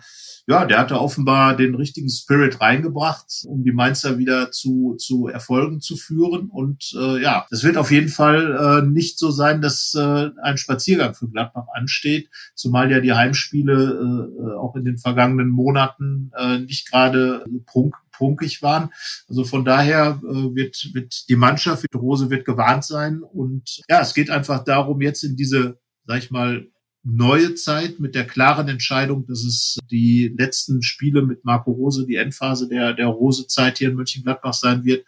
ja, 0.48 0.64
der 0.66 0.78
hatte 0.78 1.00
offenbar 1.00 1.56
den 1.56 1.74
richtigen 1.74 2.10
Spirit 2.10 2.60
reingebracht, 2.60 3.44
um 3.46 3.62
die 3.62 3.72
Mainzer 3.72 4.18
wieder 4.18 4.50
zu, 4.50 4.96
zu 4.98 5.28
Erfolgen 5.28 5.80
zu 5.80 5.96
führen. 5.96 6.50
Und 6.50 6.92
äh, 6.98 7.22
ja, 7.22 7.46
das 7.50 7.62
wird 7.62 7.76
auf 7.76 7.92
jeden 7.92 8.08
Fall 8.08 8.82
äh, 8.82 8.86
nicht 8.86 9.18
so 9.18 9.30
sein, 9.30 9.62
dass 9.62 9.94
äh, 9.94 10.30
ein 10.42 10.58
Spaziergang 10.58 11.14
für 11.14 11.28
Gladbach 11.28 11.66
ansteht, 11.72 12.28
zumal 12.54 12.90
ja 12.90 13.00
die 13.00 13.12
Heimspiele 13.12 14.28
äh, 14.34 14.56
auch 14.58 14.74
in 14.74 14.84
den 14.84 14.98
vergangenen 14.98 15.48
Monaten 15.48 16.32
äh, 16.36 16.58
nicht 16.58 16.90
gerade 16.90 17.44
prunk, 17.66 17.94
prunkig 18.10 18.62
waren. 18.62 18.90
Also 19.28 19.44
von 19.44 19.64
daher 19.64 20.20
äh, 20.22 20.54
wird, 20.54 20.90
wird 20.92 21.28
die 21.28 21.36
Mannschaft, 21.36 21.84
die 21.84 21.96
Rose 21.96 22.30
wird 22.30 22.44
gewarnt 22.44 22.84
sein. 22.84 23.22
Und 23.22 23.80
ja, 23.88 24.00
es 24.00 24.12
geht 24.12 24.28
einfach 24.28 24.64
darum, 24.64 25.00
jetzt 25.00 25.22
in 25.22 25.36
diese 25.36 25.78
sag 26.06 26.18
ich 26.18 26.30
mal, 26.30 26.66
neue 27.04 27.54
Zeit 27.54 27.98
mit 27.98 28.14
der 28.14 28.26
klaren 28.26 28.68
Entscheidung, 28.68 29.26
dass 29.26 29.42
es 29.42 29.78
die 29.90 30.32
letzten 30.36 30.82
Spiele 30.82 31.22
mit 31.22 31.44
Marco 31.44 31.72
Rose, 31.72 32.06
die 32.06 32.16
Endphase 32.16 32.68
der, 32.68 32.94
der 32.94 33.06
Rose-Zeit 33.06 33.78
hier 33.78 33.90
in 33.90 33.96
Mönchengladbach 33.96 34.54
sein 34.54 34.84
wird, 34.84 35.04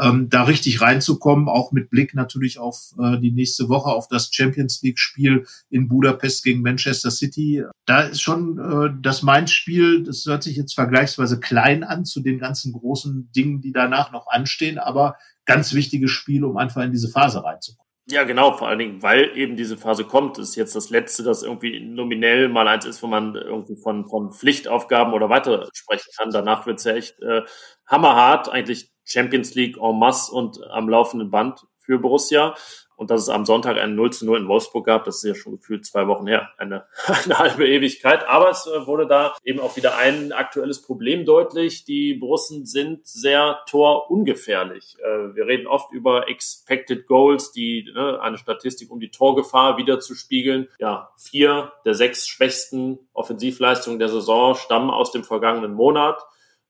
ähm, 0.00 0.28
da 0.28 0.44
richtig 0.44 0.80
reinzukommen, 0.80 1.48
auch 1.48 1.70
mit 1.70 1.90
Blick 1.90 2.14
natürlich 2.14 2.58
auf 2.58 2.94
äh, 2.98 3.18
die 3.20 3.30
nächste 3.30 3.68
Woche, 3.68 3.90
auf 3.90 4.08
das 4.08 4.30
Champions 4.32 4.82
League-Spiel 4.82 5.46
in 5.70 5.88
Budapest 5.88 6.42
gegen 6.44 6.62
Manchester 6.62 7.10
City. 7.10 7.62
Da 7.84 8.00
ist 8.00 8.22
schon 8.22 8.58
äh, 8.58 8.90
das 9.00 9.22
Mainz-Spiel, 9.22 10.02
das 10.02 10.24
hört 10.26 10.42
sich 10.42 10.56
jetzt 10.56 10.74
vergleichsweise 10.74 11.38
klein 11.38 11.84
an 11.84 12.04
zu 12.04 12.20
den 12.20 12.38
ganzen 12.38 12.72
großen 12.72 13.30
Dingen, 13.32 13.60
die 13.60 13.72
danach 13.72 14.12
noch 14.12 14.26
anstehen, 14.28 14.78
aber 14.78 15.16
ganz 15.44 15.74
wichtiges 15.74 16.10
Spiel, 16.10 16.44
um 16.44 16.56
einfach 16.56 16.82
in 16.82 16.90
diese 16.90 17.08
Phase 17.08 17.44
reinzukommen. 17.44 17.83
Ja, 18.06 18.24
genau, 18.24 18.52
vor 18.52 18.68
allen 18.68 18.78
Dingen, 18.78 19.02
weil 19.02 19.34
eben 19.34 19.56
diese 19.56 19.78
Phase 19.78 20.04
kommt, 20.04 20.36
ist 20.36 20.56
jetzt 20.56 20.76
das 20.76 20.90
letzte, 20.90 21.22
das 21.22 21.42
irgendwie 21.42 21.80
nominell 21.80 22.50
mal 22.50 22.68
eins 22.68 22.84
ist, 22.84 23.02
wo 23.02 23.06
man 23.06 23.34
irgendwie 23.34 23.76
von, 23.76 24.06
von 24.06 24.30
Pflichtaufgaben 24.30 25.14
oder 25.14 25.30
weiter 25.30 25.66
sprechen 25.72 26.10
kann. 26.18 26.30
Danach 26.30 26.66
wird's 26.66 26.84
ja 26.84 26.92
echt 26.94 27.18
äh, 27.22 27.40
hammerhart, 27.86 28.50
eigentlich 28.50 28.92
Champions 29.06 29.54
League 29.54 29.78
en 29.78 29.98
masse 29.98 30.30
und 30.32 30.58
am 30.70 30.90
laufenden 30.90 31.30
Band 31.30 31.60
für 31.78 31.98
Borussia. 31.98 32.54
Und 32.96 33.10
dass 33.10 33.22
es 33.22 33.28
am 33.28 33.44
Sonntag 33.44 33.76
ein 33.78 33.94
0 33.94 34.12
zu 34.12 34.26
0 34.26 34.40
in 34.40 34.48
Wolfsburg 34.48 34.86
gab, 34.86 35.04
das 35.04 35.16
ist 35.16 35.24
ja 35.24 35.34
schon 35.34 35.56
gefühlt 35.56 35.84
zwei 35.84 36.06
Wochen 36.06 36.26
her, 36.26 36.50
eine, 36.58 36.84
eine 37.24 37.38
halbe 37.38 37.66
Ewigkeit. 37.66 38.26
Aber 38.28 38.50
es 38.50 38.66
äh, 38.66 38.86
wurde 38.86 39.06
da 39.06 39.34
eben 39.44 39.60
auch 39.60 39.76
wieder 39.76 39.96
ein 39.96 40.32
aktuelles 40.32 40.82
Problem 40.82 41.24
deutlich. 41.24 41.84
Die 41.84 42.14
Borussen 42.14 42.66
sind 42.66 43.06
sehr 43.06 43.60
torungefährlich. 43.68 44.96
Äh, 45.00 45.34
wir 45.34 45.46
reden 45.46 45.66
oft 45.66 45.92
über 45.92 46.28
Expected 46.28 47.06
Goals, 47.06 47.52
die 47.52 47.90
ne, 47.94 48.20
eine 48.20 48.38
Statistik, 48.38 48.90
um 48.90 49.00
die 49.00 49.10
Torgefahr 49.10 49.76
wieder 49.76 50.00
zu 50.00 50.14
spiegeln. 50.14 50.68
Ja, 50.78 51.10
vier 51.16 51.72
der 51.84 51.94
sechs 51.94 52.28
schwächsten 52.28 52.98
Offensivleistungen 53.12 53.98
der 53.98 54.08
Saison 54.08 54.54
stammen 54.54 54.90
aus 54.90 55.12
dem 55.12 55.24
vergangenen 55.24 55.74
Monat. 55.74 56.22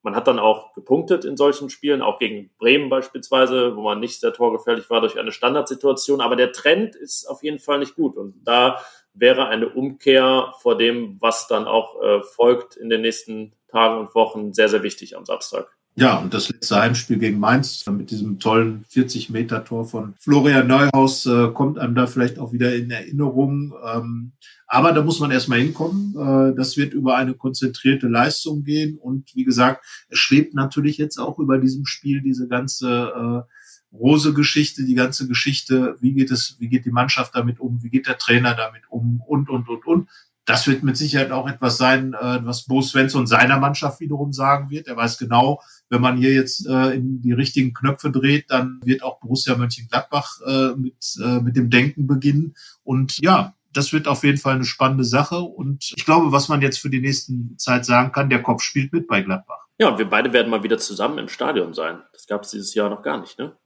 Man 0.04 0.14
hat 0.14 0.26
dann 0.26 0.38
auch 0.38 0.74
gepunktet 0.74 1.24
in 1.24 1.38
solchen 1.38 1.70
Spielen, 1.70 2.02
auch 2.02 2.18
gegen 2.18 2.50
Bremen 2.58 2.90
beispielsweise, 2.90 3.74
wo 3.74 3.80
man 3.80 4.00
nicht 4.00 4.20
sehr 4.20 4.34
torgefährlich 4.34 4.90
war 4.90 5.00
durch 5.00 5.18
eine 5.18 5.32
Standardsituation. 5.32 6.20
Aber 6.20 6.36
der 6.36 6.52
Trend 6.52 6.94
ist 6.94 7.24
auf 7.24 7.42
jeden 7.42 7.58
Fall 7.58 7.78
nicht 7.78 7.96
gut. 7.96 8.18
Und 8.18 8.34
da 8.44 8.80
wäre 9.14 9.46
eine 9.46 9.70
Umkehr 9.70 10.52
vor 10.58 10.76
dem, 10.76 11.16
was 11.20 11.48
dann 11.48 11.66
auch 11.66 12.02
äh, 12.02 12.22
folgt 12.22 12.76
in 12.76 12.90
den 12.90 13.00
nächsten 13.00 13.54
Tagen 13.68 13.98
und 13.98 14.14
Wochen, 14.14 14.52
sehr, 14.52 14.68
sehr 14.68 14.82
wichtig 14.82 15.16
am 15.16 15.24
Samstag. 15.24 15.73
Ja, 15.96 16.18
und 16.18 16.35
das 16.35 16.48
letzte 16.48 16.80
Heimspiel 16.80 17.18
gegen 17.18 17.38
Mainz 17.38 17.87
mit 17.87 18.11
diesem 18.11 18.40
tollen 18.40 18.85
40-Meter-Tor 18.87 19.85
von 19.85 20.14
Florian 20.18 20.66
Neuhaus 20.66 21.24
äh, 21.26 21.50
kommt 21.54 21.79
einem 21.79 21.94
da 21.94 22.08
vielleicht 22.08 22.40
auch 22.40 22.52
wieder 22.52 22.75
in 22.75 22.90
Erinnerung. 22.90 23.73
Ähm, 23.87 24.33
aber 24.66 24.92
da 24.92 25.04
muss 25.04 25.21
man 25.21 25.31
erstmal 25.31 25.60
hinkommen. 25.60 26.16
Äh, 26.16 26.56
das 26.56 26.77
wird 26.77 26.94
über 26.94 27.16
eine 27.16 27.35
konzentrierte 27.35 28.08
Leistung 28.08 28.64
gehen. 28.64 28.98
Und 28.98 29.37
wie 29.37 29.44
gesagt, 29.44 29.85
es 30.08 30.18
schwebt 30.18 30.54
natürlich 30.54 30.98
jetzt 30.98 31.18
auch 31.18 31.38
über 31.38 31.58
diesem 31.58 31.87
Spiel 31.87 32.23
diese 32.23 32.48
ganze 32.48 33.46
Rose-Geschichte, 33.94 34.85
die 34.85 34.94
ganze 34.94 35.29
Geschichte, 35.29 35.96
wie 36.00 36.12
geht 36.12 36.31
es, 36.31 36.56
wie 36.58 36.68
geht 36.68 36.85
die 36.85 36.90
Mannschaft 36.90 37.35
damit 37.35 37.60
um, 37.60 37.83
wie 37.83 37.90
geht 37.90 38.06
der 38.06 38.18
Trainer 38.18 38.54
damit 38.54 38.83
um 38.88 39.23
und, 39.27 39.48
und, 39.48 39.68
und, 39.68 39.87
und. 39.87 40.08
Das 40.46 40.66
wird 40.66 40.82
mit 40.82 40.96
Sicherheit 40.96 41.30
auch 41.30 41.48
etwas 41.48 41.78
sein, 41.78 42.12
äh, 42.12 42.44
was 42.44 42.66
Bo 42.66 42.82
Svensson 42.82 43.26
seiner 43.26 43.58
Mannschaft 43.58 44.00
wiederum 44.00 44.32
sagen 44.32 44.68
wird. 44.68 44.86
Er 44.88 44.96
weiß 44.96 45.18
genau, 45.18 45.62
wenn 45.88 46.02
man 46.02 46.18
hier 46.18 46.34
jetzt 46.34 46.66
äh, 46.66 46.90
in 46.90 47.22
die 47.22 47.32
richtigen 47.32 47.72
Knöpfe 47.72 48.10
dreht, 48.10 48.50
dann 48.50 48.80
wird 48.84 49.02
auch 49.02 49.20
Borussia 49.20 49.56
Mönchengladbach 49.56 50.40
äh, 50.46 50.76
mit, 50.76 51.18
mit 51.42 51.56
dem 51.56 51.70
Denken 51.70 52.06
beginnen. 52.06 52.54
Und 52.82 53.18
ja, 53.20 53.54
das 53.72 53.92
wird 53.92 54.06
auf 54.06 54.24
jeden 54.24 54.38
Fall 54.38 54.54
eine 54.54 54.64
spannende 54.64 55.04
Sache. 55.04 55.40
Und 55.40 55.92
ich 55.96 56.04
glaube, 56.04 56.32
was 56.32 56.48
man 56.48 56.62
jetzt 56.62 56.78
für 56.78 56.90
die 56.90 57.00
nächsten 57.00 57.58
Zeit 57.58 57.84
sagen 57.84 58.12
kann, 58.12 58.30
der 58.30 58.42
Kopf 58.42 58.62
spielt 58.62 58.92
mit 58.92 59.06
bei 59.06 59.22
Gladbach. 59.22 59.66
Ja, 59.78 59.88
und 59.88 59.98
wir 59.98 60.08
beide 60.08 60.32
werden 60.32 60.50
mal 60.50 60.62
wieder 60.62 60.78
zusammen 60.78 61.18
im 61.18 61.28
Stadion 61.28 61.74
sein. 61.74 62.02
Das 62.12 62.26
gab 62.26 62.44
es 62.44 62.50
dieses 62.50 62.74
Jahr 62.74 62.90
noch 62.90 63.02
gar 63.02 63.20
nicht, 63.20 63.38
ne? 63.38 63.56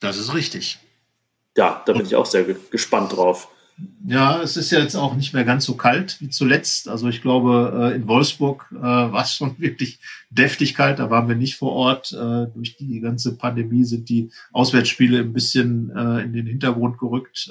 Das 0.00 0.18
ist 0.18 0.34
richtig. 0.34 0.78
Ja, 1.56 1.82
da 1.86 1.92
bin 1.92 2.04
ich 2.04 2.16
auch 2.16 2.26
sehr 2.26 2.44
gespannt 2.44 3.16
drauf. 3.16 3.48
Ja, 4.06 4.40
es 4.40 4.56
ist 4.56 4.70
ja 4.70 4.78
jetzt 4.78 4.94
auch 4.94 5.16
nicht 5.16 5.34
mehr 5.34 5.44
ganz 5.44 5.64
so 5.64 5.74
kalt 5.74 6.20
wie 6.20 6.28
zuletzt. 6.28 6.88
Also 6.88 7.08
ich 7.08 7.22
glaube, 7.22 7.90
äh, 7.92 7.96
in 7.96 8.06
Wolfsburg 8.06 8.68
äh, 8.70 8.82
war 8.82 9.22
es 9.22 9.34
schon 9.34 9.56
wirklich 9.58 9.98
deftig 10.30 10.74
kalt. 10.74 10.98
Da 10.98 11.10
waren 11.10 11.28
wir 11.28 11.34
nicht 11.34 11.56
vor 11.56 11.72
Ort. 11.72 12.12
Äh, 12.12 12.46
durch 12.54 12.76
die 12.76 13.00
ganze 13.00 13.36
Pandemie 13.36 13.84
sind 13.84 14.08
die 14.08 14.30
Auswärtsspiele 14.52 15.18
ein 15.18 15.32
bisschen 15.32 15.90
in 15.90 16.32
den 16.32 16.46
Hintergrund 16.46 16.98
gerückt. 16.98 17.50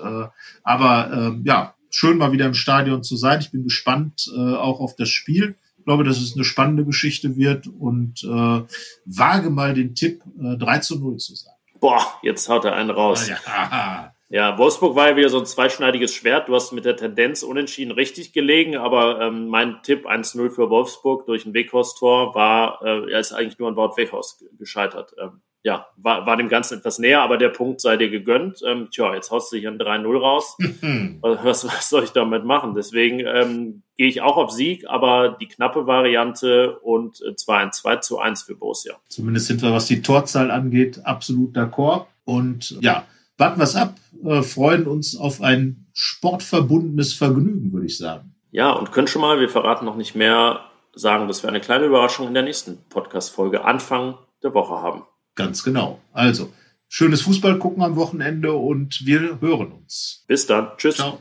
Aber 0.64 1.12
ähm, 1.14 1.44
ja, 1.46 1.76
schön 1.90 2.18
mal 2.18 2.32
wieder 2.32 2.46
im 2.46 2.54
Stadion 2.54 3.04
zu 3.04 3.16
sein. 3.16 3.40
Ich 3.42 3.52
bin 3.52 3.64
gespannt 3.64 4.30
auch 4.36 4.80
auf 4.80 4.96
das 4.96 5.10
Spiel. 5.10 5.56
Ich 5.78 5.86
glaube, 5.86 6.04
dass 6.04 6.18
es 6.18 6.36
eine 6.36 6.44
spannende 6.44 6.86
Geschichte 6.86 7.36
wird 7.36 7.68
und 7.68 8.24
wage 8.24 9.50
mal 9.50 9.74
den 9.74 9.96
Tipp, 9.96 10.24
3 10.38 10.80
zu 10.80 11.00
0 11.00 11.18
zu 11.18 11.36
sein. 11.36 11.54
Boah, 11.80 12.02
jetzt 12.22 12.48
haut 12.48 12.66
er 12.66 12.76
einen 12.76 12.92
raus. 12.92 13.28
Ja. 13.28 13.38
Ja, 13.46 14.13
Wolfsburg 14.58 14.96
war 14.96 15.10
ja 15.10 15.16
wieder 15.16 15.30
so 15.30 15.38
ein 15.38 15.46
zweischneidiges 15.46 16.12
Schwert. 16.12 16.50
Du 16.50 16.56
hast 16.56 16.72
mit 16.72 16.86
der 16.86 16.98
Tendenz 16.98 17.44
unentschieden 17.44 17.92
richtig 17.92 18.34
gelegen, 18.34 18.76
aber 18.76 19.22
ähm, 19.22 19.48
mein 19.48 19.84
Tipp 19.84 20.08
1-0 20.08 20.50
für 20.50 20.72
Wolfsburg 20.72 21.28
durch 21.28 21.46
ein 21.46 21.54
Weghorst-Tor 21.54 22.34
war, 22.34 22.82
äh, 22.82 23.12
er 23.12 23.20
ist 23.20 23.32
eigentlich 23.32 23.60
nur 23.60 23.70
an 23.70 23.76
Wort 23.76 23.96
Weghorst 23.96 24.44
gescheitert. 24.58 25.14
Ähm, 25.22 25.42
ja, 25.62 25.86
war, 25.98 26.26
war 26.26 26.36
dem 26.36 26.50
Ganzen 26.50 26.80
etwas 26.80 26.98
näher, 26.98 27.22
aber 27.22 27.38
der 27.38 27.50
Punkt 27.50 27.80
sei 27.80 27.96
dir 27.96 28.10
gegönnt. 28.10 28.62
Ähm, 28.66 28.90
tja, 28.90 29.14
jetzt 29.14 29.30
haust 29.30 29.54
du 29.54 29.58
hier 29.58 29.70
ein 29.70 29.78
3-0 29.78 30.20
raus. 30.20 30.58
was, 31.22 31.68
was 31.68 31.90
soll 31.90 32.04
ich 32.04 32.10
damit 32.10 32.44
machen? 32.44 32.74
Deswegen 32.74 33.20
ähm, 33.20 33.84
gehe 33.98 34.08
ich 34.08 34.24
auch 34.24 34.38
auf 34.38 34.50
Sieg, 34.50 34.90
aber 34.90 35.38
die 35.40 35.48
knappe 35.48 35.86
Variante 35.86 36.80
und 36.80 37.22
zwar 37.38 37.60
ein 37.60 37.72
2 37.72 37.98
zu 37.98 38.18
1 38.18 38.42
für 38.42 38.56
Borussia. 38.56 38.96
Zumindest 39.10 39.46
sind 39.46 39.62
wir, 39.62 39.72
was 39.72 39.86
die 39.86 40.02
Torzahl 40.02 40.50
angeht, 40.50 41.02
absolut 41.04 41.56
d'accord. 41.56 42.08
Und 42.26 42.72
ja, 42.82 43.06
warten 43.38 43.60
wir 43.60 43.66
es 43.66 43.76
ab, 43.76 43.94
äh, 44.26 44.44
freuen 44.44 44.88
uns 44.88 45.16
auf 45.16 45.42
ein 45.42 45.88
sportverbundenes 45.94 47.14
Vergnügen, 47.14 47.72
würde 47.74 47.86
ich 47.86 47.98
sagen. 47.98 48.36
Ja, 48.52 48.72
und 48.72 48.92
können 48.92 49.08
schon 49.08 49.22
mal, 49.22 49.40
wir 49.40 49.50
verraten 49.50 49.86
noch 49.86 49.96
nicht 49.96 50.16
mehr, 50.16 50.62
sagen, 50.96 51.28
dass 51.28 51.44
wir 51.44 51.50
eine 51.50 51.60
kleine 51.60 51.86
Überraschung 51.86 52.28
in 52.28 52.34
der 52.34 52.44
nächsten 52.44 52.78
Podcast-Folge 52.90 53.66
Anfang 53.66 54.16
der 54.44 54.54
Woche 54.54 54.76
haben. 54.76 55.04
Ganz 55.36 55.64
genau. 55.64 56.00
Also, 56.12 56.54
schönes 56.88 57.24
Fußball 57.24 57.58
gucken 57.58 57.82
am 57.82 57.96
Wochenende 57.96 58.54
und 58.54 59.04
wir 59.06 59.42
hören 59.42 59.72
uns. 59.72 60.24
Bis 60.28 60.46
dann. 60.46 60.70
Tschüss. 60.78 60.98
Ciao. 60.98 61.18